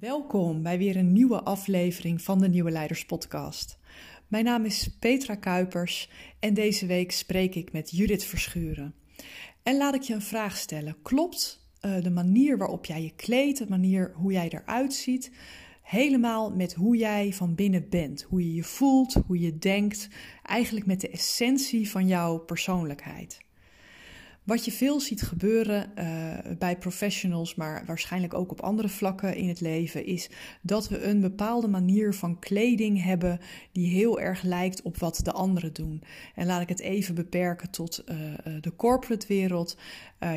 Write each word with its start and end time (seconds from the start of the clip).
Welkom 0.00 0.62
bij 0.62 0.78
weer 0.78 0.96
een 0.96 1.12
nieuwe 1.12 1.42
aflevering 1.42 2.22
van 2.22 2.38
de 2.38 2.48
Nieuwe 2.48 2.70
Leiders 2.70 3.06
Podcast. 3.06 3.78
Mijn 4.28 4.44
naam 4.44 4.64
is 4.64 4.96
Petra 4.98 5.34
Kuipers 5.34 6.10
en 6.38 6.54
deze 6.54 6.86
week 6.86 7.12
spreek 7.12 7.54
ik 7.54 7.72
met 7.72 7.90
Judith 7.90 8.24
Verschuren. 8.24 8.94
En 9.62 9.76
laat 9.76 9.94
ik 9.94 10.02
je 10.02 10.14
een 10.14 10.22
vraag 10.22 10.56
stellen. 10.56 10.96
Klopt 11.02 11.66
uh, 11.82 12.02
de 12.02 12.10
manier 12.10 12.58
waarop 12.58 12.84
jij 12.84 13.02
je 13.02 13.14
kleedt, 13.14 13.58
de 13.58 13.68
manier 13.68 14.12
hoe 14.14 14.32
jij 14.32 14.48
eruit 14.48 14.94
ziet, 14.94 15.32
helemaal 15.82 16.50
met 16.50 16.74
hoe 16.74 16.96
jij 16.96 17.32
van 17.32 17.54
binnen 17.54 17.88
bent? 17.88 18.22
Hoe 18.22 18.44
je 18.44 18.54
je 18.54 18.64
voelt, 18.64 19.12
hoe 19.26 19.38
je 19.38 19.58
denkt, 19.58 20.08
eigenlijk 20.42 20.86
met 20.86 21.00
de 21.00 21.10
essentie 21.10 21.90
van 21.90 22.06
jouw 22.06 22.38
persoonlijkheid? 22.38 23.38
Wat 24.44 24.64
je 24.64 24.72
veel 24.72 25.00
ziet 25.00 25.22
gebeuren 25.22 25.92
uh, 25.98 26.54
bij 26.58 26.76
professionals, 26.78 27.54
maar 27.54 27.82
waarschijnlijk 27.86 28.34
ook 28.34 28.50
op 28.50 28.60
andere 28.60 28.88
vlakken 28.88 29.36
in 29.36 29.48
het 29.48 29.60
leven, 29.60 30.06
is 30.06 30.28
dat 30.62 30.88
we 30.88 31.02
een 31.02 31.20
bepaalde 31.20 31.68
manier 31.68 32.14
van 32.14 32.38
kleding 32.38 33.02
hebben 33.02 33.40
die 33.72 33.88
heel 33.88 34.20
erg 34.20 34.42
lijkt 34.42 34.82
op 34.82 34.98
wat 34.98 35.20
de 35.22 35.32
anderen 35.32 35.72
doen. 35.72 36.02
En 36.34 36.46
laat 36.46 36.60
ik 36.60 36.68
het 36.68 36.80
even 36.80 37.14
beperken 37.14 37.70
tot 37.70 38.04
uh, 38.08 38.16
de 38.60 38.76
corporate 38.76 39.26
wereld. 39.26 39.76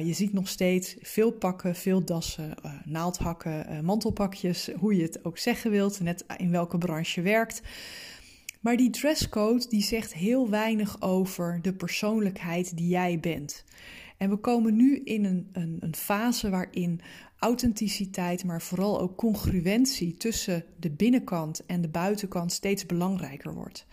Je 0.03 0.13
ziet 0.13 0.33
nog 0.33 0.47
steeds 0.47 0.95
veel 1.01 1.31
pakken, 1.31 1.75
veel 1.75 2.05
dassen, 2.05 2.53
naaldhakken, 2.85 3.85
mantelpakjes, 3.85 4.69
hoe 4.79 4.95
je 4.95 5.01
het 5.01 5.25
ook 5.25 5.37
zeggen 5.37 5.71
wilt, 5.71 5.99
net 5.99 6.25
in 6.37 6.51
welke 6.51 6.77
branche 6.77 7.21
je 7.21 7.27
werkt. 7.27 7.61
Maar 8.63 8.77
die 8.77 8.89
dresscode 8.89 9.67
die 9.67 9.81
zegt 9.81 10.13
heel 10.13 10.49
weinig 10.49 11.01
over 11.01 11.59
de 11.61 11.73
persoonlijkheid 11.73 12.77
die 12.77 12.87
jij 12.87 13.19
bent. 13.19 13.63
En 14.17 14.29
we 14.29 14.35
komen 14.37 14.75
nu 14.75 15.01
in 15.03 15.25
een, 15.25 15.49
een, 15.51 15.77
een 15.79 15.95
fase 15.95 16.49
waarin 16.49 17.01
authenticiteit, 17.39 18.43
maar 18.43 18.61
vooral 18.61 18.99
ook 18.99 19.17
congruentie 19.17 20.17
tussen 20.17 20.65
de 20.79 20.91
binnenkant 20.91 21.65
en 21.65 21.81
de 21.81 21.89
buitenkant 21.89 22.51
steeds 22.51 22.85
belangrijker 22.85 23.53
wordt. 23.53 23.85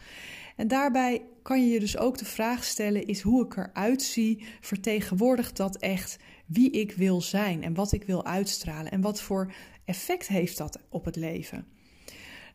En 0.57 0.69
daarbij 0.69 1.23
kan 1.43 1.61
je 1.67 1.73
je 1.73 1.81
dus 1.81 1.97
ook 1.99 2.19
de 2.19 2.25
vraag 2.25 2.65
stellen: 2.65 3.07
is 3.07 3.21
hoe 3.21 3.45
ik 3.45 3.57
eruit 3.57 4.03
zie, 4.03 4.45
vertegenwoordigt 4.61 5.57
dat 5.57 5.77
echt 5.77 6.19
wie 6.47 6.71
ik 6.71 6.93
wil 6.93 7.21
zijn 7.21 7.63
en 7.63 7.75
wat 7.75 7.93
ik 7.93 8.05
wil 8.05 8.25
uitstralen 8.25 8.93
en 8.93 9.01
wat 9.01 9.21
voor 9.21 9.53
effect 9.85 10.29
heeft 10.29 10.59
dat 10.59 10.81
op 10.89 11.05
het 11.05 11.17
leven? 11.17 11.67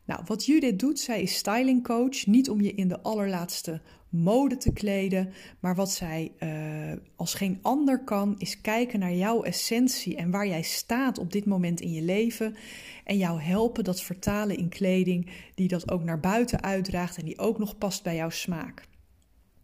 Nou, 0.06 0.20
wat 0.24 0.44
Judith 0.44 0.78
doet, 0.78 1.00
zij 1.00 1.22
is 1.22 1.36
stylingcoach, 1.36 2.26
niet 2.26 2.50
om 2.50 2.60
je 2.60 2.74
in 2.74 2.88
de 2.88 3.00
allerlaatste 3.00 3.80
mode 4.08 4.56
te 4.56 4.72
kleden. 4.72 5.32
Maar 5.60 5.74
wat 5.74 5.90
zij 5.90 6.32
uh, 6.38 6.92
als 7.16 7.34
geen 7.34 7.58
ander 7.62 8.04
kan, 8.04 8.34
is 8.38 8.60
kijken 8.60 8.98
naar 8.98 9.14
jouw 9.14 9.42
essentie 9.42 10.16
en 10.16 10.30
waar 10.30 10.46
jij 10.46 10.62
staat 10.62 11.18
op 11.18 11.32
dit 11.32 11.44
moment 11.44 11.80
in 11.80 11.92
je 11.92 12.02
leven. 12.02 12.56
En 13.04 13.16
jou 13.16 13.40
helpen 13.40 13.84
dat 13.84 14.02
vertalen 14.02 14.56
in 14.56 14.68
kleding 14.68 15.30
die 15.54 15.68
dat 15.68 15.90
ook 15.90 16.04
naar 16.04 16.20
buiten 16.20 16.62
uitdraagt 16.62 17.18
en 17.18 17.24
die 17.24 17.38
ook 17.38 17.58
nog 17.58 17.78
past 17.78 18.02
bij 18.02 18.14
jouw 18.14 18.30
smaak. 18.30 18.84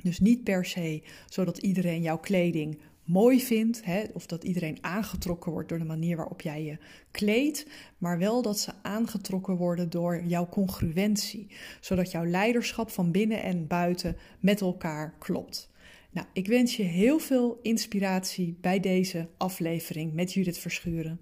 Dus 0.02 0.20
niet 0.20 0.44
per 0.44 0.64
se 0.64 1.02
zodat 1.28 1.58
iedereen 1.58 2.02
jouw 2.02 2.18
kleding 2.18 2.78
mooi 3.04 3.40
vindt, 3.40 3.84
hè, 3.84 4.04
of 4.12 4.26
dat 4.26 4.44
iedereen 4.44 4.78
aangetrokken 4.80 5.52
wordt 5.52 5.68
door 5.68 5.78
de 5.78 5.84
manier 5.84 6.16
waarop 6.16 6.40
jij 6.40 6.64
je 6.64 6.78
kleedt, 7.10 7.66
maar 7.98 8.18
wel 8.18 8.42
dat 8.42 8.58
ze 8.58 8.72
aangetrokken 8.82 9.56
worden 9.56 9.90
door 9.90 10.24
jouw 10.24 10.48
congruentie, 10.48 11.56
zodat 11.80 12.10
jouw 12.10 12.24
leiderschap 12.24 12.90
van 12.90 13.10
binnen 13.10 13.42
en 13.42 13.66
buiten 13.66 14.16
met 14.40 14.60
elkaar 14.60 15.14
klopt. 15.18 15.70
Nou, 16.10 16.26
ik 16.32 16.46
wens 16.46 16.76
je 16.76 16.82
heel 16.82 17.18
veel 17.18 17.58
inspiratie 17.62 18.58
bij 18.60 18.80
deze 18.80 19.28
aflevering 19.36 20.12
met 20.12 20.32
Judith 20.32 20.58
Verschuren. 20.58 21.20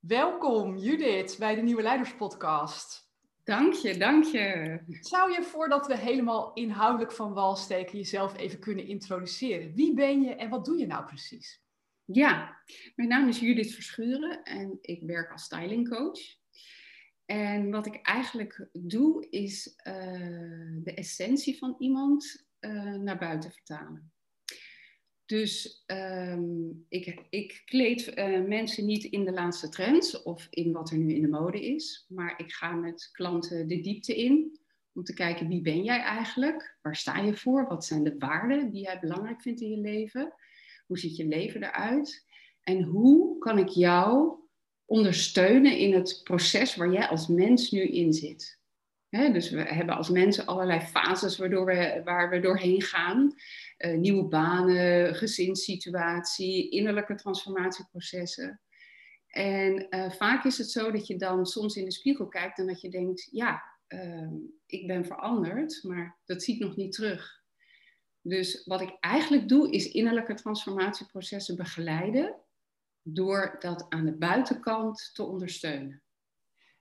Welkom 0.00 0.76
Judith 0.76 1.36
bij 1.38 1.54
de 1.54 1.62
Nieuwe 1.62 1.82
Leiders 1.82 2.14
Podcast. 2.14 3.05
Dank 3.46 3.72
je, 3.72 3.96
dank 3.96 4.24
je. 4.24 4.78
Zou 5.00 5.32
je 5.32 5.42
voordat 5.42 5.86
we 5.86 5.96
helemaal 5.96 6.52
inhoudelijk 6.52 7.12
van 7.12 7.32
wal 7.32 7.56
steken 7.56 7.98
jezelf 7.98 8.36
even 8.36 8.58
kunnen 8.58 8.86
introduceren? 8.86 9.74
Wie 9.74 9.94
ben 9.94 10.22
je 10.22 10.34
en 10.34 10.48
wat 10.48 10.64
doe 10.64 10.78
je 10.78 10.86
nou 10.86 11.06
precies? 11.06 11.62
Ja, 12.04 12.62
mijn 12.94 13.08
naam 13.08 13.28
is 13.28 13.40
Judith 13.40 13.74
Verschuren 13.74 14.42
en 14.42 14.78
ik 14.80 15.02
werk 15.02 15.32
als 15.32 15.42
stylingcoach. 15.42 16.20
En 17.24 17.70
wat 17.70 17.86
ik 17.86 17.98
eigenlijk 18.02 18.68
doe 18.72 19.26
is 19.30 19.80
uh, 19.84 19.94
de 20.82 20.94
essentie 20.94 21.58
van 21.58 21.74
iemand 21.78 22.46
uh, 22.60 22.94
naar 22.94 23.18
buiten 23.18 23.52
vertalen. 23.52 24.12
Dus 25.26 25.84
um, 25.86 26.84
ik, 26.88 27.26
ik, 27.30 27.62
kleed 27.64 28.18
uh, 28.18 28.40
mensen 28.44 28.86
niet 28.86 29.04
in 29.04 29.24
de 29.24 29.32
laatste 29.32 29.68
trends 29.68 30.22
of 30.22 30.46
in 30.50 30.72
wat 30.72 30.90
er 30.90 30.98
nu 30.98 31.14
in 31.14 31.22
de 31.22 31.28
mode 31.28 31.60
is, 31.60 32.06
maar 32.08 32.40
ik 32.40 32.52
ga 32.52 32.72
met 32.72 33.08
klanten 33.12 33.68
de 33.68 33.80
diepte 33.80 34.16
in 34.16 34.60
om 34.92 35.04
te 35.04 35.14
kijken 35.14 35.48
wie 35.48 35.60
ben 35.60 35.84
jij 35.84 36.00
eigenlijk, 36.00 36.78
waar 36.82 36.96
sta 36.96 37.18
je 37.18 37.36
voor, 37.36 37.66
wat 37.68 37.84
zijn 37.84 38.02
de 38.02 38.14
waarden 38.18 38.70
die 38.70 38.82
jij 38.82 38.98
belangrijk 39.00 39.42
vindt 39.42 39.60
in 39.60 39.70
je 39.70 39.80
leven, 39.80 40.34
hoe 40.86 40.98
ziet 40.98 41.16
je 41.16 41.26
leven 41.26 41.62
eruit? 41.62 42.26
En 42.60 42.82
hoe 42.82 43.38
kan 43.38 43.58
ik 43.58 43.68
jou 43.68 44.38
ondersteunen 44.84 45.78
in 45.78 45.94
het 45.94 46.20
proces 46.24 46.76
waar 46.76 46.92
jij 46.92 47.06
als 47.06 47.26
mens 47.26 47.70
nu 47.70 47.80
in 47.80 48.12
zit. 48.12 48.60
Dus 49.16 49.50
we 49.50 49.62
hebben 49.62 49.96
als 49.96 50.08
mensen 50.08 50.46
allerlei 50.46 50.80
fases 50.80 51.38
waardoor 51.38 51.64
we, 51.64 52.00
waar 52.04 52.30
we 52.30 52.40
doorheen 52.40 52.82
gaan. 52.82 53.34
Uh, 53.78 53.98
nieuwe 53.98 54.24
banen, 54.24 55.14
gezinssituatie, 55.14 56.70
innerlijke 56.70 57.14
transformatieprocessen. 57.14 58.60
En 59.28 59.86
uh, 59.90 60.10
vaak 60.10 60.44
is 60.44 60.58
het 60.58 60.70
zo 60.70 60.90
dat 60.90 61.06
je 61.06 61.16
dan 61.16 61.46
soms 61.46 61.76
in 61.76 61.84
de 61.84 61.92
spiegel 61.92 62.28
kijkt 62.28 62.58
en 62.58 62.66
dat 62.66 62.80
je 62.80 62.90
denkt, 62.90 63.28
ja, 63.30 63.62
uh, 63.88 64.30
ik 64.66 64.86
ben 64.86 65.04
veranderd, 65.04 65.82
maar 65.82 66.16
dat 66.24 66.42
ziet 66.42 66.60
nog 66.60 66.76
niet 66.76 66.92
terug. 66.92 67.44
Dus 68.20 68.64
wat 68.64 68.80
ik 68.80 68.96
eigenlijk 69.00 69.48
doe, 69.48 69.70
is 69.70 69.90
innerlijke 69.90 70.34
transformatieprocessen 70.34 71.56
begeleiden 71.56 72.34
door 73.02 73.56
dat 73.58 73.86
aan 73.88 74.04
de 74.04 74.16
buitenkant 74.16 75.10
te 75.14 75.22
ondersteunen. 75.22 76.02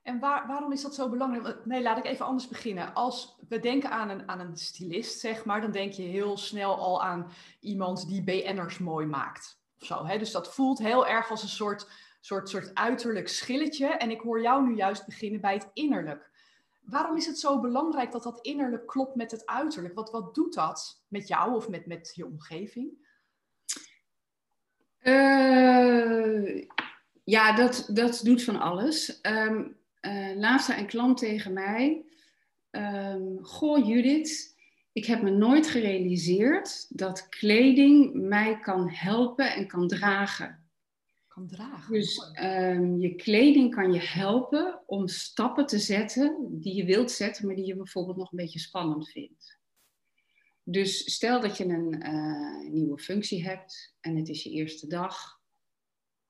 En 0.05 0.19
waar, 0.19 0.47
waarom 0.47 0.71
is 0.71 0.81
dat 0.81 0.95
zo 0.95 1.09
belangrijk? 1.09 1.65
Nee, 1.65 1.81
laat 1.81 1.97
ik 1.97 2.05
even 2.05 2.25
anders 2.25 2.47
beginnen. 2.47 2.93
Als 2.93 3.37
we 3.49 3.59
denken 3.59 3.89
aan 3.89 4.09
een, 4.09 4.29
aan 4.29 4.39
een 4.39 4.57
stylist, 4.57 5.19
zeg 5.19 5.45
maar, 5.45 5.61
dan 5.61 5.71
denk 5.71 5.91
je 5.91 6.01
heel 6.01 6.37
snel 6.37 6.77
al 6.77 7.03
aan 7.03 7.31
iemand 7.59 8.07
die 8.07 8.23
BN'ers 8.23 8.77
mooi 8.77 9.05
maakt. 9.05 9.59
Of 9.79 9.87
zo, 9.87 10.05
hè? 10.05 10.17
Dus 10.17 10.31
dat 10.31 10.53
voelt 10.53 10.79
heel 10.79 11.07
erg 11.07 11.29
als 11.29 11.43
een 11.43 11.49
soort, 11.49 11.89
soort, 12.19 12.49
soort 12.49 12.73
uiterlijk 12.73 13.27
schilletje. 13.27 13.87
En 13.87 14.11
ik 14.11 14.21
hoor 14.21 14.41
jou 14.41 14.67
nu 14.67 14.75
juist 14.75 15.05
beginnen 15.05 15.41
bij 15.41 15.53
het 15.53 15.69
innerlijk. 15.73 16.31
Waarom 16.81 17.17
is 17.17 17.25
het 17.25 17.39
zo 17.39 17.59
belangrijk 17.59 18.11
dat 18.11 18.23
dat 18.23 18.39
innerlijk 18.41 18.87
klopt 18.87 19.15
met 19.15 19.31
het 19.31 19.45
uiterlijk? 19.45 19.95
Wat, 19.95 20.11
wat 20.11 20.35
doet 20.35 20.53
dat 20.53 21.03
met 21.07 21.27
jou 21.27 21.55
of 21.55 21.69
met, 21.69 21.85
met 21.85 22.11
je 22.15 22.25
omgeving? 22.25 23.07
Uh, 25.01 26.67
ja, 27.23 27.55
dat, 27.55 27.89
dat 27.93 28.21
doet 28.23 28.43
van 28.43 28.59
alles. 28.59 29.19
Um, 29.21 29.83
uh, 30.05 30.35
laatst 30.35 30.65
zei 30.65 30.79
een 30.79 30.87
klant 30.87 31.17
tegen 31.17 31.53
mij: 31.53 32.05
um, 32.71 33.43
Goh, 33.43 33.87
Judith, 33.87 34.55
ik 34.91 35.05
heb 35.05 35.21
me 35.21 35.29
nooit 35.29 35.67
gerealiseerd 35.67 36.97
dat 36.97 37.29
kleding 37.29 38.13
mij 38.13 38.59
kan 38.59 38.89
helpen 38.89 39.53
en 39.53 39.67
kan 39.67 39.87
dragen. 39.87 40.63
Kan 41.27 41.47
dragen. 41.47 41.93
Dus 41.93 42.31
um, 42.41 42.99
je 42.99 43.15
kleding 43.15 43.75
kan 43.75 43.93
je 43.93 43.99
helpen 43.99 44.79
om 44.85 45.07
stappen 45.07 45.65
te 45.65 45.79
zetten 45.79 46.47
die 46.49 46.75
je 46.75 46.85
wilt 46.85 47.11
zetten, 47.11 47.45
maar 47.45 47.55
die 47.55 47.65
je 47.65 47.75
bijvoorbeeld 47.75 48.17
nog 48.17 48.31
een 48.31 48.37
beetje 48.37 48.59
spannend 48.59 49.09
vindt. 49.09 49.59
Dus 50.63 51.13
stel 51.13 51.41
dat 51.41 51.57
je 51.57 51.65
een 51.65 52.07
uh, 52.07 52.71
nieuwe 52.71 52.97
functie 52.97 53.43
hebt 53.43 53.95
en 54.01 54.15
het 54.15 54.29
is 54.29 54.43
je 54.43 54.49
eerste 54.49 54.87
dag 54.87 55.39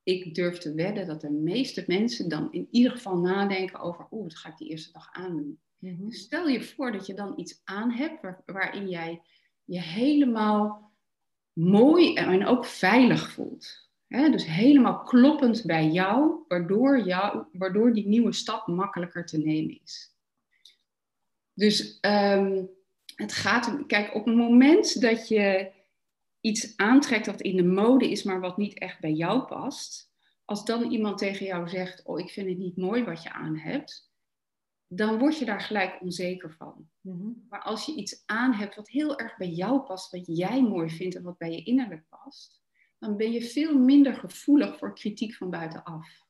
ik 0.05 0.35
durf 0.35 0.57
te 0.57 0.73
wedden 0.73 1.07
dat 1.07 1.21
de 1.21 1.31
meeste 1.31 1.83
mensen 1.87 2.29
dan 2.29 2.51
in 2.51 2.67
ieder 2.71 2.91
geval 2.91 3.17
nadenken 3.17 3.79
over, 3.79 4.07
oeh, 4.11 4.23
wat 4.23 4.35
ga 4.35 4.49
ik 4.49 4.57
die 4.57 4.69
eerste 4.69 4.91
dag 4.91 5.09
aandoen. 5.11 5.59
Mm 5.79 6.11
Stel 6.11 6.47
je 6.47 6.63
voor 6.63 6.91
dat 6.91 7.05
je 7.05 7.13
dan 7.13 7.33
iets 7.39 7.61
aan 7.63 7.91
hebt 7.91 8.21
waarin 8.45 8.89
jij 8.89 9.21
je 9.63 9.81
helemaal 9.81 10.91
mooi 11.53 12.13
en 12.13 12.45
ook 12.45 12.65
veilig 12.65 13.31
voelt. 13.31 13.89
dus 14.07 14.45
helemaal 14.45 15.03
kloppend 15.03 15.65
bij 15.65 15.87
jou 15.87 16.43
waardoor, 16.47 17.05
jou, 17.05 17.45
waardoor 17.51 17.93
die 17.93 18.07
nieuwe 18.07 18.33
stap 18.33 18.67
makkelijker 18.67 19.25
te 19.25 19.37
nemen 19.37 19.81
is. 19.83 20.13
Dus 21.53 21.97
um, 22.01 22.69
het 23.15 23.33
gaat, 23.33 23.85
kijk, 23.87 24.15
op 24.15 24.25
het 24.25 24.35
moment 24.35 25.01
dat 25.01 25.27
je 25.27 25.71
iets 26.45 26.77
aantrekt 26.77 27.25
wat 27.25 27.41
in 27.41 27.55
de 27.55 27.63
mode 27.63 28.09
is, 28.09 28.23
maar 28.23 28.39
wat 28.39 28.57
niet 28.57 28.79
echt 28.79 28.99
bij 28.99 29.11
jou 29.11 29.45
past, 29.45 30.11
als 30.45 30.65
dan 30.65 30.91
iemand 30.91 31.17
tegen 31.17 31.45
jou 31.45 31.69
zegt, 31.69 32.05
oh 32.05 32.19
ik 32.19 32.29
vind 32.29 32.49
het 32.49 32.57
niet 32.57 32.77
mooi 32.77 33.03
wat 33.03 33.23
je 33.23 33.31
aan 33.31 33.57
hebt, 33.57 34.11
dan 34.87 35.19
word 35.19 35.39
je 35.39 35.45
daar 35.45 35.61
gelijk 35.61 36.01
onzeker 36.01 36.51
van. 36.51 36.89
Mhm. 37.01 37.29
Maar 37.49 37.61
als 37.61 37.85
je 37.85 37.95
iets 37.95 38.23
aan 38.25 38.53
hebt 38.53 38.75
wat 38.75 38.89
heel 38.89 39.19
erg 39.19 39.37
bij 39.37 39.49
jou 39.49 39.79
past, 39.79 40.11
wat 40.11 40.37
jij 40.37 40.61
mooi 40.61 40.89
vindt 40.89 41.15
en 41.15 41.23
wat 41.23 41.37
bij 41.37 41.51
je 41.51 41.63
innerlijk 41.63 42.03
past, 42.09 42.63
dan 42.99 43.17
ben 43.17 43.31
je 43.31 43.41
veel 43.41 43.79
minder 43.79 44.13
gevoelig 44.13 44.77
voor 44.77 44.95
kritiek 44.95 45.33
van 45.33 45.49
buitenaf. 45.49 46.23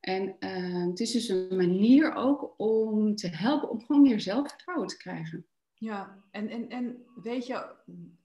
En 0.00 0.36
uh, 0.40 0.86
het 0.86 1.00
is 1.00 1.12
dus 1.12 1.28
een 1.28 1.56
manier 1.56 2.14
ook 2.14 2.54
om 2.56 3.16
te 3.16 3.28
helpen 3.28 3.70
om 3.70 3.80
gewoon 3.80 4.02
meer 4.02 4.20
zelfvertrouwen 4.20 4.88
te 4.88 4.96
krijgen. 4.96 5.46
Ja, 5.74 6.24
en, 6.30 6.48
en, 6.48 6.68
en 6.68 7.06
weet 7.22 7.46
je, 7.46 7.74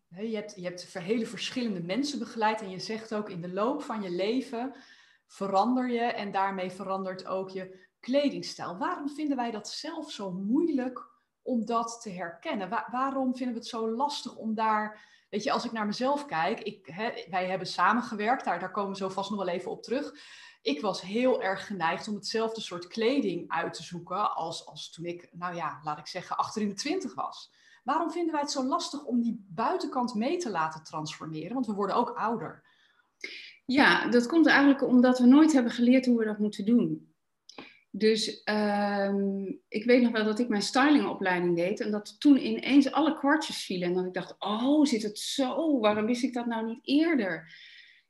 je 0.09 0.36
hebt, 0.36 0.56
hebt 0.56 0.94
hele 0.94 1.25
verschillende 1.25 1.81
mensen 1.81 2.19
begeleid 2.19 2.62
en 2.62 2.69
je 2.69 2.80
zegt 2.80 3.13
ook 3.13 3.30
in 3.30 3.42
de 3.42 3.54
loop 3.54 3.81
van 3.81 4.01
je 4.01 4.09
leven 4.09 4.75
verander 5.27 5.89
je 5.89 6.01
en 6.01 6.31
daarmee 6.31 6.71
verandert 6.71 7.25
ook 7.25 7.50
je 7.50 7.86
kledingstijl. 8.00 8.77
Waarom 8.77 9.09
vinden 9.09 9.38
wij 9.38 9.51
dat 9.51 9.69
zelf 9.69 10.12
zo 10.12 10.31
moeilijk 10.31 11.09
om 11.42 11.65
dat 11.65 12.00
te 12.01 12.09
herkennen? 12.09 12.69
waarom 12.92 13.36
vinden 13.36 13.54
we 13.54 13.59
het 13.59 13.69
zo 13.69 13.89
lastig 13.89 14.36
om 14.36 14.54
daar, 14.56 15.01
weet 15.30 15.44
je, 15.44 15.51
als 15.51 15.65
ik 15.65 15.71
naar 15.71 15.86
mezelf 15.86 16.25
kijk, 16.25 16.59
ik, 16.59 16.86
hè, 16.86 17.12
wij 17.30 17.48
hebben 17.48 17.68
samengewerkt, 17.68 18.45
daar, 18.45 18.59
daar 18.59 18.71
komen 18.71 18.92
we 18.92 18.98
zo 18.98 19.09
vast 19.09 19.30
nog 19.30 19.39
wel 19.39 19.54
even 19.54 19.71
op 19.71 19.83
terug. 19.83 20.13
Ik 20.62 20.81
was 20.81 21.01
heel 21.01 21.42
erg 21.42 21.68
geneigd 21.68 22.07
om 22.07 22.15
hetzelfde 22.15 22.62
soort 22.62 22.88
kleding 22.88 23.51
uit 23.51 23.74
te 23.74 23.83
zoeken 23.83 24.36
als, 24.36 24.65
als 24.65 24.92
toen 24.92 25.06
ik, 25.06 25.30
nou 25.31 25.56
ja, 25.56 25.80
laat 25.83 25.98
ik 25.98 26.07
zeggen, 26.07 26.38
achter 26.38 26.62
in 26.62 26.68
de 26.68 26.74
twintig 26.74 27.13
was. 27.13 27.51
Waarom 27.88 28.12
vinden 28.12 28.31
wij 28.31 28.42
het 28.42 28.51
zo 28.51 28.63
lastig 28.63 29.04
om 29.04 29.22
die 29.22 29.45
buitenkant 29.50 30.16
mee 30.16 30.38
te 30.38 30.50
laten 30.50 30.84
transformeren? 30.84 31.54
Want 31.54 31.66
we 31.66 31.74
worden 31.74 31.95
ook 31.95 32.10
ouder. 32.10 32.63
Ja, 33.66 34.10
dat 34.10 34.28
komt 34.28 34.48
eigenlijk 34.48 34.84
omdat 34.84 35.19
we 35.19 35.25
nooit 35.25 35.54
hebben 35.54 35.72
geleerd 35.72 36.06
hoe 36.06 36.18
we 36.18 36.25
dat 36.25 36.39
moeten 36.39 36.66
doen. 36.66 37.13
Dus 37.92 38.44
ehm, 38.44 39.45
ik 39.68 39.86
weet 39.86 40.01
nog 40.01 40.12
wel 40.12 40.24
dat 40.24 40.39
ik 40.39 40.48
mijn 40.48 40.62
stylingopleiding 40.62 41.56
deed 41.56 41.80
en 41.80 41.92
dat 41.92 42.19
toen 42.19 42.45
ineens 42.45 42.92
alle 42.92 43.18
kwartjes 43.18 43.66
vielen. 43.66 43.88
En 43.88 43.94
dat 43.94 44.06
ik 44.06 44.13
dacht, 44.13 44.36
oh, 44.40 44.86
zit 44.86 45.04
het 45.04 45.19
zo? 45.19 45.80
Waarom 45.80 46.06
wist 46.06 46.24
ik 46.24 46.33
dat 46.33 46.45
nou 46.45 46.66
niet 46.66 46.80
eerder? 46.81 47.54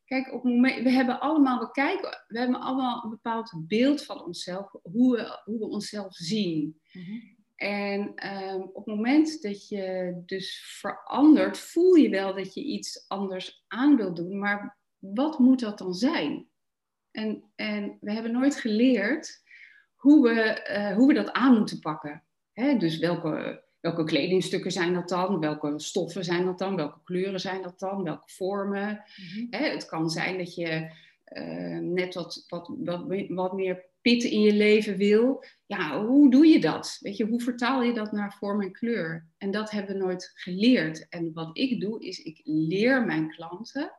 Kijk, 0.05 0.33
op 0.33 0.43
moment, 0.43 0.83
we 0.83 0.89
hebben 0.89 1.19
allemaal, 1.19 1.59
we 1.59 1.71
kijken, 1.71 2.23
we 2.27 2.39
hebben 2.39 2.59
allemaal 2.59 3.03
een 3.03 3.09
bepaald 3.09 3.53
beeld 3.67 4.03
van 4.03 4.23
onszelf, 4.23 4.71
hoe 4.81 5.15
we, 5.15 5.41
hoe 5.43 5.59
we 5.59 5.65
onszelf 5.65 6.15
zien. 6.15 6.81
Mhm. 6.91 7.35
En 7.57 8.15
ehm, 8.15 8.61
op 8.61 8.85
het 8.85 8.95
moment 8.95 9.41
dat 9.41 9.67
je 9.67 10.13
dus 10.25 10.77
verandert, 10.79 11.57
voel 11.57 11.95
je 11.95 12.09
wel 12.09 12.35
dat 12.35 12.53
je 12.53 12.63
iets 12.63 13.05
anders 13.07 13.65
aan 13.67 13.95
wilt 13.95 14.15
doen, 14.15 14.39
maar 14.39 14.77
wat 14.97 15.39
moet 15.39 15.59
dat 15.59 15.77
dan 15.77 15.93
zijn? 15.93 16.47
En, 17.11 17.43
en 17.55 17.97
we 18.01 18.11
hebben 18.11 18.31
nooit 18.31 18.55
geleerd 18.55 19.43
hoe 19.95 20.23
we, 20.23 20.41
eh, 20.41 20.95
hoe 20.95 21.07
we 21.07 21.13
dat 21.13 21.31
aan 21.31 21.57
moeten 21.57 21.79
pakken. 21.79 22.23
Hè? 22.53 22.77
Dus 22.77 22.97
welke, 22.97 23.63
welke 23.79 24.03
kledingstukken 24.03 24.71
zijn 24.71 24.93
dat 24.93 25.09
dan? 25.09 25.39
Welke 25.39 25.73
stoffen 25.79 26.23
zijn 26.23 26.45
dat 26.45 26.59
dan? 26.59 26.75
Welke 26.75 26.99
kleuren 27.03 27.39
zijn 27.39 27.61
dat 27.61 27.79
dan? 27.79 28.03
Welke 28.03 28.29
vormen? 28.29 29.03
Mhm. 29.15 29.45
Hè? 29.49 29.69
Het 29.69 29.85
kan 29.85 30.09
zijn 30.09 30.37
dat 30.37 30.55
je 30.55 30.91
uh, 31.33 31.79
net 31.79 32.13
wat, 32.13 32.45
wat, 32.47 32.71
wat, 32.77 33.05
wat 33.27 33.53
meer 33.53 33.85
pit 34.07 34.23
in 34.23 34.41
je 34.41 34.53
leven 34.53 34.97
wil. 34.97 35.43
Ja, 35.65 36.05
hoe 36.05 36.31
doe 36.31 36.47
je 36.47 36.59
dat? 36.59 36.97
Weet 36.99 37.17
je, 37.17 37.25
hoe 37.25 37.41
vertaal 37.41 37.83
je 37.83 37.93
dat 37.93 38.11
naar 38.11 38.33
vorm 38.33 38.61
en 38.61 38.71
kleur? 38.71 39.27
En 39.37 39.51
dat 39.51 39.71
hebben 39.71 39.95
we 39.95 40.03
nooit 40.03 40.31
geleerd. 40.33 41.09
En 41.09 41.33
wat 41.33 41.57
ik 41.57 41.81
doe, 41.81 41.99
is 41.99 42.19
ik 42.19 42.41
leer 42.43 43.05
mijn 43.05 43.29
klanten 43.29 43.97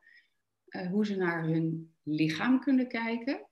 uh, 0.69 0.91
hoe 0.91 1.07
ze 1.07 1.17
naar 1.17 1.45
hun 1.45 1.95
lichaam 2.03 2.61
kunnen 2.61 2.89
kijken. 2.89 3.49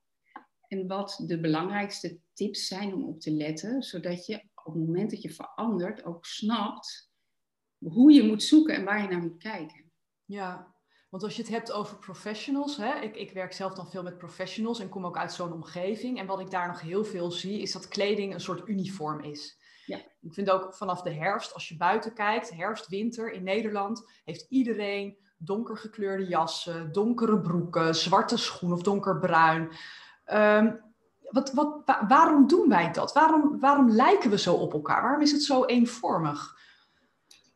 En 0.69 0.87
wat 0.87 1.23
de 1.26 1.41
belangrijkste 1.41 2.19
tips 2.32 2.67
zijn 2.67 2.94
om 2.94 3.05
op 3.05 3.20
te 3.20 3.31
letten, 3.31 3.82
zodat 3.82 4.26
je 4.26 4.43
op 4.64 4.75
het 4.75 4.85
moment 4.87 5.11
dat 5.11 5.23
je 5.23 5.31
verandert 5.31 6.05
ook 6.05 6.25
snapt 6.25 7.11
hoe 7.79 8.12
je 8.12 8.23
moet 8.23 8.43
zoeken 8.43 8.75
en 8.75 8.85
waar 8.85 9.03
je 9.03 9.08
naar 9.08 9.23
moet 9.23 9.43
kijken. 9.43 9.93
Ja, 10.25 10.75
want 11.17 11.29
als 11.29 11.37
je 11.37 11.43
het 11.43 11.53
hebt 11.53 11.73
over 11.73 11.97
professionals, 11.97 12.77
hè, 12.77 12.95
ik, 12.95 13.17
ik 13.17 13.33
werk 13.33 13.53
zelf 13.53 13.75
dan 13.75 13.91
veel 13.91 14.03
met 14.03 14.19
professionals 14.19 14.81
en 14.81 14.89
kom 14.89 15.07
ook 15.07 15.17
uit 15.17 15.33
zo'n 15.33 15.53
omgeving. 15.53 16.19
En 16.19 16.27
wat 16.27 16.41
ik 16.41 16.51
daar 16.51 16.67
nog 16.67 16.81
heel 16.81 17.05
veel 17.05 17.31
zie, 17.31 17.61
is 17.61 17.73
dat 17.73 17.89
kleding 17.89 18.35
een 18.35 18.41
soort 18.41 18.69
uniform 18.69 19.21
is. 19.21 19.59
Ja. 19.87 19.97
Ik 20.21 20.35
vind 20.35 20.51
ook 20.51 20.75
vanaf 20.75 21.03
de 21.03 21.13
herfst, 21.13 21.55
als 21.55 21.69
je 21.69 21.77
buiten 21.77 22.15
kijkt, 22.15 22.51
herfst, 22.51 22.89
winter 22.89 23.33
in 23.33 23.43
Nederland, 23.43 24.11
heeft 24.25 24.47
iedereen 24.49 25.17
donker 25.37 25.77
gekleurde 25.79 26.27
jassen, 26.27 26.93
donkere 26.93 27.41
broeken, 27.41 27.95
zwarte 27.95 28.37
schoenen 28.37 28.77
of 28.77 28.83
donkerbruin. 28.83 29.71
Um, 30.33 30.81
wat, 31.31 31.53
wat, 31.53 31.97
waarom 32.09 32.47
doen 32.47 32.69
wij 32.69 32.93
dat? 32.93 33.13
Waarom, 33.13 33.61
waarom 33.61 33.91
lijken 33.91 34.31
we 34.31 34.39
zo 34.39 34.55
op 34.55 34.73
elkaar? 34.73 35.03
Waarom 35.03 35.23
is 35.23 35.33
het 35.33 35.43
zo 35.43 35.65
eenvormig? 35.65 36.59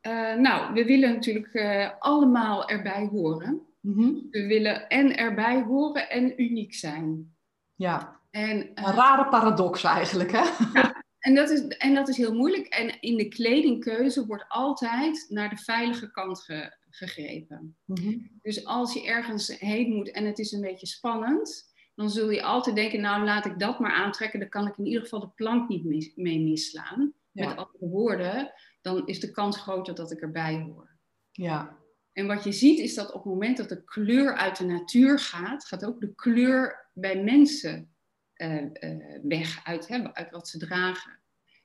Uh, 0.06 0.34
nou, 0.34 0.74
we 0.74 0.84
willen 0.84 1.12
natuurlijk 1.12 1.54
uh, 1.54 1.90
allemaal 1.98 2.68
erbij 2.68 3.08
horen. 3.12 3.60
Mm-hmm. 3.80 4.28
We 4.30 4.46
willen 4.46 4.88
en 4.88 5.16
erbij 5.16 5.62
horen 5.62 6.10
en 6.10 6.42
uniek 6.42 6.74
zijn. 6.74 7.34
Ja, 7.74 8.20
en, 8.30 8.56
uh, 8.56 8.64
een 8.74 8.94
rare 8.94 9.28
paradox 9.28 9.84
eigenlijk, 9.84 10.32
hè? 10.32 10.44
Ja, 10.74 11.04
en 11.18 11.34
dat, 11.34 11.50
is, 11.50 11.66
en 11.66 11.94
dat 11.94 12.08
is 12.08 12.16
heel 12.16 12.34
moeilijk. 12.34 12.66
En 12.66 13.00
in 13.00 13.16
de 13.16 13.28
kledingkeuze 13.28 14.26
wordt 14.26 14.44
altijd 14.48 15.26
naar 15.28 15.48
de 15.48 15.56
veilige 15.56 16.10
kant 16.10 16.40
ge, 16.40 16.76
gegrepen. 16.90 17.76
Mm-hmm. 17.84 18.30
Dus 18.42 18.64
als 18.64 18.94
je 18.94 19.06
ergens 19.06 19.58
heen 19.58 19.92
moet 19.94 20.10
en 20.10 20.24
het 20.24 20.38
is 20.38 20.52
een 20.52 20.60
beetje 20.60 20.86
spannend, 20.86 21.72
dan 21.94 22.10
zul 22.10 22.30
je 22.30 22.42
altijd 22.42 22.76
denken, 22.76 23.00
nou 23.00 23.24
laat 23.24 23.46
ik 23.46 23.58
dat 23.58 23.78
maar 23.78 23.92
aantrekken, 23.92 24.40
dan 24.40 24.48
kan 24.48 24.66
ik 24.66 24.78
in 24.78 24.86
ieder 24.86 25.02
geval 25.02 25.20
de 25.20 25.30
plank 25.34 25.68
niet 25.68 26.16
mee 26.16 26.40
misslaan. 26.40 27.12
Met 27.32 27.46
andere 27.46 27.86
woorden, 27.88 28.52
dan 28.80 29.06
is 29.06 29.20
de 29.20 29.30
kans 29.30 29.56
groter 29.56 29.94
dat 29.94 30.10
ik 30.10 30.20
erbij 30.20 30.60
hoor. 30.60 30.90
Ja. 31.30 31.78
En 32.12 32.26
wat 32.26 32.44
je 32.44 32.52
ziet 32.52 32.78
is 32.78 32.94
dat 32.94 33.12
op 33.12 33.24
het 33.24 33.32
moment 33.32 33.56
dat 33.56 33.68
de 33.68 33.84
kleur 33.84 34.34
uit 34.34 34.56
de 34.56 34.64
natuur 34.64 35.18
gaat, 35.18 35.64
gaat 35.64 35.84
ook 35.84 36.00
de 36.00 36.14
kleur 36.14 36.88
bij 36.92 37.22
mensen 37.22 37.94
uh, 38.36 38.62
uh, 38.62 39.18
weg 39.22 39.64
uit, 39.64 39.88
hè, 39.88 40.14
uit 40.14 40.30
wat 40.30 40.48
ze 40.48 40.58
dragen. 40.58 41.20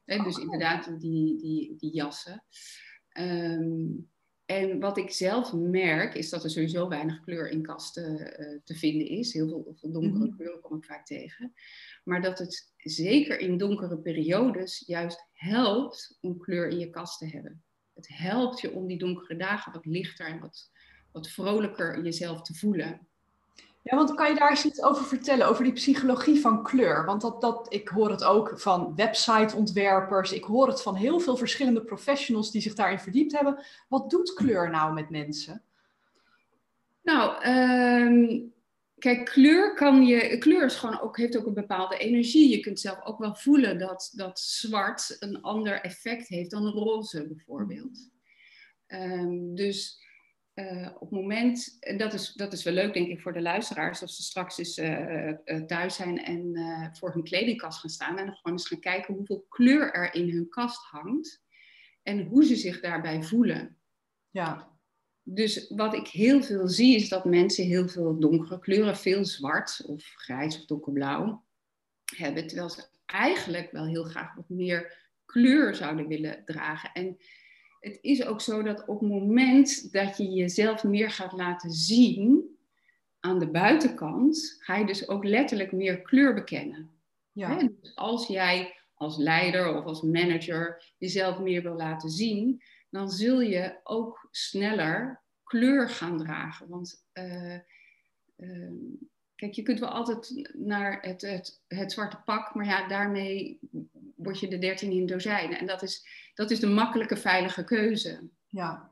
Hè, 0.05 0.23
dus 0.23 0.35
oh. 0.35 0.43
inderdaad 0.43 0.99
die, 0.99 1.37
die, 1.37 1.75
die 1.77 1.93
jassen. 1.93 2.43
Um, 3.19 4.11
en 4.45 4.79
wat 4.79 4.97
ik 4.97 5.11
zelf 5.11 5.53
merk, 5.53 6.13
is 6.13 6.29
dat 6.29 6.43
er 6.43 6.49
sowieso 6.49 6.87
weinig 6.87 7.23
kleur 7.23 7.49
in 7.49 7.61
kasten 7.61 8.19
uh, 8.19 8.59
te 8.63 8.75
vinden 8.75 9.07
is. 9.07 9.33
Heel 9.33 9.47
veel, 9.47 9.75
veel 9.75 9.91
donkere 9.91 10.25
mhm. 10.25 10.35
kleuren 10.35 10.61
kom 10.61 10.77
ik 10.77 10.85
vaak 10.85 11.05
tegen. 11.05 11.53
Maar 12.03 12.21
dat 12.21 12.39
het 12.39 12.73
zeker 12.77 13.39
in 13.39 13.57
donkere 13.57 13.97
periodes 13.97 14.83
juist 14.85 15.27
helpt 15.31 16.17
om 16.21 16.37
kleur 16.37 16.67
in 16.67 16.79
je 16.79 16.89
kast 16.89 17.17
te 17.17 17.27
hebben. 17.27 17.63
Het 17.93 18.07
helpt 18.07 18.61
je 18.61 18.71
om 18.71 18.87
die 18.87 18.97
donkere 18.97 19.35
dagen 19.35 19.71
wat 19.71 19.85
lichter 19.85 20.27
en 20.27 20.39
wat, 20.39 20.71
wat 21.11 21.29
vrolijker 21.29 22.03
jezelf 22.03 22.41
te 22.41 22.53
voelen. 22.53 23.07
Ja, 23.85 23.95
want 23.95 24.13
kan 24.13 24.29
je 24.29 24.35
daar 24.35 24.49
eens 24.49 24.65
iets 24.65 24.81
over 24.81 25.05
vertellen, 25.05 25.47
over 25.47 25.63
die 25.63 25.73
psychologie 25.73 26.39
van 26.39 26.63
kleur? 26.63 27.05
Want 27.05 27.21
dat, 27.21 27.41
dat, 27.41 27.73
ik 27.73 27.87
hoor 27.87 28.09
het 28.09 28.23
ook 28.23 28.59
van 28.59 28.95
websiteontwerpers, 28.95 30.31
ik 30.31 30.43
hoor 30.43 30.67
het 30.67 30.81
van 30.81 30.95
heel 30.95 31.19
veel 31.19 31.37
verschillende 31.37 31.83
professionals 31.83 32.51
die 32.51 32.61
zich 32.61 32.73
daarin 32.73 32.99
verdiept 32.99 33.31
hebben. 33.31 33.63
Wat 33.87 34.09
doet 34.09 34.33
kleur 34.33 34.69
nou 34.69 34.93
met 34.93 35.09
mensen? 35.09 35.63
Nou, 37.03 37.41
ehm, 37.41 38.41
kijk, 38.97 39.25
kleur 39.25 39.73
kan 39.73 40.05
je. 40.05 40.37
Kleur 40.37 40.65
is 40.65 40.75
gewoon 40.75 40.99
ook, 40.99 41.17
heeft 41.17 41.37
ook 41.37 41.45
een 41.45 41.53
bepaalde 41.53 41.97
energie. 41.97 42.49
Je 42.49 42.59
kunt 42.59 42.79
zelf 42.79 43.03
ook 43.03 43.19
wel 43.19 43.35
voelen 43.35 43.77
dat, 43.77 44.11
dat 44.15 44.39
zwart 44.39 45.15
een 45.19 45.41
ander 45.41 45.81
effect 45.81 46.27
heeft 46.27 46.51
dan 46.51 46.67
roze, 46.67 47.27
bijvoorbeeld. 47.27 48.09
Um, 48.87 49.55
dus 49.55 50.04
uh, 50.55 50.89
op 50.93 50.99
het 50.99 51.19
moment, 51.19 51.77
en 51.79 51.97
dat 51.97 52.13
is, 52.13 52.33
dat 52.33 52.53
is 52.53 52.63
wel 52.63 52.73
leuk 52.73 52.93
denk 52.93 53.07
ik 53.07 53.21
voor 53.21 53.33
de 53.33 53.41
luisteraars, 53.41 54.01
als 54.01 54.15
ze 54.15 54.23
straks 54.23 54.57
eens 54.57 54.77
uh, 54.77 55.61
thuis 55.65 55.95
zijn 55.95 56.23
en 56.23 56.55
voor 56.93 57.13
hun 57.13 57.23
kledingkast 57.23 57.79
gaan 57.79 57.89
staan 57.89 58.17
en 58.17 58.33
gewoon 58.33 58.57
eens 58.57 58.67
gaan 58.67 58.79
kijken 58.79 59.13
hoeveel 59.13 59.45
kleur 59.49 59.93
er 59.93 60.13
in 60.13 60.29
hun 60.29 60.49
kast 60.49 60.83
hangt 60.83 61.43
en 62.03 62.23
hoe 62.23 62.45
ze 62.45 62.55
zich 62.55 62.79
daarbij 62.79 63.23
voelen. 63.23 63.77
Ja. 64.29 64.73
Dus 65.27 65.67
wat 65.69 65.93
ik 65.93 66.07
heel 66.07 66.43
veel 66.43 66.67
zie 66.67 66.95
is 66.95 67.09
dat 67.09 67.25
mensen 67.25 67.65
heel 67.65 67.87
veel 67.87 68.19
donkere 68.19 68.59
kleuren, 68.59 68.97
veel 68.97 69.25
zwart 69.25 69.83
of 69.85 70.03
grijs 70.03 70.59
of 70.59 70.65
donkerblauw 70.65 71.45
hebben, 72.15 72.47
terwijl 72.47 72.69
ze 72.69 72.83
eigenlijk 73.05 73.71
wel 73.71 73.85
heel 73.85 74.03
graag 74.03 74.35
wat 74.35 74.49
meer 74.49 75.03
kleur 75.25 75.75
zouden 75.75 76.07
willen 76.07 76.41
dragen. 76.45 76.91
En 76.93 77.17
het 77.85 77.97
is 78.01 78.25
ook 78.25 78.41
zo 78.41 78.63
dat 78.63 78.85
op 78.85 78.99
het 78.99 79.09
moment 79.09 79.91
dat 79.91 80.17
je 80.17 80.29
jezelf 80.29 80.83
meer 80.83 81.11
gaat 81.11 81.31
laten 81.31 81.71
zien 81.71 82.57
aan 83.19 83.39
de 83.39 83.47
buitenkant, 83.47 84.55
ga 84.59 84.75
je 84.75 84.85
dus 84.85 85.07
ook 85.07 85.23
letterlijk 85.23 85.71
meer 85.71 86.01
kleur 86.01 86.33
bekennen. 86.33 86.89
Ja. 87.31 87.57
Dus 87.57 87.95
als 87.95 88.27
jij 88.27 88.75
als 88.93 89.17
leider 89.17 89.77
of 89.77 89.85
als 89.85 90.01
manager 90.01 90.93
jezelf 90.97 91.39
meer 91.39 91.61
wil 91.61 91.75
laten 91.75 92.09
zien, 92.09 92.61
dan 92.89 93.09
zul 93.09 93.41
je 93.41 93.79
ook 93.83 94.27
sneller 94.31 95.21
kleur 95.43 95.89
gaan 95.89 96.17
dragen. 96.17 96.67
Want 96.69 97.05
uh, 97.13 97.57
Kijk, 99.35 99.53
je 99.53 99.61
kunt 99.61 99.79
wel 99.79 99.89
altijd 99.89 100.49
naar 100.53 101.01
het, 101.01 101.21
het, 101.21 101.61
het 101.67 101.91
zwarte 101.91 102.17
pak, 102.25 102.55
maar 102.55 102.65
ja, 102.65 102.87
daarmee 102.87 103.59
word 104.15 104.39
je 104.39 104.47
de 104.47 104.57
dertien 104.57 104.91
in 104.91 105.05
dozijnen. 105.05 105.59
En 105.59 105.65
dat 105.65 105.83
is, 105.83 106.07
dat 106.33 106.51
is 106.51 106.59
de 106.59 106.67
makkelijke, 106.67 107.17
veilige 107.17 107.63
keuze. 107.63 108.29
Ja. 108.49 108.89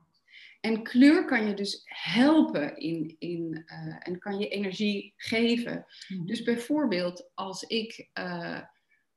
En 0.61 0.83
kleur 0.83 1.25
kan 1.25 1.47
je 1.47 1.53
dus 1.53 1.81
helpen 1.85 2.77
in, 2.77 3.15
in, 3.19 3.63
uh, 3.65 3.95
en 3.99 4.19
kan 4.19 4.39
je 4.39 4.47
energie 4.47 5.13
geven. 5.17 5.85
Mhm. 6.07 6.25
Dus 6.25 6.43
bijvoorbeeld 6.43 7.31
als 7.33 7.63
ik 7.63 8.09
uh, 8.19 8.59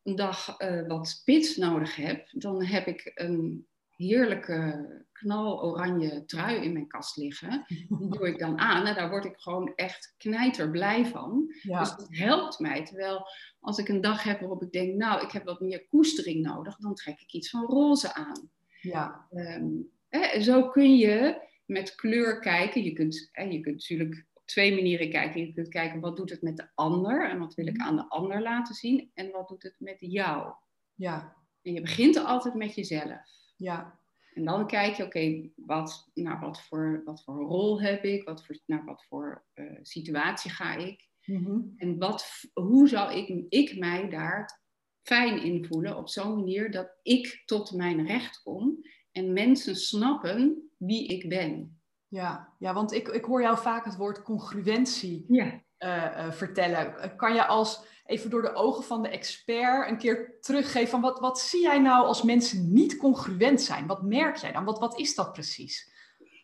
een 0.03 0.17
dag 0.17 0.61
uh, 0.61 0.87
wat 0.87 1.23
pits 1.25 1.57
nodig 1.57 1.97
heb, 1.97 2.29
dan 2.31 2.65
heb 2.65 2.87
ik 2.87 3.13
een 3.15 3.67
heerlijke 3.97 4.87
knaloranje 5.13 6.25
trui 6.25 6.65
in 6.65 6.73
mijn 6.73 6.87
kast 6.89 7.17
liggen. 7.17 7.65
Die 7.89 8.09
doe 8.11 8.29
ik 8.29 8.39
dan 8.39 8.59
aan 8.59 8.87
en 8.87 8.95
daar 8.95 9.11
word 9.11 9.25
ik 9.25 9.37
gewoon 9.37 9.73
echt 9.75 10.15
knijter 10.17 10.71
blij 10.71 11.07
van. 11.07 11.55
Dus 11.63 11.97
dat 11.97 12.07
helpt 12.11 12.59
mij. 12.59 12.85
Terwijl 12.85 13.27
als 13.61 13.79
ik 13.79 13.89
een 13.89 14.01
dag 14.01 14.23
heb 14.23 14.41
waarop 14.41 14.63
ik 14.63 14.73
denk, 14.73 14.95
nou, 14.95 15.25
ik 15.25 15.31
heb 15.31 15.45
wat 15.45 15.61
meer 15.61 15.87
koestering 15.89 16.43
nodig, 16.43 16.77
dan 16.77 16.95
trek 16.95 17.21
ik 17.21 17.33
iets 17.33 17.51
van 17.51 17.65
roze 17.65 18.15
aan. 18.15 18.51
Ja. 18.81 19.27
Um, 19.31 19.91
hè, 20.09 20.41
zo 20.41 20.69
kun 20.69 20.97
je 20.97 21.45
met 21.67 21.95
kleur 21.95 22.41
kijken. 22.41 22.83
Je 22.85 22.93
kunt, 22.93 23.29
hè, 23.33 23.43
je 23.43 23.61
kunt 23.61 23.75
natuurlijk 23.75 24.27
op 24.33 24.47
twee 24.47 24.75
manieren 24.75 25.11
kijken. 25.11 25.47
Je 25.47 25.53
kunt 25.53 25.69
kijken 25.69 26.01
wat 26.01 26.17
doet 26.17 26.31
het 26.31 26.43
met 26.43 26.57
de 26.57 26.69
ander 26.75 27.31
en 27.31 27.39
wat 27.39 27.55
wil 27.55 27.67
ik 27.67 27.79
aan 27.79 27.97
de 27.97 28.09
ander 28.09 28.43
laten 28.43 28.75
zien 28.75 29.11
en 29.15 29.31
wat 29.31 29.49
doet 29.49 29.63
het 29.63 29.77
met 29.79 29.97
jou. 29.99 30.53
Ja. 30.95 31.37
En 31.63 31.73
je 31.73 31.81
begint 31.81 32.17
altijd 32.17 32.55
met 32.55 32.75
jezelf. 32.75 33.35
Ja. 33.57 33.99
En 34.35 34.45
dan 34.45 34.67
kijk 34.67 34.95
je, 34.95 35.05
oké, 35.05 35.51
wat, 35.55 36.11
nou, 36.15 36.41
wat, 36.41 36.63
voor, 36.63 37.03
wat 37.05 37.23
voor 37.25 37.37
rol 37.37 37.81
heb 37.81 38.05
ik? 38.05 38.25
Wat 38.25 38.47
voor, 38.47 38.59
naar 38.67 38.85
wat 38.85 39.05
voor 39.09 39.45
uh, 39.55 39.79
situatie 39.83 40.51
ga 40.51 40.75
ik? 40.75 41.09
Mhm. 41.25 41.61
En 41.77 41.99
wat, 41.99 42.45
hoe 42.53 42.89
zou 42.89 43.15
ik, 43.15 43.45
ik 43.49 43.79
mij 43.79 44.09
daar 44.09 44.61
fijn 45.03 45.43
in 45.43 45.65
voelen 45.65 45.97
op 45.97 46.09
zo'n 46.09 46.35
manier 46.35 46.71
dat 46.71 46.99
ik 47.03 47.43
tot 47.45 47.73
mijn 47.73 48.07
recht 48.07 48.43
kom 48.43 48.79
en 49.13 49.33
mensen 49.33 49.77
snappen 49.77 50.71
wie 50.77 51.07
ik 51.07 51.29
ben. 51.29 51.81
Ja, 52.09 52.55
ja 52.59 52.75
want 52.75 52.93
ik, 52.93 53.09
ik 53.09 53.25
hoor 53.25 53.43
jou 53.43 53.59
vaak 53.59 53.85
het 53.85 53.97
woord 53.97 54.23
congruentie 54.23 55.25
ja. 55.29 55.63
uh, 55.79 56.33
vertellen. 56.33 57.17
Kan 57.17 57.35
je 57.35 57.47
als 57.47 57.96
even 58.07 58.31
door 58.31 58.43
de 58.43 58.55
ogen 58.55 58.85
van 58.85 59.03
de 59.03 59.09
expert 59.09 59.91
een 59.91 59.99
keer 59.99 60.37
teruggeven 60.41 60.89
van 60.89 61.01
wat, 61.01 61.21
wat 61.21 61.41
zie 61.41 61.61
jij 61.61 61.79
nou 61.79 62.07
als 62.07 62.23
mensen 62.23 62.73
niet 62.73 62.97
congruent 62.97 63.63
zijn? 63.63 63.87
Wat 63.87 64.03
merk 64.03 64.37
jij 64.37 64.53
dan? 64.53 64.65
Wat, 64.65 64.79
wat 64.79 64.99
is 64.99 65.15
dat 65.15 65.33
precies? 65.33 65.95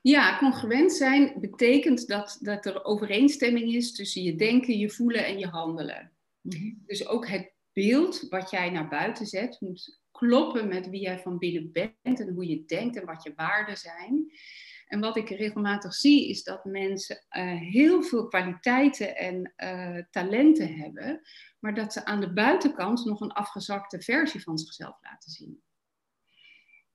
Ja, 0.02 0.38
congruent 0.38 0.92
zijn 0.92 1.34
betekent 1.40 2.06
dat, 2.06 2.38
dat 2.40 2.66
er 2.66 2.84
overeenstemming 2.84 3.74
is 3.74 3.92
tussen 3.92 4.22
je 4.22 4.34
denken, 4.34 4.78
je 4.78 4.90
voelen 4.90 5.26
en 5.26 5.38
je 5.38 5.46
handelen. 5.46 6.12
Mhm. 6.40 6.72
Dus 6.86 7.06
ook 7.06 7.28
het 7.28 7.52
beeld 7.72 8.26
wat 8.28 8.50
jij 8.50 8.70
naar 8.70 8.88
buiten 8.88 9.26
zet 9.26 9.60
moet 9.60 10.00
kloppen 10.10 10.68
met 10.68 10.88
wie 10.88 11.00
jij 11.00 11.18
van 11.18 11.38
binnen 11.38 11.72
bent 11.72 12.20
en 12.20 12.34
hoe 12.34 12.46
je 12.46 12.64
denkt 12.64 12.96
en 12.96 13.06
wat 13.06 13.22
je 13.22 13.32
waarden 13.36 13.76
zijn. 13.76 14.32
En 14.92 15.00
wat 15.00 15.16
ik 15.16 15.28
regelmatig 15.28 15.94
zie 15.94 16.28
is 16.28 16.42
dat 16.42 16.64
mensen 16.64 17.16
uh, 17.16 17.60
heel 17.60 18.02
veel 18.02 18.28
kwaliteiten 18.28 19.16
en 19.16 19.52
uh, 19.56 20.04
talenten 20.10 20.74
hebben, 20.74 21.20
maar 21.58 21.74
dat 21.74 21.92
ze 21.92 22.04
aan 22.04 22.20
de 22.20 22.32
buitenkant 22.32 23.04
nog 23.04 23.20
een 23.20 23.32
afgezakte 23.32 24.00
versie 24.00 24.42
van 24.42 24.58
zichzelf 24.58 24.98
laten 25.02 25.30
zien. 25.30 25.62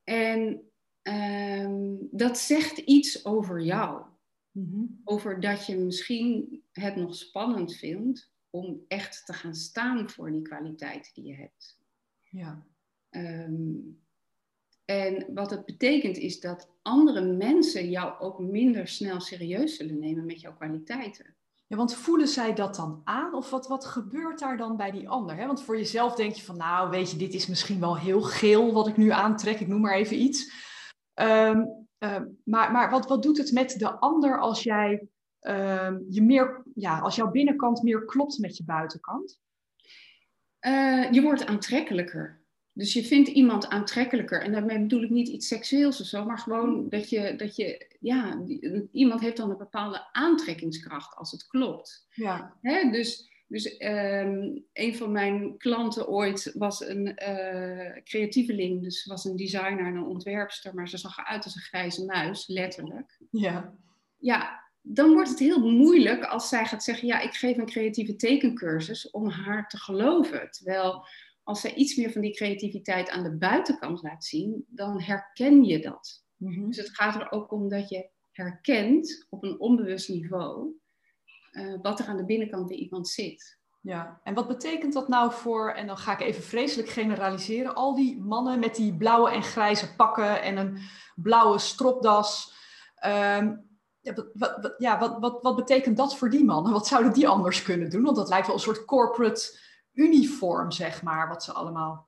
En 0.03 0.71
um, 1.01 2.07
dat 2.11 2.37
zegt 2.37 2.77
iets 2.77 3.25
over 3.25 3.61
jou. 3.61 4.05
Mm-hmm. 4.51 5.01
Over 5.03 5.39
dat 5.39 5.65
je 5.65 5.77
misschien 5.77 6.63
het 6.71 6.95
nog 6.95 7.15
spannend 7.15 7.75
vindt 7.75 8.31
om 8.49 8.83
echt 8.87 9.25
te 9.25 9.33
gaan 9.33 9.55
staan 9.55 10.09
voor 10.09 10.31
die 10.31 10.41
kwaliteiten 10.41 11.13
die 11.13 11.25
je 11.25 11.35
hebt. 11.35 11.79
Ja. 12.29 12.65
Um, 13.09 14.05
en 14.91 15.25
wat 15.33 15.49
het 15.49 15.65
betekent 15.65 16.17
is 16.17 16.39
dat 16.39 16.69
andere 16.81 17.21
mensen 17.21 17.89
jou 17.89 18.19
ook 18.19 18.39
minder 18.39 18.87
snel 18.87 19.19
serieus 19.19 19.75
zullen 19.75 19.99
nemen 19.99 20.25
met 20.25 20.41
jouw 20.41 20.53
kwaliteiten. 20.53 21.35
Ja, 21.67 21.77
want 21.77 21.95
voelen 21.95 22.27
zij 22.27 22.53
dat 22.53 22.75
dan 22.75 23.01
aan? 23.03 23.33
Of 23.33 23.49
wat, 23.49 23.67
wat 23.67 23.85
gebeurt 23.85 24.39
daar 24.39 24.57
dan 24.57 24.77
bij 24.77 24.91
die 24.91 25.09
ander? 25.09 25.35
Hè? 25.35 25.45
Want 25.45 25.63
voor 25.63 25.77
jezelf 25.77 26.15
denk 26.15 26.33
je 26.33 26.43
van, 26.43 26.57
nou 26.57 26.89
weet 26.89 27.11
je, 27.11 27.17
dit 27.17 27.33
is 27.33 27.47
misschien 27.47 27.79
wel 27.79 27.97
heel 27.97 28.21
geel 28.21 28.73
wat 28.73 28.87
ik 28.87 28.97
nu 28.97 29.09
aantrek. 29.09 29.59
Ik 29.59 29.67
noem 29.67 29.81
maar 29.81 29.95
even 29.95 30.21
iets. 30.21 30.51
Um, 31.13 31.87
maar 32.43 32.71
maar 32.71 32.89
wat, 32.89 33.07
wat 33.07 33.23
doet 33.23 33.37
het 33.37 33.51
met 33.51 33.79
de 33.79 33.99
ander 33.99 34.39
als 34.39 34.63
jij 34.63 35.07
um, 35.41 36.05
je 36.09 36.21
meer, 36.21 36.63
ja, 36.75 36.99
als 36.99 37.15
jouw 37.15 37.31
binnenkant 37.31 37.83
meer 37.83 38.05
klopt 38.05 38.37
met 38.37 38.57
je 38.57 38.63
buitenkant? 38.63 39.39
Uh, 40.61 41.11
je 41.11 41.21
wordt 41.21 41.45
aantrekkelijker. 41.45 42.41
Dus 42.77 42.93
je 42.93 43.03
vindt 43.03 43.29
iemand 43.29 43.69
aantrekkelijker. 43.69 44.41
En 44.41 44.51
daarmee 44.51 44.79
bedoel 44.79 45.03
ik 45.03 45.09
niet 45.09 45.27
iets 45.27 45.47
seksueels 45.47 46.01
of 46.01 46.07
zo, 46.07 46.25
maar 46.25 46.37
gewoon 46.37 46.89
dat 46.89 47.09
je, 47.09 47.35
dat 47.35 47.55
je 47.55 47.95
ja, 47.99 48.43
iemand 48.91 49.21
heeft 49.21 49.37
dan 49.37 49.49
een 49.49 49.57
bepaalde 49.57 50.07
aantrekkingskracht 50.11 51.15
als 51.15 51.31
het 51.31 51.47
klopt. 51.47 52.07
Ja. 52.09 52.57
Hè? 52.61 52.89
Dus, 52.89 53.29
dus 53.47 53.65
um, 53.79 54.65
een 54.73 54.95
van 54.95 55.11
mijn 55.11 55.57
klanten 55.57 56.07
ooit 56.07 56.51
was 56.57 56.87
een 56.87 57.05
uh, 57.07 58.03
creatieveling, 58.03 58.83
dus 58.83 59.05
was 59.05 59.25
een 59.25 59.35
designer 59.35 59.85
en 59.85 59.95
een 59.95 60.05
ontwerpster, 60.05 60.73
maar 60.73 60.89
ze 60.89 60.97
zag 60.97 61.17
eruit 61.17 61.43
als 61.43 61.55
een 61.55 61.61
grijze 61.61 62.05
muis, 62.05 62.47
letterlijk. 62.47 63.17
Ja. 63.31 63.73
Ja, 64.17 64.63
dan 64.81 65.13
wordt 65.13 65.29
het 65.29 65.39
heel 65.39 65.69
moeilijk 65.71 66.23
als 66.23 66.49
zij 66.49 66.65
gaat 66.65 66.83
zeggen, 66.83 67.07
ja, 67.07 67.19
ik 67.19 67.33
geef 67.33 67.57
een 67.57 67.65
creatieve 67.65 68.15
tekencursus 68.15 69.11
om 69.11 69.29
haar 69.29 69.67
te 69.67 69.77
geloven. 69.77 70.51
Terwijl 70.51 71.05
als 71.47 71.61
zij 71.61 71.73
iets 71.73 71.95
meer 71.95 72.11
van 72.11 72.21
die 72.21 72.33
creativiteit 72.33 73.09
aan 73.09 73.23
de 73.23 73.37
buitenkant 73.37 74.01
laat 74.01 74.25
zien, 74.25 74.65
dan 74.67 75.01
herken 75.01 75.63
je 75.63 75.79
dat. 75.79 76.23
Mhm. 76.35 76.67
Dus 76.67 76.77
het 76.77 76.89
gaat 76.89 77.15
er 77.15 77.31
ook 77.31 77.51
om 77.51 77.69
dat 77.69 77.89
je 77.89 78.09
herkent 78.31 79.25
op 79.29 79.43
een 79.43 79.59
onbewust 79.59 80.09
niveau 80.09 80.75
uh, 81.51 81.73
wat 81.81 81.99
er 81.99 82.05
aan 82.05 82.17
de 82.17 82.25
binnenkant 82.25 82.67
bij 82.67 82.77
iemand 82.77 83.07
zit. 83.07 83.59
Ja, 83.81 84.19
en 84.23 84.33
wat 84.33 84.47
betekent 84.47 84.93
dat 84.93 85.07
nou 85.07 85.31
voor, 85.31 85.71
en 85.71 85.87
dan 85.87 85.97
ga 85.97 86.13
ik 86.13 86.21
even 86.21 86.43
vreselijk 86.43 86.89
generaliseren, 86.89 87.75
al 87.75 87.95
die 87.95 88.21
mannen 88.21 88.59
met 88.59 88.75
die 88.75 88.97
blauwe 88.97 89.31
en 89.31 89.43
grijze 89.43 89.95
pakken 89.95 90.41
en 90.41 90.57
een 90.57 90.77
blauwe 91.15 91.59
stropdas. 91.59 92.53
Ehm, 92.95 93.55
ja, 93.99 94.13
wat, 94.13 94.27
wat, 94.33 94.73
ja, 94.77 94.99
wat, 94.99 95.19
wat, 95.19 95.41
wat 95.41 95.55
betekent 95.55 95.97
dat 95.97 96.17
voor 96.17 96.29
die 96.29 96.45
mannen? 96.45 96.71
Wat 96.71 96.87
zouden 96.87 97.13
die 97.13 97.27
anders 97.27 97.63
kunnen 97.63 97.89
doen? 97.89 98.03
Want 98.03 98.15
dat 98.15 98.29
lijkt 98.29 98.45
wel 98.45 98.55
een 98.55 98.61
soort 98.61 98.85
corporate 98.85 99.65
uniform, 99.97 100.71
zeg 100.71 101.03
maar, 101.03 101.27
wat 101.27 101.43
ze 101.43 101.51
allemaal 101.51 102.07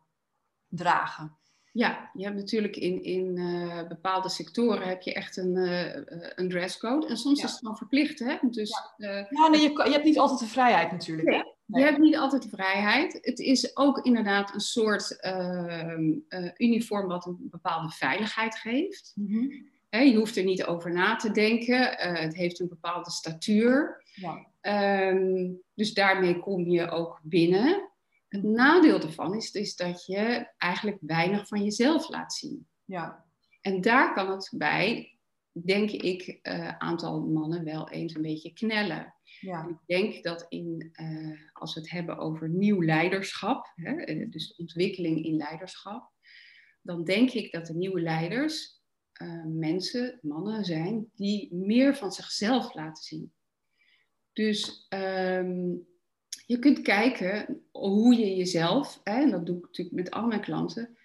dragen. 0.68 1.38
Ja, 1.72 2.10
je 2.14 2.24
hebt 2.24 2.36
natuurlijk 2.36 2.76
in, 2.76 3.04
in 3.04 3.38
uh, 3.38 3.88
bepaalde 3.88 4.30
sectoren 4.30 4.88
heb 4.88 5.02
je 5.02 5.14
echt 5.14 5.38
een, 5.38 5.56
uh, 5.56 5.96
een 6.36 6.50
dresscode. 6.50 7.08
En 7.08 7.18
soms 7.18 7.44
is 7.44 7.50
het 7.50 7.60
gewoon 7.60 7.78
verplicht, 7.78 8.20
hè? 8.20 8.38
Dus, 8.50 8.70
ja, 8.98 9.28
ja 9.30 9.48
nee, 9.48 9.62
je, 9.62 9.70
je 9.70 9.92
hebt 9.92 10.04
niet 10.04 10.20
altijd 10.20 10.40
de 10.40 10.46
vrijheid 10.46 10.92
natuurlijk, 10.92 11.30
hè? 11.30 11.42
Je 11.66 11.84
hebt 11.84 11.98
niet 11.98 12.18
altijd 12.18 12.44
de 12.44 12.50
vrijheid. 12.50 13.20
Het 13.22 13.40
is 13.40 13.78
ook 13.78 13.98
inderdaad 13.98 14.54
een 14.54 14.60
soort 14.60 15.18
uh, 15.22 16.52
uniform 16.58 17.08
wat 17.08 17.26
een 17.26 17.38
bepaalde 17.40 17.90
veiligheid 17.90 18.56
geeft. 18.56 19.12
Mm 19.16 19.28
-hmm. 19.28 19.70
Je 19.90 20.16
hoeft 20.16 20.38
er 20.38 20.44
niet 20.44 20.66
over 20.66 20.92
na 20.92 21.16
te 21.16 21.32
denken. 21.32 21.98
het 21.98 22.36
heeft 22.36 22.60
een 22.60 22.68
bepaalde 22.68 23.12
statuur. 23.12 24.04
Ja. 24.14 24.48
Um, 25.12 25.62
dus 25.74 25.94
daarmee 25.94 26.40
kom 26.40 26.68
je 26.68 26.90
ook 26.90 27.20
binnen. 27.24 27.90
Het 28.28 28.44
nadeel 28.44 29.02
ervan 29.02 29.36
is, 29.36 29.52
is 29.52 29.76
dat 29.76 30.06
je 30.06 30.48
eigenlijk 30.58 30.98
weinig 31.02 31.48
van 31.48 31.64
jezelf 31.64 32.10
laat 32.10 32.34
zien. 32.34 32.68
Ja. 32.86 33.26
En 33.62 33.82
daar 33.82 34.14
kan 34.14 34.32
het 34.32 34.52
bij, 34.56 35.18
denk 35.52 35.92
ik, 35.92 36.40
uh, 36.44 36.78
aantal 36.78 37.22
mannen 37.22 37.64
wel 37.64 37.90
eens 37.90 38.16
een 38.16 38.22
beetje 38.22 38.54
knellen. 38.54 39.14
Ja. 39.40 39.68
ik 39.68 39.78
denk 39.86 40.24
dat 40.24 40.46
in, 40.50 40.92
uh, 41.02 41.40
als 41.54 41.74
we 41.74 41.80
het 41.80 41.90
hebben 41.90 42.18
over 42.18 42.50
nieuw 42.50 42.82
leiderschap, 42.82 43.72
hè, 43.76 43.96
eh, 43.96 44.30
dus 44.30 44.56
ontwikkeling 44.56 45.26
in 45.26 45.36
leiderschap, 45.36 46.12
dan 46.82 47.04
denk 47.04 47.32
ik 47.32 47.52
dat 47.52 47.66
de 47.66 47.74
nieuwe 47.74 48.02
leiders 48.02 48.79
uh, 49.22 49.46
mensen, 49.46 50.20
mannen 50.22 50.66
zijn, 50.66 51.10
die 51.16 51.54
meer 51.54 51.96
van 51.96 52.12
zichzelf 52.12 52.74
laten 52.74 53.04
zien. 53.04 53.34
Dus 54.34 54.88
um, 54.90 55.88
je 56.46 56.60
kunt 56.60 56.82
kijken 56.82 57.64
hoe 57.72 58.16
je 58.16 58.36
jezelf, 58.36 59.02
hè, 59.04 59.22
en 59.22 59.30
dat 59.30 59.46
doe 59.46 59.58
ik 59.58 59.64
natuurlijk 59.64 59.96
met 59.96 60.12
al 60.12 60.28
mijn 60.28 60.42
klanten, 60.42 60.98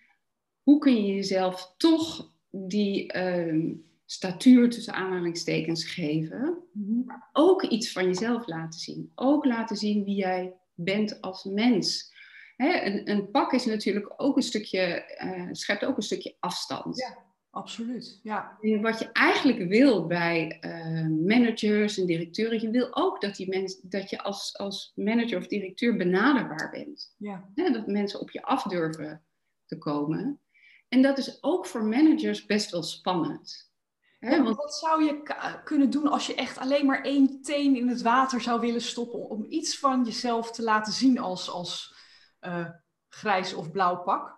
hoe 0.63 0.79
kun 0.79 1.07
je 1.07 1.15
jezelf 1.15 1.75
toch 1.77 2.33
die 2.51 3.19
um, 3.19 3.85
statuur 4.05 4.71
tussen 4.71 4.95
aanhalingstekens 4.95 5.85
geven, 5.85 6.59
mhm. 6.73 7.05
maar 7.05 7.29
ook 7.33 7.63
iets 7.63 7.93
van 7.93 8.05
jezelf 8.05 8.47
laten 8.47 8.81
zien. 8.81 9.13
Ook 9.15 9.45
laten 9.45 9.77
zien 9.77 10.05
wie 10.05 10.17
jij 10.17 10.55
bent 10.75 11.21
als 11.21 11.45
mens. 11.45 12.13
Hè, 12.57 12.81
een, 12.81 13.11
een, 13.11 13.31
pak 13.31 13.53
is 13.53 13.65
natuurlijk 13.65 14.13
ook 14.17 14.37
een 14.37 14.43
stukje, 14.43 15.15
uh, 15.25 15.49
schept 15.53 15.85
ook 15.85 15.97
een 15.97 16.03
stukje 16.03 16.37
afstand. 16.41 16.99
Ja. 16.99 17.19
Absoluut, 17.55 18.21
ja. 18.23 18.59
En 18.61 18.83
wat 18.83 18.99
je 18.99 19.13
eigenlijk 19.13 19.69
wil 19.69 20.07
bij 20.07 20.59
uh, 20.61 21.27
managers 21.27 21.99
en 21.99 22.07
directeuren, 22.07 22.61
je 22.61 22.71
wil 22.71 22.97
ook 22.97 23.21
dat, 23.21 23.37
die 23.37 23.49
mens, 23.49 23.81
dat 23.81 24.11
je 24.11 24.23
als, 24.23 24.59
als 24.59 24.93
manager 24.95 25.39
of 25.39 25.47
directeur 25.47 25.97
benaderbaar 25.97 26.71
bent. 26.71 27.15
Ja. 27.19 27.49
dat 27.55 27.87
mensen 27.87 28.21
op 28.21 28.31
je 28.31 28.43
af 28.43 28.63
durven 28.63 29.25
te 29.67 29.79
komen. 29.79 30.41
En 30.89 31.03
dat 31.03 31.19
is 31.19 31.43
ook 31.43 31.67
voor 31.67 31.85
managers 31.85 32.47
best 32.47 32.71
wel 32.71 32.83
spannend. 32.83 33.73
want... 34.21 34.57
Wat 34.57 34.75
zou 34.75 35.05
je 35.05 35.23
kunnen 35.65 35.91
doen 35.91 36.09
als 36.09 36.27
je 36.27 36.35
echt 36.35 36.59
alleen 36.59 36.87
maar 36.87 37.03
één 37.03 37.43
teen 37.43 37.77
in 37.77 37.89
het 37.89 38.03
water 38.03 38.41
zou 38.41 38.61
willen 38.61 38.83
stoppen 38.83 39.29
om 39.29 39.47
iets 39.49 39.79
van 39.79 40.05
jezelf 40.05 40.51
te 40.51 40.63
laten 40.63 40.93
zien 40.93 41.19
als, 41.19 41.51
als 41.51 41.97
uh, 42.41 42.69
grijs 43.09 43.55
of 43.55 43.71
blauw 43.71 44.03
pak? 44.03 44.34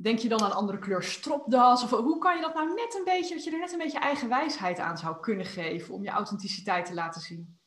Denk 0.00 0.18
je 0.18 0.28
dan 0.28 0.40
aan 0.40 0.52
andere 0.52 0.78
kleur 0.78 1.02
stropdas? 1.02 1.82
Of 1.82 1.90
hoe 1.90 2.18
kan 2.18 2.36
je 2.36 2.42
dat 2.42 2.54
nou 2.54 2.74
net 2.74 2.94
een 2.98 3.04
beetje, 3.04 3.34
dat 3.34 3.44
je 3.44 3.50
er 3.50 3.58
net 3.58 3.72
een 3.72 3.78
beetje 3.78 3.98
eigen 3.98 4.28
wijsheid 4.28 4.78
aan 4.78 4.98
zou 4.98 5.20
kunnen 5.20 5.46
geven 5.46 5.94
om 5.94 6.02
je 6.02 6.10
authenticiteit 6.10 6.86
te 6.86 6.94
laten 6.94 7.20
zien? 7.20 7.58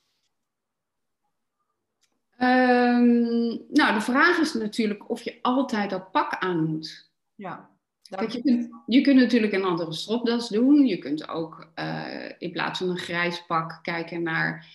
Um, 2.38 3.66
nou, 3.70 3.94
de 3.94 4.02
vraag 4.02 4.38
is 4.38 4.54
natuurlijk 4.54 5.10
of 5.10 5.22
je 5.22 5.40
altijd 5.42 5.90
dat 5.90 6.12
pak 6.12 6.36
aan 6.40 6.64
moet. 6.64 7.12
Ja. 7.36 7.70
Kijk, 8.02 8.30
je, 8.30 8.42
kunt, 8.42 8.70
je 8.86 9.02
kunt 9.02 9.20
natuurlijk 9.20 9.54
een 9.54 9.64
andere 9.64 9.94
stropdas 9.94 10.50
doen. 10.50 10.86
Je 10.86 10.98
kunt 10.98 11.30
ook 11.30 11.68
uh, 11.76 12.30
in 12.38 12.52
plaats 12.52 12.80
van 12.80 12.90
een 12.90 12.98
grijs 12.98 13.46
pak 13.46 13.80
kijken 13.82 14.24
naar 14.24 14.66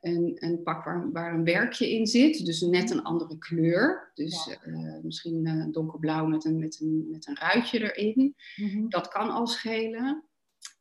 een, 0.00 0.36
een 0.38 0.62
pak 0.62 0.84
waar, 0.84 1.12
waar, 1.12 1.34
een 1.34 1.44
werkje 1.44 1.90
in 1.90 2.06
zit. 2.06 2.44
Dus 2.44 2.60
net 2.60 2.90
een 2.90 3.02
andere 3.02 3.38
kleur. 3.38 4.10
Dus 4.14 4.56
uh, 4.66 4.98
misschien 5.02 5.46
uh, 5.46 5.66
donkerblauw 5.70 6.26
met 6.26 6.44
een, 6.44 6.58
met, 6.58 6.80
een, 6.80 7.06
met 7.10 7.26
een 7.26 7.36
ruitje 7.36 7.92
erin. 7.92 8.34
Mm-hmm. 8.56 8.88
Dat 8.88 9.08
kan 9.08 9.30
al 9.30 9.46
schelen. 9.46 10.24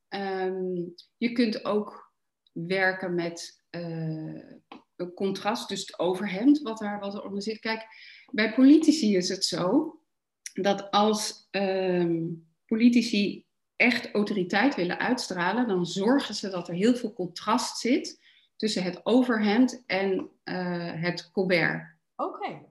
Um, 0.09 0.93
je 1.17 1.31
kunt 1.31 1.65
ook 1.65 2.13
werken 2.51 3.15
met 3.15 3.63
een 4.95 5.13
contrast, 5.15 5.69
dus 5.69 5.79
het 5.79 5.99
overhemd 5.99 6.61
wat, 6.61 6.77
daar, 6.77 6.99
wat 6.99 7.13
eronder 7.13 7.41
zit. 7.41 7.59
Kijk, 7.59 7.85
bij 8.31 8.53
politici 8.53 9.15
is 9.15 9.29
het 9.29 9.45
zo 9.45 9.93
dat 10.53 10.91
als 10.91 11.47
um, 11.51 12.47
politici 12.65 13.45
echt 13.75 14.11
autoriteit 14.11 14.75
willen 14.75 14.99
uitstralen, 14.99 15.67
dan 15.67 15.85
zorgen 15.85 16.35
ze 16.35 16.49
dat 16.49 16.67
er 16.67 16.73
heel 16.73 16.95
veel 16.95 17.13
contrast 17.13 17.77
zit 17.77 18.18
tussen 18.59 18.83
het 18.83 19.05
overhemd 19.05 19.83
en 19.85 20.29
uh, 20.43 20.91
het 21.01 21.31
colbert. 21.31 21.95
Oké. 22.15 22.61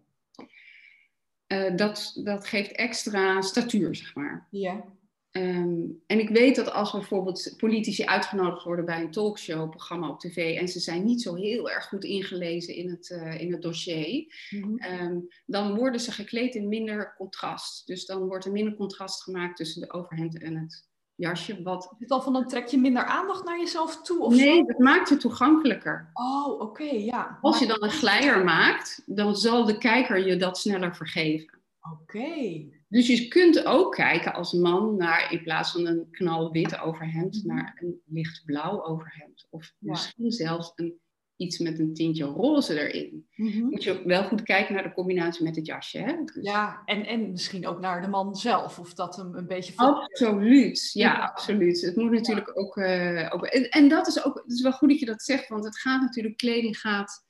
Uh, 1.52 1.76
dat, 1.76 2.20
dat 2.24 2.46
geeft 2.46 2.72
extra 2.72 3.40
statuur, 3.40 3.94
zeg 3.94 4.14
maar. 4.14 4.46
Ja. 4.50 4.84
Um, 5.30 6.02
en 6.06 6.18
ik 6.18 6.28
weet 6.28 6.56
dat 6.56 6.72
als 6.72 6.92
bijvoorbeeld 6.92 7.54
politici 7.56 8.04
uitgenodigd 8.04 8.64
worden 8.64 8.84
bij 8.84 9.00
een 9.00 9.10
talkshow-programma 9.10 10.08
op 10.08 10.20
tv 10.20 10.58
en 10.58 10.68
ze 10.68 10.80
zijn 10.80 11.04
niet 11.04 11.22
zo 11.22 11.34
heel 11.34 11.70
erg 11.70 11.88
goed 11.88 12.04
ingelezen 12.04 12.74
in 12.74 12.90
het, 12.90 13.10
uh, 13.10 13.40
in 13.40 13.52
het 13.52 13.62
dossier, 13.62 14.34
mm-hmm. 14.50 14.82
um, 15.00 15.28
dan 15.46 15.74
worden 15.74 16.00
ze 16.00 16.12
gekleed 16.12 16.54
in 16.54 16.68
minder 16.68 17.14
contrast. 17.16 17.86
Dus 17.86 18.06
dan 18.06 18.26
wordt 18.26 18.44
er 18.44 18.52
minder 18.52 18.76
contrast 18.76 19.22
gemaakt 19.22 19.56
tussen 19.56 19.80
de 19.80 19.92
overhemd 19.92 20.42
en 20.42 20.56
het 20.56 20.88
jasje. 21.18 21.62
Wat... 21.62 21.84
Is 21.84 21.98
het 21.98 22.10
al 22.10 22.22
van 22.22 22.32
dan 22.32 22.48
trek 22.48 22.66
je 22.66 22.78
minder 22.78 23.04
aandacht 23.04 23.44
naar 23.44 23.58
jezelf 23.58 24.02
toe? 24.02 24.20
Of 24.20 24.34
nee, 24.34 24.56
zo? 24.56 24.64
dat 24.64 24.78
maakt 24.78 25.08
je 25.08 25.16
toegankelijker. 25.16 26.10
Oh, 26.12 26.52
oké, 26.52 26.62
okay, 26.62 27.04
ja. 27.04 27.38
Als 27.40 27.58
je 27.58 27.66
dan 27.66 27.82
een 27.82 27.90
glijer 27.90 28.44
maakt, 28.44 29.02
dan 29.06 29.36
zal 29.36 29.64
de 29.64 29.78
kijker 29.78 30.26
je 30.26 30.36
dat 30.36 30.58
sneller 30.58 30.96
vergeven. 30.96 31.58
Oké. 31.92 32.66
Dus 32.88 33.06
je 33.06 33.28
kunt 33.28 33.64
ook 33.64 33.94
kijken 33.94 34.34
als 34.34 34.52
man 34.52 34.96
naar, 34.96 35.32
in 35.32 35.42
plaats 35.42 35.70
van 35.70 35.86
een 35.86 36.08
knalwit 36.10 36.80
overhemd, 36.80 37.44
mhm. 37.44 37.54
naar 37.54 37.78
een 37.80 38.00
lichtblauw 38.04 38.84
overhemd. 38.84 39.46
Of 39.50 39.74
misschien 39.78 40.30
zelfs 40.30 40.72
een, 40.74 41.00
iets 41.38 41.58
met 41.58 41.78
een 41.78 41.94
tintje 41.94 42.24
roze 42.24 42.80
erin. 42.80 43.26
Mm 43.34 43.68
Moet 43.70 43.82
je 43.82 43.98
ook 43.98 44.04
wel 44.04 44.24
goed 44.24 44.42
kijken 44.42 44.74
naar 44.74 44.82
de 44.82 44.92
combinatie 44.92 45.44
met 45.44 45.56
het 45.56 45.66
jasje. 45.66 45.98
Hè? 45.98 46.24
Dus... 46.24 46.44
Ja, 46.44 46.82
en, 46.84 47.06
en 47.06 47.30
misschien 47.30 47.66
ook 47.66 47.80
naar 47.80 48.02
de 48.02 48.08
man 48.08 48.34
zelf, 48.34 48.78
of 48.78 48.94
dat 48.94 49.16
hem 49.16 49.34
een 49.34 49.46
beetje... 49.46 49.72
Absoluut, 49.76 50.90
ja, 50.92 51.12
ja, 51.12 51.24
absoluut. 51.24 51.80
Het 51.80 51.96
moet 51.96 52.10
natuurlijk 52.10 52.58
ook... 52.58 52.76
Uh, 52.76 53.28
ook 53.30 53.46
en, 53.46 53.68
en, 53.68 53.88
dat 53.88 54.06
is 54.06 54.24
ook, 54.24 54.34
het 54.34 54.52
is 54.52 54.62
wel 54.62 54.72
goed 54.72 54.88
dat 54.88 54.98
je 54.98 55.06
dat 55.06 55.22
zegt, 55.22 55.48
want 55.48 55.64
het 55.64 55.78
gaat 55.78 56.00
natuurlijk, 56.00 56.36
kleding 56.36 56.80
gaat... 56.80 57.26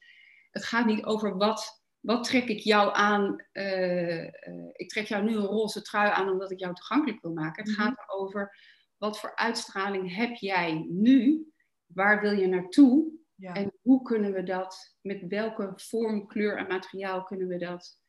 Het 0.50 0.64
gaat 0.64 0.86
niet 0.86 1.04
over 1.04 1.36
wat 1.36 1.76
wat 2.00 2.24
trek 2.24 2.48
ik 2.48 2.58
jou 2.58 2.94
aan? 2.94 3.44
Uh, 3.52 4.22
uh, 4.22 4.30
ik 4.72 4.88
trek 4.88 5.06
jou 5.06 5.24
nu 5.24 5.34
een 5.34 5.44
roze 5.44 5.82
trui 5.82 6.10
aan 6.10 6.30
omdat 6.30 6.50
ik 6.50 6.58
jou 6.58 6.74
toegankelijk 6.74 7.22
wil 7.22 7.32
maken. 7.32 7.62
Het 7.62 7.72
mm 7.72 7.78
-hmm. 7.78 7.84
gaat 7.84 8.08
erover 8.08 8.56
wat 8.98 9.20
voor 9.20 9.36
uitstraling 9.36 10.14
heb 10.14 10.34
jij 10.34 10.86
nu? 10.88 11.46
Waar 11.86 12.20
wil 12.20 12.32
je 12.32 12.46
naartoe? 12.46 13.12
Ja. 13.38 13.54
En 13.54 13.72
hoe 13.82 14.02
kunnen 14.02 14.32
we 14.32 14.42
dat, 14.42 14.96
met 15.00 15.26
welke 15.28 15.72
vorm, 15.76 16.26
kleur 16.26 16.56
en 16.56 16.66
materiaal 16.66 17.22
kunnen 17.22 17.48
we 17.48 17.58
dat 17.58 18.00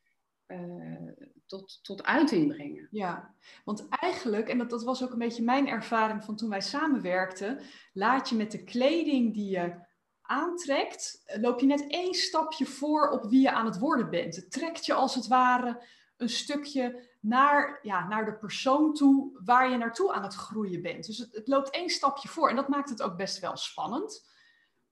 uh, 0.48 1.12
tot, 1.46 1.80
tot 1.82 2.04
uiting 2.04 2.48
brengen? 2.48 2.88
Ja, 2.92 3.36
want 3.64 3.88
eigenlijk, 3.90 4.50
en 4.50 4.58
dat, 4.58 4.70
dat 4.70 4.84
was 4.84 5.04
ook 5.04 5.12
een 5.12 5.18
beetje 5.18 5.44
mijn 5.44 5.68
ervaring 5.68 6.24
van 6.24 6.36
toen 6.36 6.50
wij 6.50 6.62
samenwerkten, 6.62 7.60
laat 7.94 8.30
je 8.30 8.36
met 8.36 8.52
de 8.52 8.64
kleding 8.64 9.34
die 9.34 9.50
je 9.50 9.88
aantrekt, 10.22 11.24
loop 11.42 11.60
je 11.60 11.66
net 11.66 11.88
één 11.88 12.14
stapje 12.14 12.66
voor 12.66 13.10
op 13.10 13.30
wie 13.30 13.42
je 13.42 13.52
aan 13.52 13.66
het 13.66 13.80
worden 13.80 14.10
bent. 14.10 14.36
Het 14.36 14.52
trekt 14.52 14.86
je 14.86 14.94
als 14.94 15.16
het 15.16 15.28
ware 15.28 15.84
een 16.18 16.30
stukje 16.30 17.08
naar, 17.20 17.80
ja, 17.82 18.08
naar 18.08 18.26
de 18.26 18.38
persoon 18.38 18.94
toe 18.94 19.40
waar 19.44 19.70
je 19.70 19.78
naartoe 19.78 20.14
aan 20.14 20.24
het 20.24 20.36
groeien 20.36 20.82
bent. 20.82 21.06
Dus 21.06 21.18
het, 21.18 21.36
het 21.36 21.48
loopt 21.48 21.70
één 21.70 21.90
stapje 21.90 22.28
voor 22.28 22.50
en 22.50 22.56
dat 22.56 22.68
maakt 22.68 22.90
het 22.90 23.02
ook 23.02 23.18
best 23.18 23.40
wel 23.40 23.58
spannend. 23.58 24.28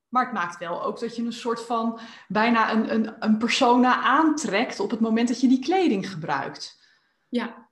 Maar 0.10 0.24
het 0.24 0.34
maakt 0.34 0.58
wel 0.58 0.84
ook 0.84 1.00
dat 1.00 1.16
je 1.16 1.24
een 1.24 1.34
soort 1.34 1.62
van 1.66 2.00
bijna 2.28 2.72
een, 2.72 2.94
een, 2.94 3.16
een 3.20 3.38
persona 3.38 4.02
aantrekt 4.04 4.80
op 4.80 4.92
het 4.92 5.00
moment 5.00 5.28
dat 5.28 5.42
je 5.42 5.48
die 5.48 5.60
kleding 5.60 6.10
gebruikt. 6.10 6.86
Ja, 7.30 7.68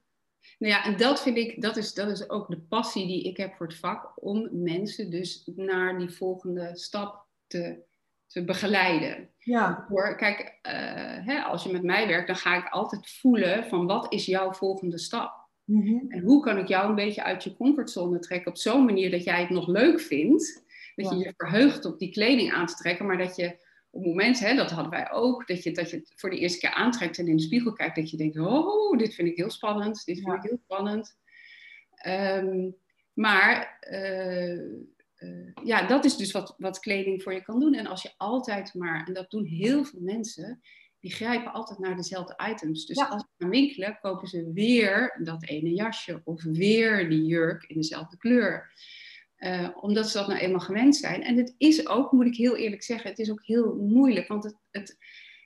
nou 0.58 0.72
ja, 0.72 0.84
en 0.84 0.96
dat 0.96 1.22
vind 1.22 1.36
ik, 1.36 1.62
dat 1.62 1.76
is, 1.76 1.94
dat 1.94 2.08
is 2.08 2.30
ook 2.30 2.48
de 2.48 2.60
passie 2.60 3.06
die 3.06 3.22
ik 3.22 3.36
heb 3.36 3.54
voor 3.54 3.66
het 3.66 3.76
vak, 3.76 4.12
om 4.14 4.48
mensen 4.52 5.10
dus 5.10 5.50
naar 5.56 5.98
die 5.98 6.10
volgende 6.10 6.70
stap 6.72 7.26
te, 7.46 7.84
te 8.26 8.44
begeleiden. 8.44 9.30
Ja. 9.38 9.86
kijk, 10.16 10.58
uh, 10.62 10.72
hè, 11.26 11.40
als 11.40 11.62
je 11.62 11.72
met 11.72 11.82
mij 11.82 12.06
werkt, 12.06 12.26
dan 12.26 12.36
ga 12.36 12.56
ik 12.56 12.68
altijd 12.68 13.10
voelen 13.10 13.64
van 13.64 13.86
wat 13.86 14.12
is 14.12 14.26
jouw 14.26 14.52
volgende 14.52 14.98
stap? 14.98 15.44
Mm 15.64 15.82
-hmm. 15.82 16.04
En 16.08 16.22
hoe 16.22 16.42
kan 16.42 16.58
ik 16.58 16.68
jou 16.68 16.88
een 16.88 16.94
beetje 16.94 17.22
uit 17.22 17.44
je 17.44 17.56
comfortzone 17.56 18.18
trekken 18.18 18.50
op 18.50 18.56
zo'n 18.56 18.84
manier 18.84 19.10
dat 19.10 19.24
jij 19.24 19.40
het 19.40 19.50
nog 19.50 19.66
leuk 19.66 20.00
vindt, 20.00 20.64
dat 20.96 21.10
je 21.10 21.16
je 21.16 21.34
verheugt 21.36 21.84
op 21.84 21.98
die 21.98 22.10
kleding 22.10 22.52
aan 22.52 22.66
te 22.66 22.74
trekken, 22.74 23.06
maar 23.06 23.18
dat 23.18 23.36
je 23.36 23.64
op 23.90 24.02
het 24.02 24.10
moment, 24.10 24.38
hè, 24.38 24.54
dat 24.54 24.70
hadden 24.70 24.92
wij 24.92 25.10
ook, 25.10 25.46
dat 25.46 25.62
je, 25.62 25.72
dat 25.72 25.90
je 25.90 25.96
het 25.96 26.12
voor 26.16 26.30
de 26.30 26.38
eerste 26.38 26.58
keer 26.58 26.70
aantrekt 26.70 27.18
en 27.18 27.28
in 27.28 27.36
de 27.36 27.42
spiegel 27.42 27.72
kijkt, 27.72 27.96
dat 27.96 28.10
je 28.10 28.16
denkt, 28.16 28.38
oh, 28.38 28.98
dit 28.98 29.14
vind 29.14 29.28
ik 29.28 29.36
heel 29.36 29.50
spannend, 29.50 30.04
dit 30.04 30.16
vind 30.16 30.26
ja. 30.26 30.34
ik 30.34 30.42
heel 30.42 30.60
spannend. 30.64 31.18
Um, 32.06 32.76
maar 33.12 33.78
uh, 33.90 34.60
uh, 35.18 35.52
ja, 35.64 35.86
dat 35.86 36.04
is 36.04 36.16
dus 36.16 36.32
wat, 36.32 36.54
wat 36.58 36.78
kleding 36.78 37.22
voor 37.22 37.32
je 37.32 37.42
kan 37.42 37.60
doen. 37.60 37.74
En 37.74 37.86
als 37.86 38.02
je 38.02 38.12
altijd 38.16 38.74
maar, 38.74 39.06
en 39.06 39.14
dat 39.14 39.30
doen 39.30 39.44
heel 39.44 39.84
veel 39.84 40.00
mensen, 40.00 40.60
die 41.00 41.12
grijpen 41.12 41.52
altijd 41.52 41.78
naar 41.78 41.96
dezelfde 41.96 42.48
items. 42.50 42.86
Dus 42.86 42.96
ja. 42.96 43.06
als 43.06 43.22
ze 43.22 43.28
gaan 43.38 43.50
winkelen, 43.50 43.98
kopen 44.00 44.28
ze 44.28 44.52
weer 44.52 45.20
dat 45.22 45.44
ene 45.44 45.74
jasje 45.74 46.20
of 46.24 46.42
weer 46.42 47.08
die 47.08 47.24
jurk 47.24 47.64
in 47.64 47.76
dezelfde 47.76 48.16
kleur. 48.16 48.72
Uh, 49.38 49.68
omdat 49.80 50.08
ze 50.10 50.18
dat 50.18 50.26
nou 50.28 50.40
eenmaal 50.40 50.60
gewend 50.60 50.96
zijn. 50.96 51.22
En 51.22 51.36
het 51.36 51.54
is 51.58 51.86
ook, 51.86 52.12
moet 52.12 52.26
ik 52.26 52.36
heel 52.36 52.56
eerlijk 52.56 52.82
zeggen, 52.82 53.10
het 53.10 53.18
is 53.18 53.30
ook 53.30 53.46
heel 53.46 53.74
moeilijk. 53.74 54.28
Want 54.28 54.44
het, 54.44 54.56
het, 54.70 54.96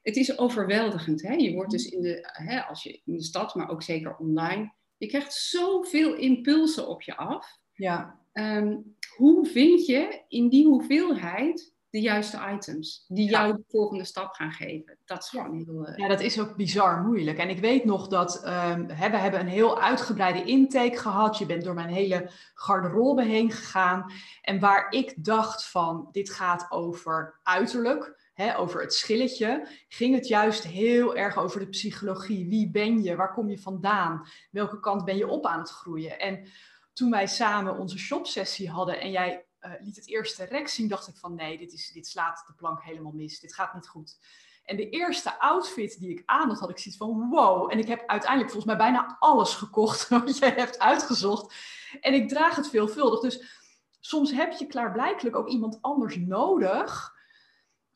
het 0.02 0.16
is 0.16 0.38
overweldigend. 0.38 1.22
Hè? 1.22 1.32
Je 1.32 1.54
wordt 1.54 1.70
dus 1.70 1.88
in 1.88 2.00
de, 2.00 2.28
hè, 2.32 2.60
als 2.60 2.82
je 2.82 3.00
in 3.04 3.16
de 3.16 3.22
stad, 3.22 3.54
maar 3.54 3.70
ook 3.70 3.82
zeker 3.82 4.16
online, 4.16 4.72
je 4.96 5.06
krijgt 5.06 5.32
zoveel 5.32 6.14
impulsen 6.14 6.88
op 6.88 7.02
je 7.02 7.16
af. 7.16 7.58
Ja. 7.72 8.20
Um, 8.32 8.96
hoe 9.16 9.46
vind 9.46 9.86
je 9.86 10.24
in 10.28 10.48
die 10.48 10.66
hoeveelheid 10.66 11.74
de 11.90 12.00
juiste 12.00 12.38
items 12.54 13.04
die 13.08 13.30
jou 13.30 13.52
de 13.52 13.62
volgende 13.68 14.04
stap 14.04 14.32
gaan 14.32 14.52
geven? 14.52 14.98
Dat 15.04 15.22
is 15.22 15.28
gewoon 15.28 15.54
heel. 15.54 15.88
Uh... 15.88 15.96
Ja, 15.96 16.08
dat 16.08 16.20
is 16.20 16.40
ook 16.40 16.56
bizar 16.56 17.02
moeilijk. 17.02 17.38
En 17.38 17.48
ik 17.48 17.60
weet 17.60 17.84
nog 17.84 18.08
dat 18.08 18.46
um, 18.46 18.86
we 18.86 18.94
hebben 18.94 19.40
een 19.40 19.48
heel 19.48 19.80
uitgebreide 19.80 20.44
intake 20.44 20.96
gehad. 20.96 21.38
Je 21.38 21.46
bent 21.46 21.64
door 21.64 21.74
mijn 21.74 21.88
hele 21.88 22.30
garderobe 22.54 23.24
heen 23.24 23.50
gegaan. 23.50 24.12
En 24.42 24.60
waar 24.60 24.92
ik 24.92 25.24
dacht 25.24 25.66
van 25.66 26.08
dit 26.12 26.30
gaat 26.30 26.66
over 26.68 27.40
uiterlijk. 27.42 28.18
Hè, 28.34 28.58
over 28.58 28.80
het 28.80 28.94
schilletje, 28.94 29.66
ging 29.88 30.14
het 30.14 30.28
juist 30.28 30.64
heel 30.64 31.16
erg 31.16 31.36
over 31.36 31.60
de 31.60 31.68
psychologie. 31.68 32.48
Wie 32.48 32.70
ben 32.70 33.02
je? 33.02 33.16
Waar 33.16 33.32
kom 33.32 33.48
je 33.50 33.58
vandaan? 33.58 34.26
Welke 34.50 34.80
kant 34.80 35.04
ben 35.04 35.16
je 35.16 35.28
op 35.28 35.46
aan 35.46 35.58
het 35.58 35.70
groeien? 35.70 36.18
En 36.18 36.48
toen 36.92 37.10
wij 37.10 37.26
samen 37.26 37.78
onze 37.78 37.98
shopsessie 37.98 38.70
hadden 38.70 39.00
en 39.00 39.10
jij 39.10 39.44
uh, 39.60 39.72
liet 39.80 39.96
het 39.96 40.08
eerste 40.08 40.44
rek 40.44 40.68
zien, 40.68 40.88
dacht 40.88 41.08
ik 41.08 41.16
van 41.16 41.34
nee, 41.34 41.58
dit, 41.58 41.72
is, 41.72 41.90
dit 41.90 42.06
slaat 42.06 42.44
de 42.46 42.52
plank 42.52 42.82
helemaal 42.82 43.12
mis. 43.12 43.40
Dit 43.40 43.54
gaat 43.54 43.74
niet 43.74 43.88
goed. 43.88 44.18
En 44.64 44.76
de 44.76 44.88
eerste 44.88 45.38
outfit 45.38 46.00
die 46.00 46.10
ik 46.10 46.22
aan 46.26 46.48
had, 46.48 46.58
had 46.58 46.70
ik 46.70 46.78
zoiets 46.78 47.00
van 47.00 47.28
wow. 47.30 47.72
En 47.72 47.78
ik 47.78 47.88
heb 47.88 48.06
uiteindelijk 48.06 48.50
volgens 48.50 48.72
mij 48.72 48.86
bijna 48.86 49.16
alles 49.18 49.54
gekocht 49.54 50.08
wat 50.08 50.38
je 50.38 50.44
hebt 50.44 50.78
uitgezocht. 50.78 51.54
En 52.00 52.14
ik 52.14 52.28
draag 52.28 52.56
het 52.56 52.68
veelvuldig. 52.68 53.20
Dus 53.20 53.58
soms 54.00 54.32
heb 54.32 54.52
je 54.52 54.66
klaarblijkelijk 54.66 55.36
ook 55.36 55.48
iemand 55.48 55.78
anders 55.80 56.16
nodig 56.16 57.16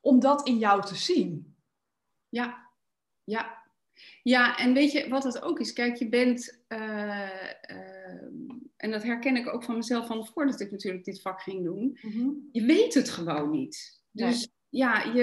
om 0.01 0.21
dat 0.21 0.47
in 0.47 0.59
jou 0.59 0.83
te 0.83 0.95
zien. 0.95 1.57
Ja, 2.29 2.69
ja. 3.25 3.63
Ja, 4.23 4.57
en 4.57 4.73
weet 4.73 4.93
je 4.93 5.09
wat 5.09 5.25
het 5.25 5.43
ook 5.43 5.61
is? 5.61 5.73
Kijk, 5.73 5.97
je 5.97 6.09
bent. 6.09 6.65
Uh, 6.69 7.49
uh, 7.71 7.84
en 8.85 8.91
dat 8.91 9.03
herken 9.03 9.37
ik 9.37 9.55
ook 9.55 9.63
van 9.65 9.77
mezelf 9.77 10.07
van 10.07 10.27
voordat 10.27 10.61
ik 10.61 10.71
natuurlijk 10.71 11.05
dit 11.05 11.21
vak 11.21 11.43
ging 11.43 11.65
doen, 11.65 11.99
mhm. 12.03 12.29
je 12.53 12.65
weet 12.65 12.95
het 12.95 13.11
gewoon 13.11 13.51
niet. 13.51 14.03
Dus 14.11 14.49
ja, 14.69 15.03
je, 15.03 15.23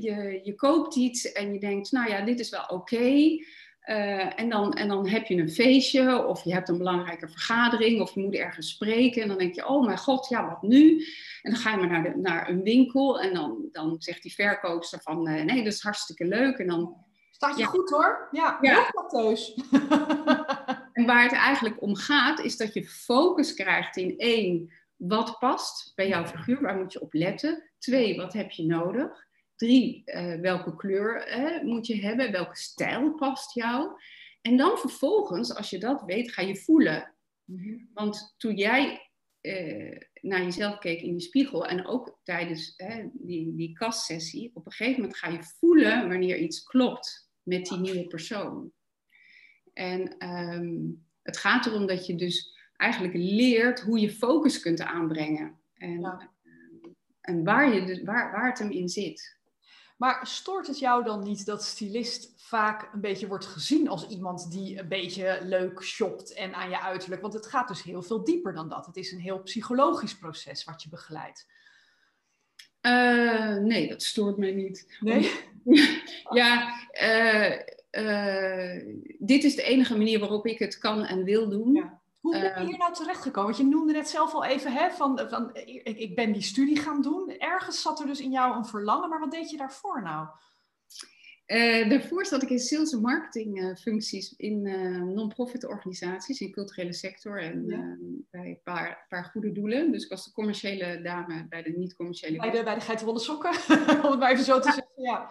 je, 0.00 0.40
je 0.42 0.54
koopt 0.54 0.96
iets 0.96 1.32
en 1.32 1.52
je 1.52 1.60
denkt, 1.60 1.92
nou 1.92 2.10
ja, 2.10 2.24
dit 2.24 2.40
is 2.40 2.50
wel 2.50 2.64
oké. 2.68 3.38
Eh, 3.80 4.40
en, 4.40 4.48
dan, 4.48 4.72
en 4.72 4.88
dan 4.88 5.08
heb 5.08 5.26
je 5.26 5.36
een 5.36 5.50
feestje 5.50 6.26
of 6.26 6.44
je 6.44 6.52
hebt 6.52 6.68
een 6.68 6.78
belangrijke 6.78 7.28
vergadering 7.28 8.00
of 8.00 8.14
je 8.14 8.20
moet 8.20 8.34
ergens 8.34 8.68
spreken. 8.68 9.22
En 9.22 9.28
dan 9.28 9.38
denk 9.38 9.54
je, 9.54 9.68
oh 9.68 9.86
mijn 9.86 9.98
god, 9.98 10.28
ja, 10.28 10.48
wat 10.48 10.62
nu? 10.62 11.04
En 11.42 11.50
dan 11.50 11.60
ga 11.60 11.70
je 11.70 11.76
maar 11.76 11.88
naar, 11.88 12.02
de, 12.02 12.16
naar 12.16 12.48
een 12.48 12.62
winkel 12.62 13.20
en 13.20 13.34
dan, 13.34 13.68
dan 13.72 13.96
zegt 13.98 14.22
die 14.22 14.34
verkoopster 14.34 15.00
van, 15.02 15.28
uh, 15.28 15.44
nee, 15.44 15.64
dat 15.64 15.72
is 15.72 15.82
hartstikke 15.82 16.24
leuk. 16.24 16.58
En 16.58 16.66
dan... 16.66 16.96
Staat 17.30 17.58
je 17.58 17.64
goed 17.64 17.90
hoor? 17.90 18.28
Ja, 18.30 18.58
ja. 18.60 18.90
thuis. 19.08 19.54
en 21.00 21.06
waar 21.06 21.22
het 21.22 21.32
eigenlijk 21.32 21.82
om 21.82 21.96
gaat, 21.96 22.40
is 22.40 22.56
dat 22.56 22.74
je 22.74 22.84
focus 22.84 23.54
krijgt 23.54 23.96
in 23.96 24.18
één, 24.18 24.72
wat 24.96 25.38
past 25.38 25.92
bij 25.94 26.08
jouw 26.08 26.26
figuur, 26.26 26.60
waar 26.60 26.76
moet 26.76 26.92
je 26.92 27.00
op 27.00 27.12
letten? 27.14 27.70
Twee, 27.78 28.16
wat 28.16 28.32
heb 28.32 28.50
je 28.50 28.64
nodig? 28.64 29.26
Drie, 29.56 30.02
uh, 30.04 30.40
welke 30.40 30.76
kleur 30.76 31.38
uh, 31.38 31.62
moet 31.62 31.86
je 31.86 32.00
hebben? 32.00 32.32
Welke 32.32 32.56
stijl 32.56 33.14
past 33.14 33.54
jou? 33.54 33.90
En 34.42 34.56
dan 34.56 34.78
vervolgens, 34.78 35.54
als 35.54 35.70
je 35.70 35.78
dat 35.78 36.02
weet, 36.06 36.32
ga 36.32 36.42
je 36.42 36.56
voelen. 36.56 37.14
Mhm. 37.44 37.78
Want 37.94 38.34
toen 38.36 38.56
jij 38.56 39.10
uh, 39.40 39.98
naar 40.20 40.42
jezelf 40.42 40.78
keek 40.78 41.00
in 41.00 41.14
de 41.14 41.20
spiegel 41.20 41.66
en 41.66 41.86
ook 41.86 42.18
tijdens 42.22 42.76
die, 43.12 43.54
die 43.56 43.72
kastsessie, 43.72 44.50
op 44.54 44.66
een 44.66 44.72
gegeven 44.72 45.00
moment 45.00 45.18
ga 45.18 45.28
je 45.28 45.42
voelen 45.58 46.08
wanneer 46.08 46.38
iets 46.38 46.62
klopt 46.62 47.30
met 47.42 47.66
die 47.66 47.78
nieuwe 47.78 48.06
persoon. 48.06 48.72
En 49.80 50.28
um, 50.28 51.06
het 51.22 51.36
gaat 51.36 51.66
erom 51.66 51.86
dat 51.86 52.06
je 52.06 52.14
dus 52.14 52.58
eigenlijk 52.76 53.14
leert 53.14 53.80
hoe 53.80 54.00
je 54.00 54.10
focus 54.10 54.60
kunt 54.60 54.80
aanbrengen. 54.80 55.58
En, 55.74 56.00
ja. 56.00 56.30
en 57.20 57.44
waar, 57.44 57.74
je, 57.74 57.84
dus, 57.84 58.02
waar, 58.02 58.32
waar 58.32 58.48
het 58.48 58.58
hem 58.58 58.70
in 58.70 58.88
zit. 58.88 59.38
Maar 59.96 60.26
stoort 60.26 60.66
het 60.66 60.78
jou 60.78 61.04
dan 61.04 61.22
niet 61.22 61.46
dat 61.46 61.64
stylist 61.64 62.32
vaak 62.36 62.92
een 62.92 63.00
beetje 63.00 63.26
wordt 63.26 63.46
gezien 63.46 63.88
als 63.88 64.08
iemand 64.08 64.50
die 64.50 64.78
een 64.78 64.88
beetje 64.88 65.38
leuk 65.42 65.82
shopt 65.82 66.32
en 66.32 66.54
aan 66.54 66.70
je 66.70 66.80
uiterlijk? 66.80 67.22
Want 67.22 67.34
het 67.34 67.46
gaat 67.46 67.68
dus 67.68 67.82
heel 67.82 68.02
veel 68.02 68.24
dieper 68.24 68.54
dan 68.54 68.68
dat. 68.68 68.86
Het 68.86 68.96
is 68.96 69.12
een 69.12 69.20
heel 69.20 69.42
psychologisch 69.42 70.16
proces 70.16 70.64
wat 70.64 70.82
je 70.82 70.88
begeleidt. 70.88 71.46
Uh, 72.82 73.56
nee, 73.56 73.88
dat 73.88 74.02
stoort 74.02 74.36
mij 74.36 74.52
niet. 74.52 74.98
Nee? 75.00 75.30
ja, 76.40 76.74
uh, 76.92 77.56
uh, 77.90 78.94
dit 79.18 79.44
is 79.44 79.56
de 79.56 79.62
enige 79.62 79.96
manier 79.96 80.18
waarop 80.18 80.46
ik 80.46 80.58
het 80.58 80.78
kan 80.78 81.04
en 81.04 81.24
wil 81.24 81.48
doen. 81.48 81.74
Ja. 81.74 82.00
Hoe 82.20 82.32
ben 82.32 82.42
je 82.42 82.48
ehm, 82.48 82.66
hier 82.66 82.78
nou 82.78 82.94
terechtgekomen? 82.94 83.50
Want 83.50 83.62
je 83.62 83.76
noemde 83.76 83.92
net 83.92 84.08
zelf 84.08 84.34
al 84.34 84.44
even, 84.44 84.72
hè, 84.72 84.90
van, 84.90 85.20
van, 85.28 85.50
ik, 85.54 85.98
ik 85.98 86.14
ben 86.14 86.32
die 86.32 86.42
studie 86.42 86.78
gaan 86.78 87.02
doen. 87.02 87.34
Ergens 87.38 87.82
zat 87.82 88.00
er 88.00 88.06
dus 88.06 88.20
in 88.20 88.30
jou 88.30 88.56
een 88.56 88.64
verlangen, 88.64 89.08
maar 89.08 89.20
wat 89.20 89.30
deed 89.30 89.50
je 89.50 89.56
daarvoor 89.56 90.02
nou? 90.02 90.26
Uh, 91.46 91.88
daarvoor 91.88 92.26
zat 92.26 92.42
ik 92.42 92.50
in 92.50 92.58
sales 92.58 92.92
en 92.92 93.00
marketing 93.00 93.62
uh, 93.62 93.74
functies 93.74 94.34
in 94.36 94.66
uh, 94.66 95.02
non-profit 95.02 95.66
organisaties, 95.66 96.40
in 96.40 96.46
de 96.46 96.52
culturele 96.52 96.92
sector 96.92 97.42
en 97.42 97.66
bij 98.30 98.46
een 98.46 98.60
paar, 98.64 99.06
paar, 99.08 99.24
goede 99.24 99.52
doelen. 99.52 99.92
Dus 99.92 100.04
ik 100.04 100.10
was 100.10 100.24
de 100.24 100.32
commerciële 100.32 101.00
dame 101.02 101.46
bij 101.48 101.62
de 101.62 101.70
niet-commerciële. 101.70 102.38
Bij 102.38 102.50
de, 102.50 102.62
bij 102.62 102.74
de 102.74 102.80
geitenwolle 102.80 103.18
sokken, 103.18 103.50
om 104.04 104.10
het 104.10 104.18
maar 104.18 104.30
even 104.30 104.44
zo 104.44 104.60
te 104.60 104.72
zeggen. 104.72 105.02
Ja. 105.02 105.30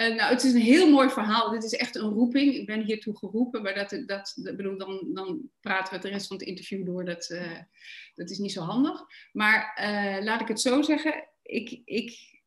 Uh, 0.00 0.16
nou, 0.16 0.32
het 0.32 0.44
is 0.44 0.52
een 0.52 0.60
heel 0.60 0.90
mooi 0.90 1.10
verhaal. 1.10 1.50
Dit 1.50 1.64
is 1.64 1.74
echt 1.74 1.94
een 1.94 2.10
roeping. 2.10 2.54
Ik 2.54 2.66
ben 2.66 2.84
hiertoe 2.84 3.16
geroepen, 3.16 3.62
maar 3.62 3.74
dat, 3.74 4.02
dat, 4.06 4.34
bedoel, 4.56 4.78
dan, 4.78 5.10
dan 5.14 5.50
praten 5.60 5.94
we 5.94 6.00
de 6.00 6.08
rest 6.08 6.26
van 6.26 6.36
het 6.36 6.46
interview 6.46 6.86
door. 6.86 7.04
Dat, 7.04 7.30
uh, 7.30 7.58
dat 8.14 8.30
is 8.30 8.38
niet 8.38 8.52
zo 8.52 8.62
handig. 8.62 9.04
Maar 9.32 9.78
uh, 9.80 10.24
laat 10.24 10.40
ik 10.40 10.48
het 10.48 10.60
zo 10.60 10.82
zeggen. 10.82 11.28
Ik, 11.42 11.80
ik, 11.84 12.40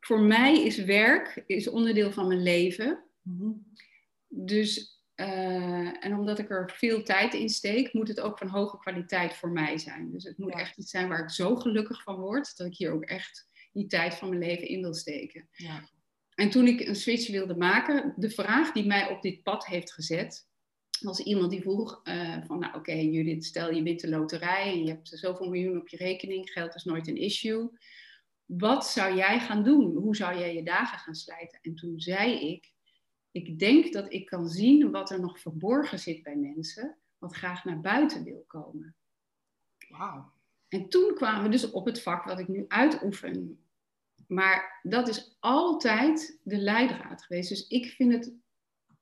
voor 0.00 0.20
mij 0.20 0.62
is 0.62 0.84
werk 0.84 1.42
is 1.46 1.68
onderdeel 1.68 2.12
van 2.12 2.26
mijn 2.26 2.42
leven. 2.42 3.04
Mm-hmm. 3.22 3.72
Dus, 4.28 5.02
en 5.14 6.14
omdat 6.18 6.38
ik 6.38 6.50
er 6.50 6.70
veel 6.74 7.02
tijd 7.02 7.34
in 7.34 7.48
steek, 7.48 7.92
moet 7.92 8.08
het 8.08 8.20
ook 8.20 8.38
van 8.38 8.48
hoge 8.48 8.78
kwaliteit 8.78 9.34
voor 9.34 9.50
mij 9.50 9.78
zijn. 9.78 10.10
Dus 10.12 10.24
het 10.24 10.38
moet 10.38 10.52
ja. 10.52 10.58
echt 10.58 10.78
iets 10.78 10.90
zijn 10.90 11.08
waar 11.08 11.22
ik 11.22 11.30
zo 11.30 11.56
gelukkig 11.56 12.02
van 12.02 12.16
word, 12.16 12.56
dat 12.56 12.66
ik 12.66 12.76
hier 12.76 12.92
ook 12.92 13.04
echt 13.04 13.48
die 13.72 13.86
tijd 13.86 14.14
van 14.14 14.28
mijn 14.28 14.40
leven 14.40 14.68
in 14.68 14.80
wil 14.80 14.94
steken. 14.94 15.48
Ja. 15.52 15.88
En 16.34 16.50
toen 16.50 16.66
ik 16.66 16.80
een 16.80 16.96
switch 16.96 17.30
wilde 17.30 17.56
maken, 17.56 18.14
de 18.16 18.30
vraag 18.30 18.72
die 18.72 18.86
mij 18.86 19.10
op 19.10 19.22
dit 19.22 19.42
pad 19.42 19.66
heeft 19.66 19.92
gezet, 19.92 20.48
was 21.00 21.20
iemand 21.20 21.50
die 21.50 21.60
vroeg 21.60 22.00
uh, 22.04 22.36
van, 22.44 22.58
nou 22.58 22.68
oké 22.68 22.78
okay, 22.78 23.04
Judith, 23.04 23.44
stel 23.44 23.70
je 23.70 23.82
wint 23.82 24.00
de 24.00 24.08
loterij 24.08 24.72
en 24.72 24.84
je 24.84 24.90
hebt 24.90 25.08
zoveel 25.08 25.48
miljoen 25.48 25.80
op 25.80 25.88
je 25.88 25.96
rekening, 25.96 26.50
geld 26.50 26.74
is 26.74 26.84
nooit 26.84 27.08
een 27.08 27.16
issue. 27.16 27.70
Wat 28.44 28.86
zou 28.86 29.16
jij 29.16 29.40
gaan 29.40 29.64
doen? 29.64 29.94
Hoe 29.94 30.16
zou 30.16 30.38
jij 30.38 30.54
je 30.54 30.62
dagen 30.62 30.98
gaan 30.98 31.14
slijten? 31.14 31.58
En 31.62 31.74
toen 31.74 32.00
zei 32.00 32.48
ik, 32.48 32.72
ik 33.30 33.58
denk 33.58 33.92
dat 33.92 34.12
ik 34.12 34.26
kan 34.26 34.48
zien 34.48 34.90
wat 34.90 35.10
er 35.10 35.20
nog 35.20 35.40
verborgen 35.40 35.98
zit 35.98 36.22
bij 36.22 36.36
mensen, 36.36 36.98
wat 37.18 37.34
graag 37.34 37.64
naar 37.64 37.80
buiten 37.80 38.24
wil 38.24 38.44
komen. 38.46 38.96
Wauw. 39.88 40.32
En 40.68 40.88
toen 40.88 41.14
kwamen 41.14 41.42
we 41.42 41.48
dus 41.48 41.70
op 41.70 41.86
het 41.86 42.02
vak 42.02 42.24
wat 42.24 42.38
ik 42.38 42.48
nu 42.48 42.64
uitoefen. 42.68 43.63
Maar 44.26 44.80
dat 44.82 45.08
is 45.08 45.36
altijd 45.40 46.40
de 46.42 46.58
leidraad 46.58 47.22
geweest. 47.22 47.48
Dus 47.48 47.66
ik 47.68 47.86
vind 47.86 48.12
het, 48.12 48.34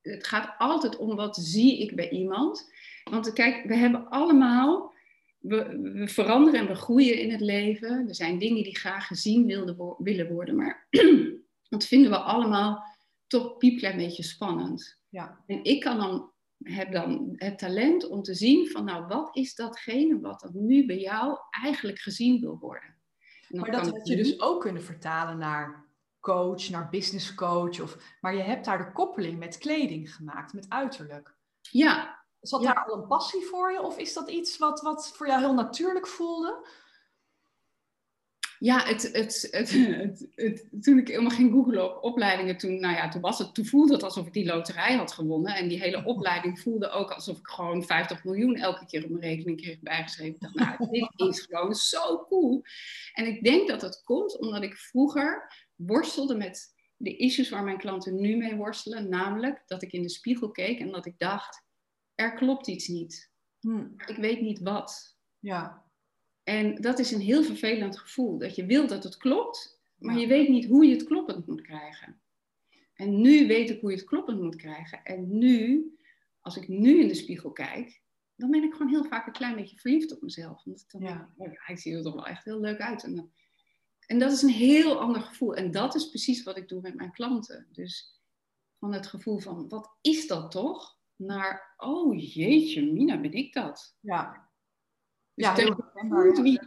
het 0.00 0.26
gaat 0.26 0.54
altijd 0.58 0.96
om 0.96 1.16
wat 1.16 1.36
zie 1.36 1.80
ik 1.80 1.96
bij 1.96 2.10
iemand. 2.10 2.70
Want 3.10 3.32
kijk, 3.32 3.64
we 3.66 3.76
hebben 3.76 4.08
allemaal, 4.08 4.94
we, 5.38 5.78
we 5.82 6.08
veranderen 6.08 6.60
en 6.60 6.66
we 6.66 6.74
groeien 6.74 7.18
in 7.18 7.30
het 7.30 7.40
leven. 7.40 8.08
Er 8.08 8.14
zijn 8.14 8.38
dingen 8.38 8.62
die 8.62 8.76
graag 8.76 9.06
gezien 9.06 9.46
wilden, 9.46 9.96
willen 9.98 10.32
worden, 10.32 10.56
maar 10.56 10.86
dat 11.68 11.86
vinden 11.86 12.10
we 12.10 12.18
allemaal 12.18 12.84
toch 13.26 13.56
piepklein 13.56 13.96
beetje 13.96 14.22
spannend. 14.22 15.00
Ja. 15.08 15.42
En 15.46 15.64
ik 15.64 15.80
kan 15.80 15.98
dan, 15.98 16.30
heb 16.62 16.92
dan 16.92 17.32
het 17.36 17.58
talent 17.58 18.08
om 18.08 18.22
te 18.22 18.34
zien 18.34 18.68
van, 18.68 18.84
nou, 18.84 19.06
wat 19.06 19.36
is 19.36 19.54
datgene 19.54 20.20
wat 20.20 20.40
dan 20.40 20.66
nu 20.66 20.86
bij 20.86 20.98
jou 20.98 21.38
eigenlijk 21.62 21.98
gezien 21.98 22.40
wil 22.40 22.58
worden? 22.58 23.01
Maar 23.52 23.70
dat 23.70 23.90
had 23.90 24.08
je 24.08 24.16
dus 24.16 24.40
ook 24.40 24.60
kunnen 24.60 24.82
vertalen 24.82 25.38
naar 25.38 25.86
coach, 26.20 26.68
naar 26.68 26.88
business 26.88 27.34
coach. 27.34 27.80
Of, 27.80 27.96
maar 28.20 28.34
je 28.34 28.42
hebt 28.42 28.64
daar 28.64 28.78
de 28.78 28.92
koppeling 28.92 29.38
met 29.38 29.58
kleding 29.58 30.14
gemaakt, 30.14 30.52
met 30.52 30.66
uiterlijk. 30.68 31.34
Ja. 31.60 32.20
Zat 32.40 32.62
daar 32.62 32.84
al 32.84 32.96
een 32.96 33.06
passie 33.06 33.46
voor 33.46 33.72
je? 33.72 33.82
Of 33.82 33.98
is 33.98 34.12
dat 34.12 34.30
iets 34.30 34.58
wat, 34.58 34.80
wat 34.80 35.12
voor 35.14 35.26
jou 35.26 35.40
heel 35.40 35.54
natuurlijk 35.54 36.06
voelde? 36.06 36.66
Ja, 38.62 38.84
het, 38.86 39.02
het, 39.12 39.48
het, 39.50 40.68
toen 40.82 40.98
ik 40.98 41.08
helemaal 41.08 41.30
ging 41.30 41.52
googlen 41.52 41.84
op 41.84 42.02
opleidingen, 42.02 42.56
toen, 42.56 42.80
nou 42.80 42.94
ja, 42.94 43.08
toen, 43.08 43.20
was 43.20 43.38
het, 43.38 43.54
toen 43.54 43.64
voelde 43.64 43.92
het 43.92 44.02
alsof 44.02 44.26
ik 44.26 44.32
die 44.32 44.44
loterij 44.44 44.96
had 44.96 45.12
gewonnen. 45.12 45.54
En 45.54 45.68
die 45.68 45.80
hele 45.80 46.04
opleiding 46.14 46.60
voelde 46.60 46.88
ook 46.88 47.10
alsof 47.10 47.38
ik 47.38 47.46
gewoon 47.46 47.84
50 47.84 48.24
miljoen 48.24 48.56
elke 48.56 48.86
keer 48.86 49.04
op 49.04 49.10
mijn 49.10 49.22
rekening 49.22 49.60
kreeg 49.60 49.80
bijgeschreven. 49.80 50.34
Ik 50.34 50.40
dacht, 50.40 50.54
nou, 50.54 50.90
dit 51.16 51.28
is 51.28 51.40
gewoon 51.40 51.74
zo 51.74 52.24
cool. 52.28 52.62
En 53.12 53.26
ik 53.26 53.44
denk 53.44 53.68
dat 53.68 53.82
het 53.82 54.02
komt 54.04 54.38
omdat 54.38 54.62
ik 54.62 54.76
vroeger 54.76 55.52
worstelde 55.74 56.34
met 56.34 56.74
de 56.96 57.16
issues 57.16 57.48
waar 57.48 57.64
mijn 57.64 57.78
klanten 57.78 58.20
nu 58.20 58.36
mee 58.36 58.56
worstelen. 58.56 59.08
Namelijk 59.08 59.62
dat 59.66 59.82
ik 59.82 59.92
in 59.92 60.02
de 60.02 60.10
spiegel 60.10 60.50
keek 60.50 60.78
en 60.78 60.90
dat 60.90 61.06
ik 61.06 61.18
dacht, 61.18 61.64
er 62.14 62.34
klopt 62.34 62.68
iets 62.68 62.88
niet. 62.88 63.30
Hm. 63.60 63.86
Ik 64.06 64.16
weet 64.16 64.40
niet 64.40 64.60
wat. 64.60 65.18
Ja. 65.38 65.90
En 66.42 66.74
dat 66.74 66.98
is 66.98 67.10
een 67.10 67.20
heel 67.20 67.42
vervelend 67.42 67.98
gevoel. 67.98 68.38
Dat 68.38 68.54
je 68.54 68.66
wilt 68.66 68.88
dat 68.88 69.04
het 69.04 69.16
klopt, 69.16 69.80
maar 69.98 70.18
je 70.18 70.26
weet 70.26 70.48
niet 70.48 70.66
hoe 70.66 70.86
je 70.86 70.92
het 70.92 71.04
kloppend 71.04 71.46
moet 71.46 71.60
krijgen. 71.60 72.20
En 72.94 73.20
nu 73.20 73.46
weet 73.46 73.70
ik 73.70 73.80
hoe 73.80 73.90
je 73.90 73.96
het 73.96 74.06
kloppend 74.06 74.40
moet 74.40 74.56
krijgen. 74.56 75.04
En 75.04 75.38
nu, 75.38 75.86
als 76.40 76.56
ik 76.56 76.68
nu 76.68 77.00
in 77.00 77.08
de 77.08 77.14
spiegel 77.14 77.52
kijk, 77.52 78.02
dan 78.36 78.50
ben 78.50 78.62
ik 78.62 78.72
gewoon 78.72 78.92
heel 78.92 79.04
vaak 79.04 79.26
een 79.26 79.32
klein 79.32 79.56
beetje 79.56 79.78
verliefd 79.78 80.12
op 80.12 80.22
mezelf. 80.22 80.64
Omdat 80.64 80.80
ik 80.80 80.90
dan 80.90 81.00
ja. 81.00 81.32
oh 81.36 81.52
ja, 81.52 81.68
ik 81.68 81.78
zie 81.78 81.96
er 81.96 82.02
toch 82.02 82.14
wel 82.14 82.26
echt 82.26 82.44
heel 82.44 82.60
leuk 82.60 82.80
uit. 82.80 83.04
En, 83.04 83.32
en 84.06 84.18
dat 84.18 84.32
is 84.32 84.42
een 84.42 84.48
heel 84.48 85.00
ander 85.00 85.22
gevoel. 85.22 85.54
En 85.54 85.70
dat 85.70 85.94
is 85.94 86.08
precies 86.08 86.42
wat 86.42 86.56
ik 86.56 86.68
doe 86.68 86.80
met 86.80 86.94
mijn 86.94 87.12
klanten. 87.12 87.66
Dus 87.72 88.20
van 88.78 88.92
het 88.92 89.06
gevoel 89.06 89.38
van, 89.38 89.68
wat 89.68 89.96
is 90.00 90.26
dat 90.26 90.50
toch? 90.50 90.98
Naar, 91.16 91.74
oh 91.76 92.34
jeetje, 92.34 92.92
Mina, 92.92 93.20
ben 93.20 93.32
ik 93.32 93.52
dat? 93.52 93.96
Ja. 94.00 94.51
Dus 95.34 95.46
ja, 95.46 95.54
dat, 95.54 95.66
je 95.66 96.08
voelt 96.08 96.40
wie, 96.40 96.60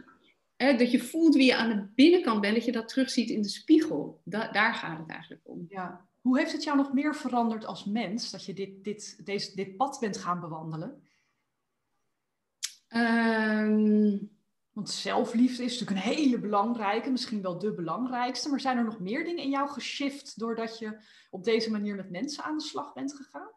hè, 0.56 0.76
dat 0.76 0.90
je 0.90 1.00
voelt 1.00 1.34
wie 1.34 1.46
je 1.46 1.56
aan 1.56 1.68
de 1.68 1.88
binnenkant 1.94 2.40
bent, 2.40 2.54
dat 2.54 2.64
je 2.64 2.72
dat 2.72 2.88
terugziet 2.88 3.30
in 3.30 3.42
de 3.42 3.48
spiegel. 3.48 4.20
daar 4.24 4.74
gaat 4.74 4.98
het 4.98 5.08
eigenlijk 5.08 5.42
om. 5.44 5.66
Ja. 5.68 6.08
Hoe 6.20 6.38
heeft 6.38 6.52
het 6.52 6.64
jou 6.64 6.76
nog 6.76 6.92
meer 6.92 7.14
veranderd 7.14 7.64
als 7.64 7.84
mens, 7.84 8.30
dat 8.30 8.44
je 8.44 8.54
dit, 8.54 8.84
dit, 8.84 9.26
deze, 9.26 9.54
dit 9.54 9.76
pad 9.76 9.96
bent 10.00 10.16
gaan 10.16 10.40
bewandelen? 10.40 11.02
Um, 12.88 14.30
Want 14.72 14.90
zelfliefde 14.90 15.64
is 15.64 15.78
natuurlijk 15.78 16.06
een 16.06 16.14
hele 16.14 16.38
belangrijke, 16.38 17.10
misschien 17.10 17.42
wel 17.42 17.58
de 17.58 17.74
belangrijkste. 17.74 18.48
Maar 18.48 18.60
zijn 18.60 18.76
er 18.76 18.84
nog 18.84 19.00
meer 19.00 19.24
dingen 19.24 19.42
in 19.42 19.50
jou 19.50 19.68
geshift 19.68 20.38
doordat 20.38 20.78
je 20.78 20.98
op 21.30 21.44
deze 21.44 21.70
manier 21.70 21.94
met 21.94 22.10
mensen 22.10 22.44
aan 22.44 22.56
de 22.56 22.64
slag 22.64 22.92
bent 22.92 23.14
gegaan? 23.14 23.50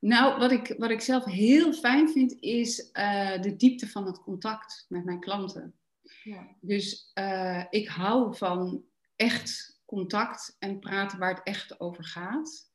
Nou, 0.00 0.38
wat 0.38 0.50
ik, 0.50 0.74
wat 0.78 0.90
ik 0.90 1.00
zelf 1.00 1.24
heel 1.24 1.72
fijn 1.72 2.08
vind, 2.08 2.36
is 2.40 2.90
uh, 2.92 3.40
de 3.40 3.56
diepte 3.56 3.88
van 3.88 4.06
het 4.06 4.22
contact 4.22 4.86
met 4.88 5.04
mijn 5.04 5.20
klanten. 5.20 5.74
Ja. 6.22 6.56
Dus 6.60 7.10
uh, 7.14 7.64
ik 7.70 7.88
hou 7.88 8.36
van 8.36 8.84
echt 9.16 9.80
contact 9.84 10.56
en 10.58 10.78
praten 10.78 11.18
waar 11.18 11.34
het 11.34 11.42
echt 11.42 11.80
over 11.80 12.04
gaat. 12.04 12.70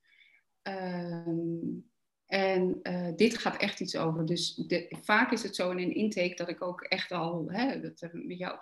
Um, 0.63 1.89
en 2.25 2.79
uh, 2.83 3.15
dit 3.15 3.37
gaat 3.37 3.57
echt 3.57 3.79
iets 3.79 3.95
over. 3.95 4.25
Dus 4.25 4.55
de, 4.55 4.95
vaak 5.01 5.31
is 5.31 5.43
het 5.43 5.55
zo 5.55 5.71
in 5.71 5.77
een 5.77 5.95
intake 5.95 6.35
dat 6.35 6.49
ik 6.49 6.61
ook 6.61 6.81
echt 6.81 7.11
al, 7.11 7.45
hè, 7.47 7.81
dat 7.81 7.99
heb 7.99 8.13
ik 8.13 8.25
met 8.25 8.37
jou 8.37 8.57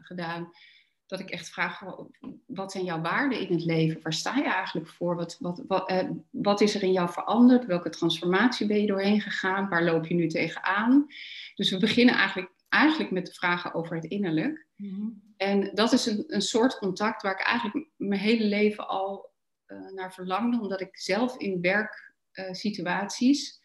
gedaan, 0.00 0.50
dat 1.06 1.20
ik 1.20 1.30
echt 1.30 1.48
vraag, 1.48 1.82
wat 2.46 2.72
zijn 2.72 2.84
jouw 2.84 3.00
waarden 3.00 3.40
in 3.40 3.54
het 3.54 3.64
leven? 3.64 4.02
Waar 4.02 4.12
sta 4.12 4.36
je 4.36 4.44
eigenlijk 4.44 4.88
voor? 4.88 5.16
Wat, 5.16 5.36
wat, 5.40 5.62
wat, 5.66 5.90
uh, 5.90 6.10
wat 6.30 6.60
is 6.60 6.74
er 6.74 6.82
in 6.82 6.92
jou 6.92 7.10
veranderd? 7.10 7.64
Welke 7.64 7.90
transformatie 7.90 8.66
ben 8.66 8.80
je 8.80 8.86
doorheen 8.86 9.20
gegaan? 9.20 9.68
Waar 9.68 9.84
loop 9.84 10.06
je 10.06 10.14
nu 10.14 10.28
tegenaan? 10.28 11.06
Dus 11.54 11.70
we 11.70 11.78
beginnen 11.78 12.14
eigenlijk, 12.14 12.52
eigenlijk 12.68 13.10
met 13.10 13.26
de 13.26 13.32
vragen 13.32 13.74
over 13.74 13.96
het 13.96 14.04
innerlijk. 14.04 14.66
Mm-hmm. 14.76 15.22
En 15.36 15.70
dat 15.74 15.92
is 15.92 16.06
een, 16.06 16.24
een 16.26 16.42
soort 16.42 16.78
contact 16.78 17.22
waar 17.22 17.32
ik 17.32 17.46
eigenlijk 17.46 17.88
mijn 17.96 18.20
hele 18.20 18.44
leven 18.44 18.88
al 18.88 19.30
uh, 19.66 19.90
naar 19.90 20.12
verlangde, 20.12 20.60
omdat 20.60 20.80
ik 20.80 20.98
zelf 20.98 21.36
in 21.36 21.60
werksituaties 21.60 23.60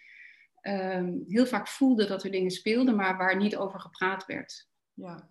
uh, 0.62 0.96
um, 0.96 1.24
heel 1.28 1.46
vaak 1.46 1.68
voelde 1.68 2.06
dat 2.06 2.24
er 2.24 2.32
dingen 2.32 2.52
speelden, 2.52 2.96
maar 2.96 3.18
waar 3.18 3.38
niet 3.38 3.56
over 3.56 3.80
gepraat 3.80 4.26
werd. 4.26 4.68
Ja. 4.94 5.30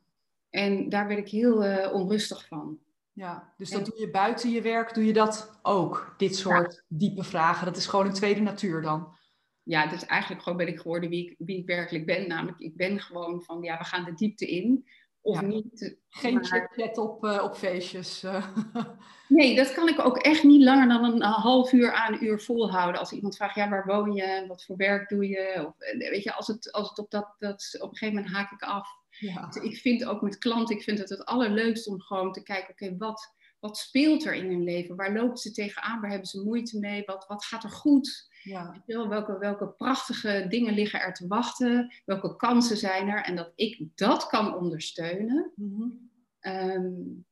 En 0.51 0.89
daar 0.89 1.09
werd 1.09 1.21
ik 1.21 1.29
heel 1.29 1.65
uh, 1.65 1.95
onrustig 1.95 2.47
van. 2.47 2.79
Ja, 3.13 3.53
dus 3.57 3.71
dat 3.71 3.85
doe 3.85 4.01
je 4.01 4.11
buiten 4.11 4.51
je 4.51 4.63
werk, 4.63 4.95
doe 4.95 5.05
je 5.05 5.13
dat 5.13 5.59
ook, 5.63 6.15
dit 6.17 6.37
soort 6.37 6.85
diepe 6.89 7.25
vragen. 7.25 7.67
Dat 7.67 7.77
is 7.77 7.87
gewoon 7.87 8.07
een 8.07 8.13
tweede 8.13 8.41
natuur 8.41 8.83
dan. 8.83 9.17
Ja, 9.63 9.87
dus 9.87 10.07
eigenlijk 10.07 10.43
gewoon 10.43 10.59
ben 10.59 10.69
ik 10.69 10.81
geworden 10.81 11.11
wie 11.11 11.31
ik, 11.31 11.35
wie 11.39 11.59
ik 11.59 11.67
werkelijk 11.67 12.07
ben. 12.07 12.29
Namelijk, 12.29 12.59
ik 12.59 12.77
ben 12.77 13.01
gewoon 13.01 13.43
van, 13.43 13.63
ja, 13.63 13.79
we 13.79 13.85
gaan 13.85 14.05
de 14.05 14.15
diepte 14.15 14.47
in. 14.47 14.87
Of 15.23 15.43
niet. 15.43 15.97
Geen 16.09 16.35
maar... 16.35 16.71
chat 16.77 16.99
op, 16.99 17.25
uh, 17.25 17.43
op 17.43 17.57
feestjes. 17.57 18.25
Uh. 18.25 18.47
Nee, 19.29 19.57
dat 19.57 19.73
kan 19.73 19.89
ik 19.89 20.05
ook 20.05 20.17
echt 20.17 20.43
niet 20.43 20.63
langer 20.63 20.89
dan 20.89 21.05
een 21.05 21.23
half 21.23 21.73
uur 21.73 21.93
aan 21.93 22.13
een 22.13 22.25
uur 22.25 22.41
volhouden. 22.41 23.01
Als 23.01 23.13
iemand 23.13 23.37
vraagt, 23.37 23.55
ja, 23.55 23.69
waar 23.69 23.87
woon 23.87 24.13
je? 24.13 24.45
Wat 24.49 24.65
voor 24.65 24.77
werk 24.77 25.09
doe 25.09 25.29
je? 25.29 25.65
Of, 25.67 25.75
weet 25.99 26.23
je, 26.23 26.33
als 26.33 26.47
het, 26.47 26.73
als 26.73 26.89
het 26.89 26.99
op 26.99 27.11
dat, 27.11 27.35
dat... 27.39 27.77
Op 27.81 27.91
een 27.91 27.97
gegeven 27.97 28.15
moment 28.15 28.35
haak 28.35 28.53
ik 28.53 28.63
af. 28.63 28.89
Ja. 29.21 29.55
Ik 29.63 29.77
vind 29.77 30.05
ook 30.05 30.23
met 30.23 30.39
klanten, 30.39 30.77
ik 30.77 30.83
vind 30.83 30.99
het 30.99 31.09
het 31.09 31.25
allerleukst 31.25 31.87
om 31.87 32.01
gewoon 32.01 32.33
te 32.33 32.43
kijken, 32.43 32.71
oké, 32.71 32.97
wat, 32.97 33.35
wat 33.61 33.79
speelt 33.79 34.25
er 34.25 34.35
in 34.35 34.47
hun 34.47 34.65
leven? 34.65 34.97
Waar 34.97 35.13
lopen 35.13 35.37
ze 35.37 35.53
tegenaan? 35.53 36.01
Waar 36.01 36.11
hebben 36.11 36.29
ze 36.29 36.43
moeite 36.43 36.79
mee? 36.79 37.03
Wat, 37.07 37.27
wat 37.27 37.45
gaat 37.45 37.65
er 37.65 37.71
goed? 37.71 38.29
Ja. 38.43 38.83
Welke, 38.87 39.39
welke 39.39 39.69
prachtige 39.69 40.47
dingen 40.49 40.75
liggen 40.75 41.01
er 41.01 41.15
te 41.15 41.27
wachten? 41.27 41.93
Welke 42.05 42.37
kansen 42.37 42.77
zijn 42.77 43.09
er? 43.09 43.25
En 43.25 43.37
dat 43.37 43.53
ik 43.55 43.89
dat 43.95 44.27
kan 44.27 44.55
ondersteunen. 44.55 45.53
Mm 45.55 46.09
um, 46.41 47.27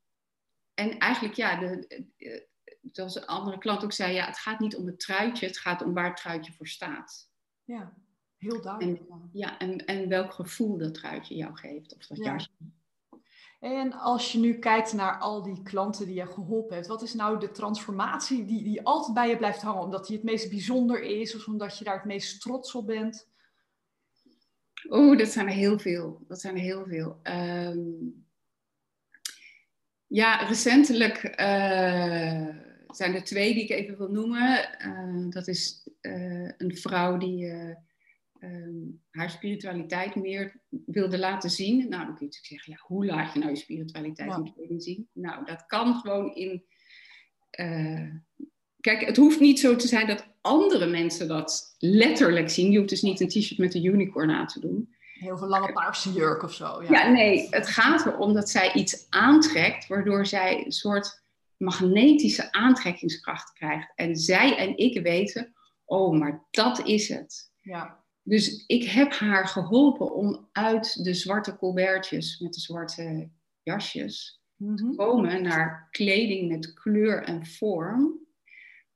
en 0.74 0.98
eigenlijk, 0.98 1.34
ja, 1.34 1.56
de, 1.56 2.46
zoals 2.82 3.16
een 3.16 3.26
andere 3.26 3.58
klant 3.58 3.84
ook 3.84 3.92
zei, 3.92 4.14
ja, 4.14 4.26
het 4.26 4.38
gaat 4.38 4.60
niet 4.60 4.76
om 4.76 4.86
het 4.86 5.00
truitje, 5.00 5.46
het 5.46 5.58
gaat 5.58 5.82
om 5.82 5.94
waar 5.94 6.08
het 6.08 6.16
truitje 6.16 6.52
voor 6.52 6.68
staat. 6.68 7.30
Ja. 7.64 7.94
Heel 8.38 8.62
duidelijk. 8.62 9.00
En, 9.10 9.30
ja, 9.32 9.58
en, 9.58 9.84
en 9.84 10.08
welk 10.08 10.32
gevoel 10.32 10.78
dat 10.78 10.94
truitje 10.94 11.34
jou 11.34 11.56
geeft. 11.56 11.96
Of 11.96 12.06
dat 12.06 12.18
ja. 12.18 12.36
En 13.60 13.92
als 13.92 14.32
je 14.32 14.38
nu 14.38 14.58
kijkt 14.58 14.92
naar 14.92 15.18
al 15.18 15.42
die 15.42 15.62
klanten 15.62 16.06
die 16.06 16.14
je 16.14 16.26
geholpen 16.26 16.74
hebt, 16.74 16.86
wat 16.86 17.02
is 17.02 17.14
nou 17.14 17.40
de 17.40 17.50
transformatie 17.50 18.44
die, 18.44 18.62
die 18.62 18.82
altijd 18.82 19.14
bij 19.14 19.28
je 19.28 19.36
blijft 19.36 19.62
hangen? 19.62 19.82
Omdat 19.82 20.06
die 20.06 20.16
het 20.16 20.24
meest 20.24 20.50
bijzonder 20.50 21.02
is 21.02 21.34
of 21.34 21.46
omdat 21.46 21.78
je 21.78 21.84
daar 21.84 21.94
het 21.94 22.04
meest 22.04 22.40
trots 22.40 22.74
op 22.74 22.86
bent? 22.86 23.28
Oeh, 24.90 25.18
dat 25.18 25.28
zijn 25.28 25.46
er 25.46 25.52
heel 25.52 25.78
veel. 25.78 26.24
Dat 26.28 26.40
zijn 26.40 26.54
er 26.54 26.62
heel 26.62 26.84
veel. 26.86 27.20
Um, 27.22 28.26
ja, 30.06 30.36
recentelijk 30.36 31.24
uh, 31.24 32.48
zijn 32.88 33.14
er 33.14 33.24
twee 33.24 33.54
die 33.54 33.62
ik 33.62 33.70
even 33.70 33.98
wil 33.98 34.10
noemen. 34.10 34.78
Uh, 34.86 35.30
dat 35.30 35.48
is 35.48 35.88
uh, 36.00 36.50
een 36.56 36.76
vrouw 36.76 37.16
die 37.16 37.52
um, 38.40 39.02
haar 39.10 39.30
spiritualiteit 39.30 40.14
meer 40.14 40.60
wilde 40.86 41.18
laten 41.18 41.50
zien. 41.50 41.76
Nou, 41.76 42.04
dan 42.06 42.16
kun 42.16 42.26
je 42.26 42.32
natuurlijk 42.32 42.44
zeggen, 42.44 42.72
ja, 42.72 42.78
hoe 42.82 43.06
laat 43.06 43.32
je 43.32 43.38
nou 43.38 43.50
je 43.50 43.56
spiritualiteit 43.56 44.52
in 44.56 44.80
zien? 44.80 45.08
Nou, 45.12 45.44
dat 45.44 45.66
kan 45.66 45.94
gewoon 45.94 46.34
in... 46.34 46.64
Uh, 47.60 48.14
kijk, 48.80 49.00
het 49.00 49.16
hoeft 49.16 49.40
niet 49.40 49.60
zo 49.60 49.76
te 49.76 49.88
zijn 49.88 50.06
dat 50.06 50.26
andere 50.40 50.86
mensen 50.86 51.28
dat 51.28 51.74
letterlijk 51.78 52.50
zien. 52.50 52.70
Je 52.70 52.76
hoeft 52.76 52.90
dus 52.90 53.02
niet 53.02 53.20
een 53.20 53.28
t-shirt 53.28 53.58
met 53.58 53.74
een 53.74 53.84
unicorn 53.84 54.30
aan 54.30 54.46
te 54.46 54.60
doen. 54.60 54.96
Heel 55.14 55.38
veel 55.38 55.48
lange 55.48 55.72
paarse 55.72 56.12
jurk 56.12 56.42
of 56.42 56.52
zo. 56.52 56.82
Ja. 56.82 56.90
ja, 56.90 57.10
nee, 57.10 57.48
het 57.50 57.66
gaat 57.66 58.06
erom 58.06 58.32
dat 58.34 58.50
zij 58.50 58.72
iets 58.72 59.06
aantrekt, 59.10 59.86
waardoor 59.86 60.26
zij 60.26 60.64
een 60.64 60.72
soort 60.72 61.22
magnetische 61.56 62.52
aantrekkingskracht 62.52 63.52
krijgt. 63.52 63.92
En 63.94 64.16
zij 64.16 64.56
en 64.56 64.76
ik 64.76 65.02
weten, 65.02 65.54
oh, 65.84 66.18
maar 66.18 66.46
dat 66.50 66.86
is 66.86 67.08
het. 67.08 67.52
Ja. 67.60 68.04
Dus 68.28 68.64
ik 68.66 68.84
heb 68.84 69.12
haar 69.12 69.46
geholpen 69.46 70.14
om 70.14 70.48
uit 70.52 71.04
de 71.04 71.14
zwarte 71.14 71.56
colbertjes 71.56 72.38
met 72.38 72.54
de 72.54 72.60
zwarte 72.60 73.30
jasjes 73.62 74.42
te 74.56 74.64
mhm. 74.64 74.94
komen 74.94 75.42
naar 75.42 75.88
kleding 75.90 76.48
met 76.48 76.72
kleur 76.72 77.22
en 77.22 77.46
vorm. 77.46 78.26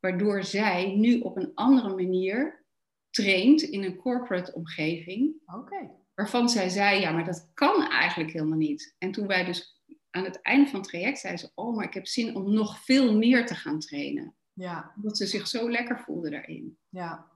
Waardoor 0.01 0.45
zij 0.45 0.95
nu 0.97 1.21
op 1.21 1.37
een 1.37 1.51
andere 1.55 1.95
manier 1.95 2.65
traint 3.11 3.63
in 3.63 3.83
een 3.83 3.97
corporate 3.97 4.53
omgeving. 4.55 5.35
Okay. 5.47 5.91
Waarvan 6.15 6.49
zij 6.49 6.69
zei, 6.69 7.01
ja, 7.01 7.13
maar 7.13 7.25
dat 7.25 7.51
kan 7.55 7.89
eigenlijk 7.89 8.33
helemaal 8.33 8.59
niet. 8.59 8.95
En 8.99 9.13
toen 9.13 9.27
wij 9.27 9.45
dus 9.45 9.83
aan 10.11 10.25
het 10.25 10.43
einde 10.43 10.71
van 10.71 10.81
het 10.81 10.89
traject 10.89 11.19
zei 11.19 11.37
ze, 11.37 11.51
oh, 11.55 11.77
maar 11.77 11.85
ik 11.85 11.95
heb 11.95 12.07
zin 12.07 12.37
om 12.37 12.53
nog 12.53 12.85
veel 12.85 13.17
meer 13.17 13.47
te 13.47 13.55
gaan 13.55 13.79
trainen. 13.79 14.35
Ja. 14.53 14.93
Omdat 14.97 15.17
ze 15.17 15.27
zich 15.27 15.49
zo 15.49 15.71
lekker 15.71 16.01
voelde 16.01 16.31
daarin. 16.31 16.79
Ja. 16.89 17.32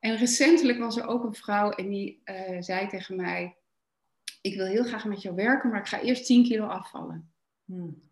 En 0.00 0.16
recentelijk 0.16 0.78
was 0.78 0.96
er 0.96 1.06
ook 1.06 1.24
een 1.24 1.34
vrouw 1.34 1.70
en 1.70 1.88
die 1.88 2.22
uh, 2.24 2.62
zei 2.62 2.88
tegen 2.88 3.16
mij: 3.16 3.56
Ik 4.40 4.54
wil 4.54 4.66
heel 4.66 4.84
graag 4.84 5.04
met 5.04 5.22
jou 5.22 5.34
werken, 5.34 5.70
maar 5.70 5.80
ik 5.80 5.86
ga 5.86 6.00
eerst 6.00 6.26
10 6.26 6.44
kilo 6.44 6.66
afvallen. 6.66 7.32
Hmm. 7.64 8.08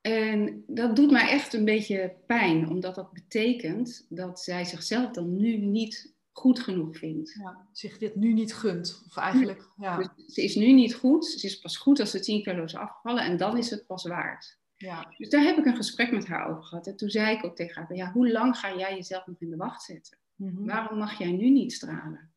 En 0.00 0.64
dat 0.66 0.96
doet 0.96 1.10
mij 1.10 1.28
echt 1.28 1.52
een 1.52 1.64
beetje 1.64 2.14
pijn, 2.26 2.68
omdat 2.68 2.94
dat 2.94 3.12
betekent 3.12 4.06
dat 4.08 4.40
zij 4.40 4.64
zichzelf 4.64 5.10
dan 5.10 5.36
nu 5.36 5.56
niet 5.56 6.14
goed 6.32 6.60
genoeg 6.60 6.96
vindt. 6.96 7.36
Ja, 7.38 7.68
zich 7.72 7.98
dit 7.98 8.16
nu 8.16 8.32
niet 8.32 8.54
gunt. 8.54 9.02
Of 9.06 9.16
eigenlijk, 9.16 9.68
ja. 9.76 9.96
Dus 9.96 10.34
ze 10.34 10.42
is 10.42 10.54
nu 10.54 10.72
niet 10.72 10.94
goed. 10.94 11.26
Ze 11.26 11.46
is 11.46 11.58
pas 11.58 11.76
goed 11.76 12.00
als 12.00 12.10
ze 12.10 12.20
10 12.20 12.42
kilo 12.42 12.64
is 12.64 12.74
afgevallen 12.74 13.24
en 13.24 13.36
dan 13.36 13.56
is 13.56 13.70
het 13.70 13.86
pas 13.86 14.04
waard. 14.04 14.58
Ja. 14.76 15.14
Dus 15.16 15.28
daar 15.28 15.44
heb 15.44 15.58
ik 15.58 15.66
een 15.66 15.76
gesprek 15.76 16.12
met 16.12 16.26
haar 16.26 16.50
over 16.50 16.62
gehad. 16.62 16.86
En 16.86 16.96
toen 16.96 17.10
zei 17.10 17.36
ik 17.36 17.44
ook 17.44 17.56
tegen 17.56 17.82
haar: 17.82 17.96
ja, 17.96 18.12
Hoe 18.12 18.30
lang 18.30 18.58
ga 18.58 18.76
jij 18.76 18.94
jezelf 18.94 19.26
nog 19.26 19.40
in 19.40 19.50
de 19.50 19.56
wacht 19.56 19.82
zetten? 19.82 20.18
Mhm. 20.40 20.64
Waarom 20.64 20.98
mag 20.98 21.18
jij 21.18 21.32
nu 21.32 21.50
niet 21.50 21.72
stralen? 21.72 22.30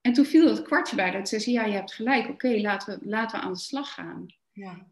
En 0.00 0.12
toen 0.12 0.24
viel 0.24 0.48
het 0.48 0.62
kwartje 0.62 0.96
bij 0.96 1.10
dat 1.10 1.28
ze 1.28 1.40
zei, 1.40 1.56
ja, 1.56 1.64
je 1.64 1.72
hebt 1.72 1.92
gelijk, 1.92 2.28
oké, 2.28 2.60
laten, 2.60 2.98
we, 2.98 3.08
laten 3.08 3.38
we 3.38 3.44
aan 3.44 3.52
de 3.52 3.58
slag 3.58 3.94
gaan. 3.94 4.26
Ja. 4.52 4.86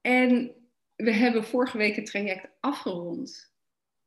En 0.00 0.54
we 0.96 1.12
hebben 1.12 1.44
vorige 1.44 1.78
week 1.78 1.96
het 1.96 2.06
traject 2.06 2.48
afgerond. 2.60 3.52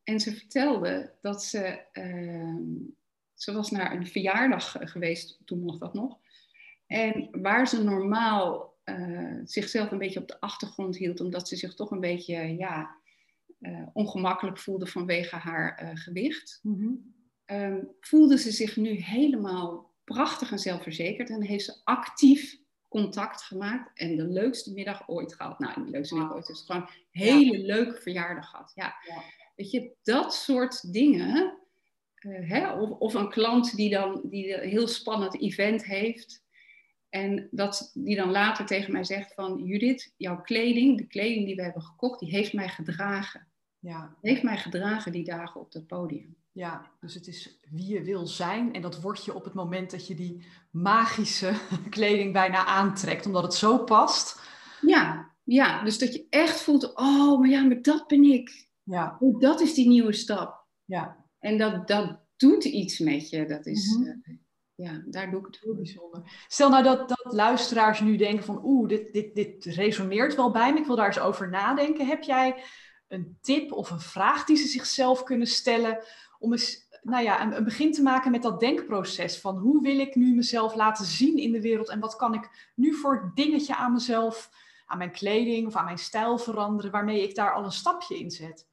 En 0.04 0.20
ze 0.20 0.36
vertelde 0.36 1.14
dat 1.22 1.44
ze, 1.44 1.82
uh, 1.94 2.88
ze 3.34 3.54
was 3.54 3.72
naar 3.72 3.96
een 3.96 4.08
verjaardag 4.08 4.76
geweest, 4.80 5.40
toen 5.46 5.60
mocht 5.60 5.80
dat 5.80 5.94
nog. 5.94 6.20
En 6.88 7.28
waar 7.32 7.68
ze 7.68 7.84
normaal 7.84 8.78
uh, 8.86 9.40
zichzelf 9.44 9.92
een 9.92 9.98
beetje 9.98 10.20
op 10.20 10.28
de 10.28 10.40
achtergrond 10.40 10.98
hield, 10.98 11.20
omdat 11.20 11.48
ze 11.48 11.56
zich 11.56 11.76
toch 11.76 11.92
een 11.92 12.00
beetje, 12.00 12.56
ja, 12.58 12.96
uh, 13.60 13.88
ongemakkelijk 13.94 14.58
voelde 14.58 14.88
vanwege 14.88 15.36
haar 15.36 15.84
uh, 15.84 15.90
gewicht. 15.94 16.60
Mm 16.64 17.20
um, 17.52 17.90
voelde 18.00 18.38
ze 18.38 18.52
zich 18.52 18.76
nu 18.76 18.90
helemaal 18.90 19.92
prachtig 20.04 20.52
en 20.52 20.60
zelfverzekerd. 20.60 21.30
En 21.30 21.42
heeft 21.42 21.66
ze 21.66 21.82
actief 21.84 22.60
contact 22.88 23.42
gemaakt 23.42 24.00
en 24.00 24.16
de 24.16 24.28
leukste 24.28 24.74
middag 24.74 25.10
ooit 25.10 25.36
gehad. 25.36 25.60
Nou, 25.60 25.86
de 25.86 25.90
leukste 25.90 26.16
middag 26.16 26.34
ooit. 26.34 26.48
Dus 26.48 26.64
gewoon 26.66 26.82
een 26.82 27.22
hele 27.22 27.58
leuke 27.58 28.02
verjaardag 28.02 28.50
gehad. 28.50 28.72
Ja. 28.76 28.96
ja. 29.08 29.24
Weet 29.56 29.72
je, 29.72 29.92
dat 30.04 30.34
soort 30.34 30.94
dingen. 30.94 31.60
Uh, 32.20 32.50
hè? 32.50 32.72
Of, 32.72 32.90
of, 32.90 33.14
een 33.14 33.30
klant 33.30 33.76
die 33.76 33.90
dan 33.90 34.22
die 34.24 34.62
een 34.62 34.70
heel 34.70 34.88
spannend 34.88 35.42
event 35.42 35.86
heeft. 35.86 36.44
En 37.10 37.48
dat 37.52 37.92
die 37.94 38.16
dan 38.16 38.32
later 38.32 38.66
tegen 38.66 38.92
mij 38.92 39.04
zegt 39.04 39.34
van 39.34 39.64
Judith, 39.64 40.14
jouw 40.18 40.42
kleding, 40.42 40.98
de 40.98 41.08
kleding 41.08 41.46
die 41.46 41.56
we 41.56 41.64
hebben 41.64 41.82
gekocht, 41.82 42.20
die 42.20 42.30
heeft 42.30 42.54
mij 42.54 42.70
gedragen. 42.70 43.48
Ja. 43.80 44.16
Heeft 44.22 44.44
mij 44.44 44.58
gedragen 44.58 45.12
die 45.12 45.24
dagen 45.24 45.62
op 45.62 45.72
dat 45.72 45.88
podium. 45.88 46.36
Ja, 46.54 46.92
dus 47.00 47.14
het 47.14 47.28
is 47.28 47.60
wie 47.70 47.88
je 47.88 48.02
wil 48.02 48.28
zijn. 48.28 48.74
En 48.74 48.82
dat 48.82 49.02
word 49.02 49.26
je 49.26 49.34
op 49.34 49.44
het 49.44 49.54
moment 49.54 49.92
dat 49.92 50.08
je 50.08 50.16
die 50.16 50.46
magische 50.72 51.54
kleding 51.90 52.34
bijna 52.34 52.66
aantrekt, 52.66 53.26
omdat 53.26 53.44
het 53.44 53.54
zo 53.54 53.78
past. 53.78 54.42
Ja, 54.82 55.32
ja 55.44 55.84
dus 55.84 55.98
dat 55.98 56.14
je 56.14 56.28
echt 56.30 56.62
voelt, 56.62 56.96
oh, 56.96 57.40
maar 57.40 57.50
ja, 57.50 57.64
maar 57.64 57.82
dat 57.82 58.08
ben 58.08 58.24
ik. 58.24 58.70
Ja. 58.84 59.18
Oh, 59.20 59.40
dat 59.40 59.62
is 59.62 59.74
die 59.74 59.88
nieuwe 59.88 60.14
stap. 60.14 60.66
Ja. 60.86 61.26
En 61.40 61.58
dat, 61.58 61.88
dat 61.88 62.20
doet 62.36 62.64
iets 62.64 63.00
met 63.00 63.30
je. 63.30 63.46
Dat 63.46 63.66
is, 63.66 63.98
mhm. 63.98 64.10
eh, 64.10 64.36
ja, 64.76 65.04
daar 65.06 65.32
doe 65.32 65.40
ik 65.40 65.46
het 65.46 65.60
voor. 65.60 65.76
bijzonder. 65.76 66.46
Stel 66.48 66.70
nou 66.70 66.84
dat, 66.84 67.10
dat 67.10 67.34
luisteraars 67.34 68.00
nu 68.00 68.18
denken 68.18 68.46
van, 68.46 68.62
oeh, 68.64 68.90
dit, 68.90 69.14
dit, 69.14 69.36
dit 69.36 69.66
resoneert 69.66 70.36
wel 70.36 70.52
bij 70.52 70.74
me, 70.74 70.80
ik 70.80 70.86
wil 70.86 70.96
daar 70.96 71.08
eens 71.08 71.20
over 71.20 71.50
nadenken. 71.50 72.08
Heb 72.08 72.24
jij 72.24 72.64
een 73.08 73.38
tip 73.42 73.72
of 73.72 73.90
een 73.90 74.00
vraag 74.00 74.46
die 74.46 74.56
ze 74.56 74.68
zichzelf 74.68 75.24
kunnen 75.24 75.48
stellen 75.48 76.04
om 76.42 76.52
eens 76.52 76.90
nou 77.02 77.24
ja, 77.24 77.42
een, 77.42 77.56
een, 77.56 77.64
begin 77.64 77.92
te 77.92 78.02
maken 78.02 78.32
met 78.32 78.42
dat 78.42 78.60
denkproces 78.60 79.40
van 79.40 79.58
hoe 79.58 79.82
wil 79.82 80.00
ik 80.00 80.16
nu 80.16 80.36
mezelf 80.36 80.76
laten 80.76 81.06
zien 81.06 81.38
in 81.38 81.52
de 81.52 81.62
wereld 81.62 81.90
en 81.90 82.00
wat 82.00 82.16
kan 82.16 82.34
ik 82.34 82.72
nu 82.76 82.94
voor 82.94 83.32
dingetje 83.36 83.76
aan 83.76 83.94
mezelf, 83.94 84.50
aan 84.86 84.98
mijn 84.98 85.12
kleding 85.12 85.68
of 85.68 85.76
aan 85.76 85.86
mijn 85.86 85.98
stijl 85.98 86.38
veranderen, 86.38 86.92
waarmee 86.92 87.24
ik 87.24 87.36
daar 87.36 87.54
al 87.54 87.64
een 87.64 87.72
stapje 87.72 88.20
in 88.20 88.32
zet? 88.32 88.70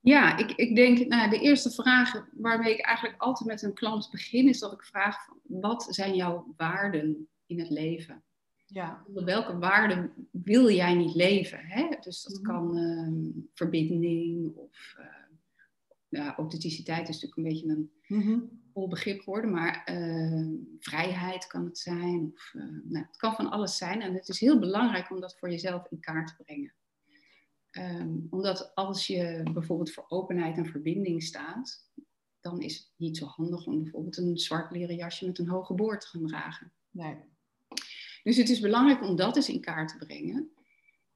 Ja, 0.00 0.36
ik, 0.36 0.52
ik 0.52 0.76
denk, 0.76 1.06
nou, 1.06 1.30
de 1.30 1.38
eerste 1.38 1.70
vraag 1.70 2.26
waarmee 2.32 2.72
ik 2.72 2.80
eigenlijk 2.80 3.22
altijd 3.22 3.48
met 3.48 3.62
een 3.62 3.74
klant 3.74 4.08
begin, 4.10 4.48
is 4.48 4.58
dat 4.58 4.72
ik 4.72 4.82
vraag: 4.82 5.16
wat 5.42 5.86
zijn 5.90 6.14
jouw 6.14 6.54
waarden 6.56 7.28
in 7.46 7.58
het 7.58 7.70
leven? 7.70 8.22
Ja. 8.66 9.02
Onder 9.06 9.24
welke 9.24 9.58
waarden 9.58 10.28
wil 10.30 10.70
jij 10.70 10.94
niet 10.94 11.14
leven? 11.14 11.58
Hè? 11.58 11.88
Dus 12.00 12.22
dat 12.22 12.42
mhm. 12.42 12.42
kan 12.42 12.78
uh, 12.78 13.44
verbinding 13.54 14.54
of 14.56 14.94
uh, 14.98 15.15
ja, 16.16 16.34
authenticiteit 16.36 17.08
is 17.08 17.20
natuurlijk 17.20 17.36
een 17.36 17.42
beetje 17.42 17.68
een 17.68 17.90
mm 18.08 18.64
vol 18.76 18.88
begrip 18.88 19.20
geworden, 19.20 19.50
maar 19.50 19.88
uh, 19.90 20.48
vrijheid 20.78 21.46
kan 21.46 21.64
het 21.64 21.78
zijn. 21.78 22.32
Of, 22.34 22.52
uh, 22.54 22.62
nou, 22.84 23.06
het 23.06 23.16
kan 23.16 23.34
van 23.34 23.50
alles 23.50 23.76
zijn 23.76 24.02
en 24.02 24.14
het 24.14 24.28
is 24.28 24.40
heel 24.40 24.58
belangrijk 24.58 25.10
om 25.10 25.20
dat 25.20 25.38
voor 25.38 25.50
jezelf 25.50 25.86
in 25.90 26.00
kaart 26.00 26.26
te 26.26 26.44
brengen. 26.44 26.74
Um, 27.70 28.26
omdat 28.30 28.74
als 28.74 29.06
je 29.06 29.50
bijvoorbeeld 29.52 29.92
voor 29.92 30.04
openheid 30.08 30.56
en 30.56 30.66
verbinding 30.66 31.22
staat, 31.22 31.90
dan 32.40 32.60
is 32.60 32.76
het 32.76 32.92
niet 32.96 33.16
zo 33.16 33.26
handig 33.26 33.66
om 33.66 33.82
bijvoorbeeld 33.82 34.16
een 34.16 34.38
zwart 34.38 34.70
leren 34.70 34.96
jasje 34.96 35.26
met 35.26 35.38
een 35.38 35.48
hoge 35.48 35.74
boord 35.74 36.00
te 36.00 36.06
gaan 36.06 36.26
dragen. 36.26 36.72
Nee. 36.90 37.16
Dus 38.22 38.36
het 38.36 38.48
is 38.48 38.60
belangrijk 38.60 39.02
om 39.02 39.16
dat 39.16 39.36
eens 39.36 39.48
in 39.48 39.60
kaart 39.60 39.88
te 39.88 40.06
brengen. 40.06 40.50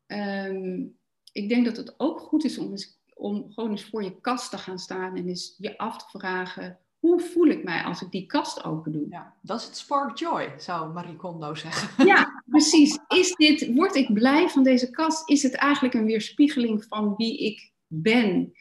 Um, 0.07 0.99
ik 1.33 1.49
denk 1.49 1.65
dat 1.65 1.77
het 1.77 1.95
ook 1.97 2.21
goed 2.21 2.45
is 2.45 2.59
om, 2.59 2.71
eens, 2.71 3.00
om 3.21 3.53
gewoon 3.53 3.71
eens 3.71 3.85
voor 3.85 4.03
je 4.03 4.21
kast 4.21 4.51
te 4.51 4.59
gaan 4.59 4.79
staan 4.79 5.17
en 5.17 5.29
eens 5.29 5.55
je 5.59 5.79
af 5.79 5.97
te 5.97 6.19
vragen: 6.19 6.79
hoe 6.99 7.21
voel 7.21 7.47
ik 7.47 7.65
mij 7.65 7.83
als 7.83 8.03
ik 8.03 8.11
die 8.11 8.27
kast 8.27 8.65
open 8.65 8.93
doe? 8.93 9.07
Ja, 9.09 9.35
dat 9.43 9.61
is 9.61 9.67
het 9.67 9.77
spark 9.77 10.19
joy, 10.19 10.55
zou 10.57 10.93
Marie 10.93 11.17
Kondo 11.17 11.55
zeggen. 11.55 12.07
Ja, 12.07 12.43
precies. 12.47 12.99
Is 13.09 13.35
dit, 13.35 13.75
word 13.75 13.95
ik 13.95 14.13
blij 14.13 14.49
van 14.49 14.63
deze 14.63 14.91
kast? 14.91 15.29
Is 15.29 15.43
het 15.43 15.55
eigenlijk 15.55 15.95
een 15.95 16.05
weerspiegeling 16.05 16.85
van 16.85 17.15
wie 17.17 17.39
ik 17.39 17.73
ben? 17.87 18.53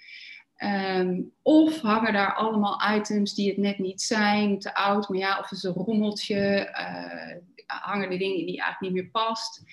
Ehm, 0.55 1.21
of 1.41 1.81
hangen 1.81 2.13
daar 2.13 2.35
allemaal 2.35 2.81
items 2.95 3.33
die 3.35 3.49
het 3.49 3.57
net 3.57 3.77
niet 3.79 4.01
zijn, 4.01 4.59
te 4.59 4.75
oud, 4.75 5.09
maar 5.09 5.17
ja, 5.17 5.39
of 5.39 5.51
is 5.51 5.63
een 5.63 5.73
rommeltje, 5.73 6.69
uh, 6.71 7.65
hangen 7.65 8.11
er 8.11 8.17
dingen 8.17 8.45
die 8.45 8.61
eigenlijk 8.61 8.79
niet 8.79 8.91
meer 8.91 9.11
past. 9.11 9.63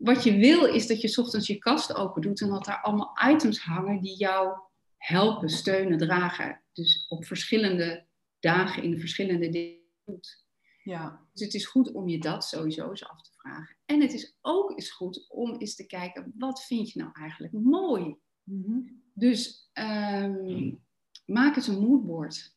Wat 0.00 0.24
je 0.24 0.36
wil 0.36 0.64
is 0.64 0.86
dat 0.86 1.00
je 1.00 1.18
ochtends 1.18 1.46
je 1.46 1.58
kast 1.58 1.94
open 1.94 2.22
doet 2.22 2.40
en 2.40 2.48
dat 2.48 2.64
daar 2.64 2.80
allemaal 2.80 3.18
items 3.30 3.60
hangen 3.60 4.00
die 4.00 4.16
jou 4.16 4.58
helpen, 4.96 5.48
steunen, 5.48 5.98
dragen. 5.98 6.62
Dus 6.72 7.06
op 7.08 7.24
verschillende 7.24 8.06
dagen 8.38 8.82
in 8.82 8.90
de 8.90 8.98
verschillende 8.98 9.48
dingen 9.48 9.80
doet. 10.04 10.44
Ja. 10.82 11.26
Dus 11.32 11.44
het 11.44 11.54
is 11.54 11.66
goed 11.66 11.92
om 11.92 12.08
je 12.08 12.18
dat 12.18 12.44
sowieso 12.44 12.90
eens 12.90 13.08
af 13.08 13.22
te 13.22 13.30
vragen. 13.36 13.76
En 13.84 14.00
het 14.00 14.12
is 14.12 14.36
ook 14.40 14.70
eens 14.70 14.90
goed 14.90 15.26
om 15.28 15.58
eens 15.58 15.74
te 15.74 15.86
kijken, 15.86 16.32
wat 16.38 16.64
vind 16.64 16.90
je 16.90 16.98
nou 17.00 17.10
eigenlijk 17.12 17.52
mooi? 17.52 18.16
Mm 18.42 19.02
Dus 19.14 19.70
um, 19.74 20.84
maak 21.24 21.56
eens 21.56 21.68
een 21.68 21.86
moodboard. 21.88 22.54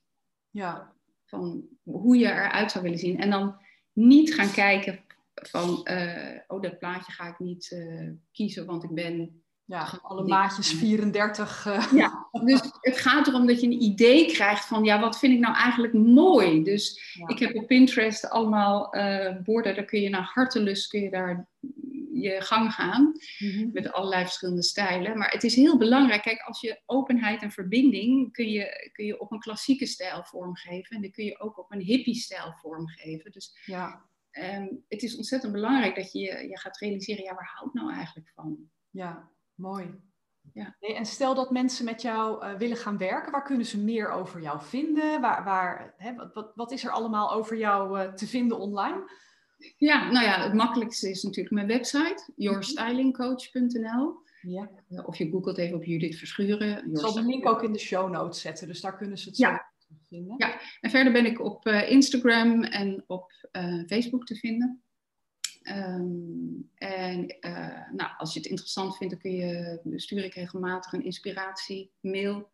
Ja. 0.49 0.93
Van 1.25 1.67
hoe 1.83 2.17
je 2.17 2.25
eruit 2.25 2.71
zou 2.71 2.83
willen 2.83 2.99
zien. 2.99 3.19
En 3.19 3.29
dan 3.29 3.57
niet 3.93 4.33
gaan 4.33 4.51
kijken 4.51 5.02
van, 5.49 5.87
uh, 5.91 6.39
oh 6.47 6.61
dat 6.61 6.79
plaatje 6.79 7.11
ga 7.11 7.27
ik 7.27 7.39
niet 7.39 7.71
uh, 7.71 8.09
kiezen, 8.31 8.65
want 8.65 8.83
ik 8.83 8.93
ben 8.93 9.43
ja, 9.65 9.99
alle 10.01 10.27
maatjes 10.27 10.73
34. 10.73 11.65
Uh. 11.67 11.75
Eh. 11.75 11.91
Ja, 12.01 12.27
dus 12.43 12.61
het 12.79 12.97
gaat 12.97 13.27
erom 13.27 13.47
dat 13.47 13.61
je 13.61 13.67
een 13.67 13.83
idee 13.83 14.25
krijgt 14.25 14.65
van, 14.65 14.83
ja, 14.83 14.99
wat 14.99 15.19
vind 15.19 15.33
ik 15.33 15.39
nou 15.39 15.55
eigenlijk 15.55 15.93
mooi? 15.93 16.63
Dus 16.63 17.15
ik 17.25 17.39
heb 17.39 17.55
op 17.55 17.67
Pinterest 17.67 18.29
allemaal 18.29 18.89
borden, 19.43 19.75
daar 19.75 19.85
kun 19.85 20.01
je 20.01 20.09
naar 20.09 20.31
hartelust, 20.33 20.87
kun 20.87 21.01
je 21.01 21.09
daar 21.09 21.47
je 22.23 22.41
gang 22.41 22.73
gaan. 22.73 23.13
Mhm. 23.39 23.69
Met 23.71 23.91
allerlei 23.91 24.23
verschillende 24.23 24.63
stijlen. 24.63 25.17
Maar 25.17 25.31
het 25.31 25.43
is 25.43 25.55
heel 25.55 25.77
belangrijk, 25.77 26.21
kijk, 26.21 26.41
als 26.41 26.61
je 26.61 26.81
openheid 26.85 27.41
en 27.41 27.51
verbinding 27.51 28.31
kun 28.31 28.49
je, 28.49 28.89
kun 28.91 29.05
je 29.05 29.19
op 29.19 29.31
een 29.31 29.39
klassieke 29.39 29.85
stijl 29.85 30.23
vormgeven. 30.23 30.95
En 30.95 31.01
dan 31.01 31.11
kun 31.11 31.25
je 31.25 31.39
ook 31.39 31.57
op 31.57 31.71
een 31.71 31.81
hippie 31.81 32.15
stijl 32.15 32.53
vormgeven. 32.61 33.31
Dus 33.31 33.57
ja. 33.65 34.05
Um, 34.39 34.83
het 34.87 35.03
is 35.03 35.15
ontzettend 35.15 35.51
belangrijk 35.51 35.95
dat 35.95 36.11
je 36.11 36.19
je 36.21 36.59
gaat 36.59 36.77
realiseren, 36.77 37.23
ja, 37.23 37.33
waar 37.33 37.51
hou 37.55 37.67
ik 37.67 37.73
nou 37.73 37.93
eigenlijk 37.93 38.31
van? 38.35 38.57
Ja, 38.89 39.31
Mooi. 39.55 40.01
Ja. 40.53 40.75
En 40.79 41.05
stel 41.05 41.35
dat 41.35 41.51
mensen 41.51 41.85
met 41.85 42.01
jou 42.01 42.45
uh, 42.45 42.53
willen 42.53 42.77
gaan 42.77 42.97
werken, 42.97 43.31
waar 43.31 43.43
kunnen 43.43 43.65
ze 43.65 43.83
meer 43.83 44.09
over 44.09 44.41
jou 44.41 44.61
vinden? 44.61 45.21
Waar, 45.21 45.43
waar, 45.43 45.93
hè, 45.97 46.15
wat, 46.33 46.51
wat, 46.55 46.71
is 46.71 46.83
er 46.83 46.91
allemaal 46.91 47.33
over 47.33 47.57
jou 47.57 47.99
uh, 47.99 48.13
te 48.13 48.27
vinden 48.27 48.59
online? 48.59 49.11
Ja, 49.77 50.11
nou 50.11 50.25
ja, 50.25 50.41
het 50.43 50.53
makkelijkste 50.53 51.09
is 51.09 51.23
natuurlijk 51.23 51.55
mijn 51.55 51.67
website, 51.67 52.31
yourstylingcoach.nl. 52.35 54.21
Ja. 54.41 54.69
Uh, 54.89 55.07
of 55.07 55.17
je 55.17 55.29
googelt 55.29 55.57
even 55.57 55.75
op 55.75 55.83
Judith 55.83 56.15
Verschuren. 56.15 56.91
Ik 56.91 56.97
zal 56.97 57.13
de 57.13 57.23
link 57.23 57.47
ook 57.47 57.63
in 57.63 57.73
de 57.73 57.79
show 57.79 58.11
notes 58.11 58.41
zetten, 58.41 58.67
dus 58.67 58.81
daar 58.81 58.97
kunnen 58.97 59.17
ze 59.17 59.29
het 59.29 59.37
ja. 59.37 59.72
Vinden. 60.13 60.35
Ja, 60.37 60.59
en 60.81 60.89
verder 60.89 61.13
ben 61.13 61.25
ik 61.25 61.41
op 61.41 61.67
Instagram 61.67 62.63
en 62.63 63.03
op 63.07 63.31
Facebook 63.87 64.25
te 64.25 64.35
vinden. 64.35 64.83
Ehm, 65.63 66.61
en 66.75 67.37
uh, 67.41 67.91
nou, 67.91 68.11
als 68.17 68.33
je 68.33 68.39
het 68.39 68.47
interessant 68.47 68.97
vindt, 68.97 69.13
dan 69.13 69.21
kun 69.21 69.31
je, 69.31 69.81
stuur 69.95 70.23
ik 70.23 70.33
regelmatig 70.33 70.93
een 70.93 71.03
inspiratie-mail. 71.03 72.51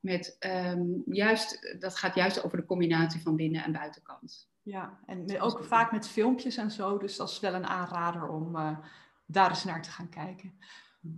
Met 0.00 0.36
um, 0.40 1.02
juist, 1.06 1.76
dat 1.78 1.96
gaat 1.96 2.14
juist 2.14 2.44
over 2.44 2.58
de 2.58 2.64
combinatie 2.64 3.20
van 3.20 3.36
binnen- 3.36 3.64
en 3.64 3.72
buitenkant. 3.72 4.50
Ja, 4.62 4.98
en 5.06 5.40
ook 5.40 5.64
vaak 5.64 5.92
met 5.92 6.08
filmpjes 6.08 6.56
en 6.56 6.70
zo. 6.70 6.98
Dus 6.98 7.16
dat 7.16 7.30
is 7.30 7.40
wel 7.40 7.54
een 7.54 7.66
aanrader 7.66 8.28
om 8.28 8.56
uh, 8.56 8.78
daar 9.26 9.50
eens 9.50 9.64
naar 9.64 9.82
te 9.82 9.90
gaan 9.90 10.08
kijken. 10.08 10.58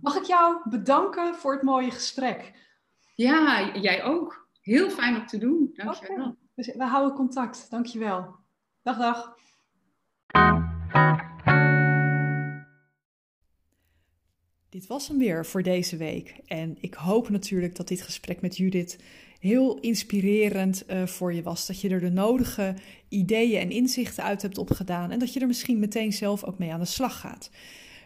Mag 0.01 0.15
ik 0.15 0.23
jou 0.23 0.69
bedanken 0.69 1.35
voor 1.35 1.53
het 1.53 1.61
mooie 1.61 1.91
gesprek? 1.91 2.53
Ja, 3.15 3.71
jij 3.75 4.03
ook. 4.03 4.48
Heel 4.69 4.89
fijn 4.89 5.15
om 5.15 5.25
te 5.25 5.37
doen. 5.37 5.69
Dank 5.73 5.93
je 5.93 6.15
wel. 6.15 6.35
Dus 6.55 6.75
we 6.75 6.83
houden 6.83 7.15
contact. 7.15 7.69
Dank 7.69 7.85
je 7.85 7.99
wel. 7.99 8.35
Dag, 8.81 8.97
dag. 8.97 9.35
Dit 14.69 14.87
was 14.87 15.07
hem 15.07 15.17
weer 15.17 15.45
voor 15.45 15.63
deze 15.63 15.97
week. 15.97 16.35
En 16.45 16.77
ik 16.79 16.93
hoop 16.93 17.29
natuurlijk 17.29 17.75
dat 17.75 17.87
dit 17.87 18.01
gesprek 18.01 18.41
met 18.41 18.57
Judith 18.57 18.99
heel 19.39 19.79
inspirerend 19.79 20.83
uh, 20.89 21.05
voor 21.05 21.33
je 21.33 21.43
was. 21.43 21.67
Dat 21.67 21.81
je 21.81 21.89
er 21.89 21.99
de 21.99 22.09
nodige 22.09 22.75
ideeën 23.07 23.61
en 23.61 23.71
inzichten 23.71 24.23
uit 24.23 24.41
hebt 24.41 24.57
opgedaan. 24.57 25.11
En 25.11 25.19
dat 25.19 25.33
je 25.33 25.39
er 25.39 25.47
misschien 25.47 25.79
meteen 25.79 26.13
zelf 26.13 26.43
ook 26.43 26.57
mee 26.57 26.73
aan 26.73 26.79
de 26.79 26.85
slag 26.85 27.19
gaat. 27.19 27.49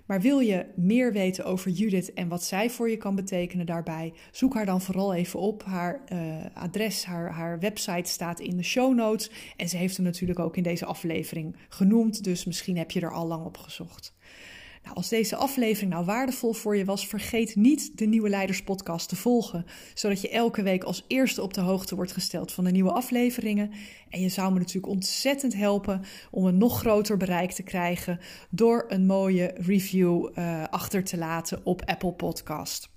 Maar 0.05 0.21
wil 0.21 0.39
je 0.39 0.65
meer 0.75 1.13
weten 1.13 1.45
over 1.45 1.71
Judith 1.71 2.13
en 2.13 2.27
wat 2.27 2.43
zij 2.43 2.69
voor 2.69 2.89
je 2.89 2.97
kan 2.97 3.15
betekenen 3.15 3.65
daarbij? 3.65 4.13
Zoek 4.31 4.53
haar 4.53 4.65
dan 4.65 4.81
vooral 4.81 5.13
even 5.13 5.39
op. 5.39 5.63
Haar 5.63 6.01
uh, 6.13 6.45
adres, 6.53 7.05
haar, 7.05 7.31
haar 7.31 7.59
website 7.59 8.09
staat 8.09 8.39
in 8.39 8.57
de 8.57 8.63
show 8.63 8.95
notes. 8.95 9.31
En 9.57 9.69
ze 9.69 9.77
heeft 9.77 9.95
hem 9.95 10.05
natuurlijk 10.05 10.39
ook 10.39 10.57
in 10.57 10.63
deze 10.63 10.85
aflevering 10.85 11.55
genoemd. 11.69 12.23
Dus 12.23 12.45
misschien 12.45 12.77
heb 12.77 12.91
je 12.91 12.99
er 12.99 13.13
al 13.13 13.27
lang 13.27 13.45
op 13.45 13.57
gezocht. 13.57 14.13
Nou, 14.83 14.95
als 14.95 15.09
deze 15.09 15.35
aflevering 15.35 15.91
nou 15.91 16.05
waardevol 16.05 16.53
voor 16.53 16.77
je 16.77 16.85
was, 16.85 17.07
vergeet 17.07 17.55
niet 17.55 17.97
de 17.97 18.05
Nieuwe 18.05 18.29
Leiders 18.29 18.63
podcast 18.63 19.09
te 19.09 19.15
volgen, 19.15 19.65
zodat 19.93 20.21
je 20.21 20.29
elke 20.29 20.63
week 20.63 20.83
als 20.83 21.05
eerste 21.07 21.41
op 21.41 21.53
de 21.53 21.61
hoogte 21.61 21.95
wordt 21.95 22.11
gesteld 22.11 22.51
van 22.51 22.63
de 22.63 22.71
nieuwe 22.71 22.91
afleveringen. 22.91 23.71
En 24.09 24.21
je 24.21 24.29
zou 24.29 24.53
me 24.53 24.59
natuurlijk 24.59 24.93
ontzettend 24.93 25.53
helpen 25.53 26.01
om 26.31 26.45
een 26.45 26.57
nog 26.57 26.79
groter 26.79 27.17
bereik 27.17 27.51
te 27.51 27.63
krijgen 27.63 28.19
door 28.49 28.85
een 28.87 29.05
mooie 29.05 29.51
review 29.55 30.29
uh, 30.35 30.63
achter 30.69 31.03
te 31.03 31.17
laten 31.17 31.61
op 31.63 31.81
Apple 31.85 32.13
Podcast. 32.13 32.92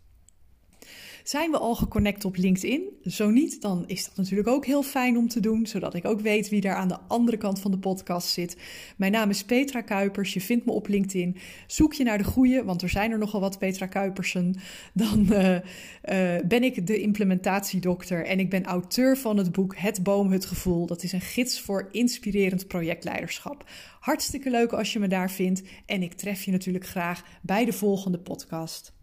Zijn 1.29 1.51
we 1.51 1.59
al 1.59 1.74
geconnect 1.74 2.24
op 2.24 2.37
LinkedIn? 2.37 2.83
Zo 3.03 3.31
niet, 3.31 3.61
dan 3.61 3.85
is 3.87 4.05
dat 4.05 4.16
natuurlijk 4.16 4.49
ook 4.49 4.66
heel 4.66 4.83
fijn 4.83 5.16
om 5.16 5.29
te 5.29 5.41
doen, 5.41 5.66
zodat 5.66 5.95
ik 5.95 6.05
ook 6.05 6.20
weet 6.20 6.49
wie 6.49 6.61
daar 6.61 6.74
aan 6.74 6.89
de 6.89 6.99
andere 7.09 7.37
kant 7.37 7.61
van 7.61 7.70
de 7.70 7.79
podcast 7.79 8.29
zit. 8.29 8.57
Mijn 8.97 9.12
naam 9.12 9.31
is 9.31 9.45
Petra 9.45 9.81
Kuipers, 9.81 10.35
je 10.35 10.41
vindt 10.41 10.66
me 10.66 10.72
op 10.72 10.89
LinkedIn. 10.89 11.37
Zoek 11.66 11.93
je 11.93 12.05
naar 12.05 12.18
de 12.18 12.24
goede, 12.24 12.64
want 12.64 12.83
er 12.83 12.89
zijn 12.89 13.11
er 13.11 13.18
nogal 13.18 13.41
wat 13.41 13.59
Petra 13.59 13.87
Kuipersen. 13.87 14.55
Dan 14.95 15.27
uh, 15.31 15.53
uh, 15.53 15.61
ben 16.49 16.62
ik 16.62 16.87
de 16.87 17.01
implementatiedokter 17.01 18.27
en 18.27 18.39
ik 18.39 18.51
ben 18.51 18.64
auteur 18.64 19.16
van 19.16 19.37
het 19.37 19.53
boek 19.53 19.77
Het 19.77 20.03
Boomhutgevoel. 20.03 20.87
Dat 20.87 21.03
is 21.03 21.12
een 21.12 21.20
gids 21.20 21.61
voor 21.61 21.89
inspirerend 21.91 22.66
projectleiderschap. 22.66 23.64
Hartstikke 24.01 24.51
leuk 24.51 24.72
als 24.72 24.93
je 24.93 24.99
me 24.99 25.09
daar 25.09 25.31
vindt 25.31 25.62
en 25.87 26.03
ik 26.03 26.12
tref 26.12 26.43
je 26.43 26.51
natuurlijk 26.51 26.87
graag 26.87 27.22
bij 27.43 27.64
de 27.64 27.72
volgende 27.72 28.18
podcast. 28.18 28.95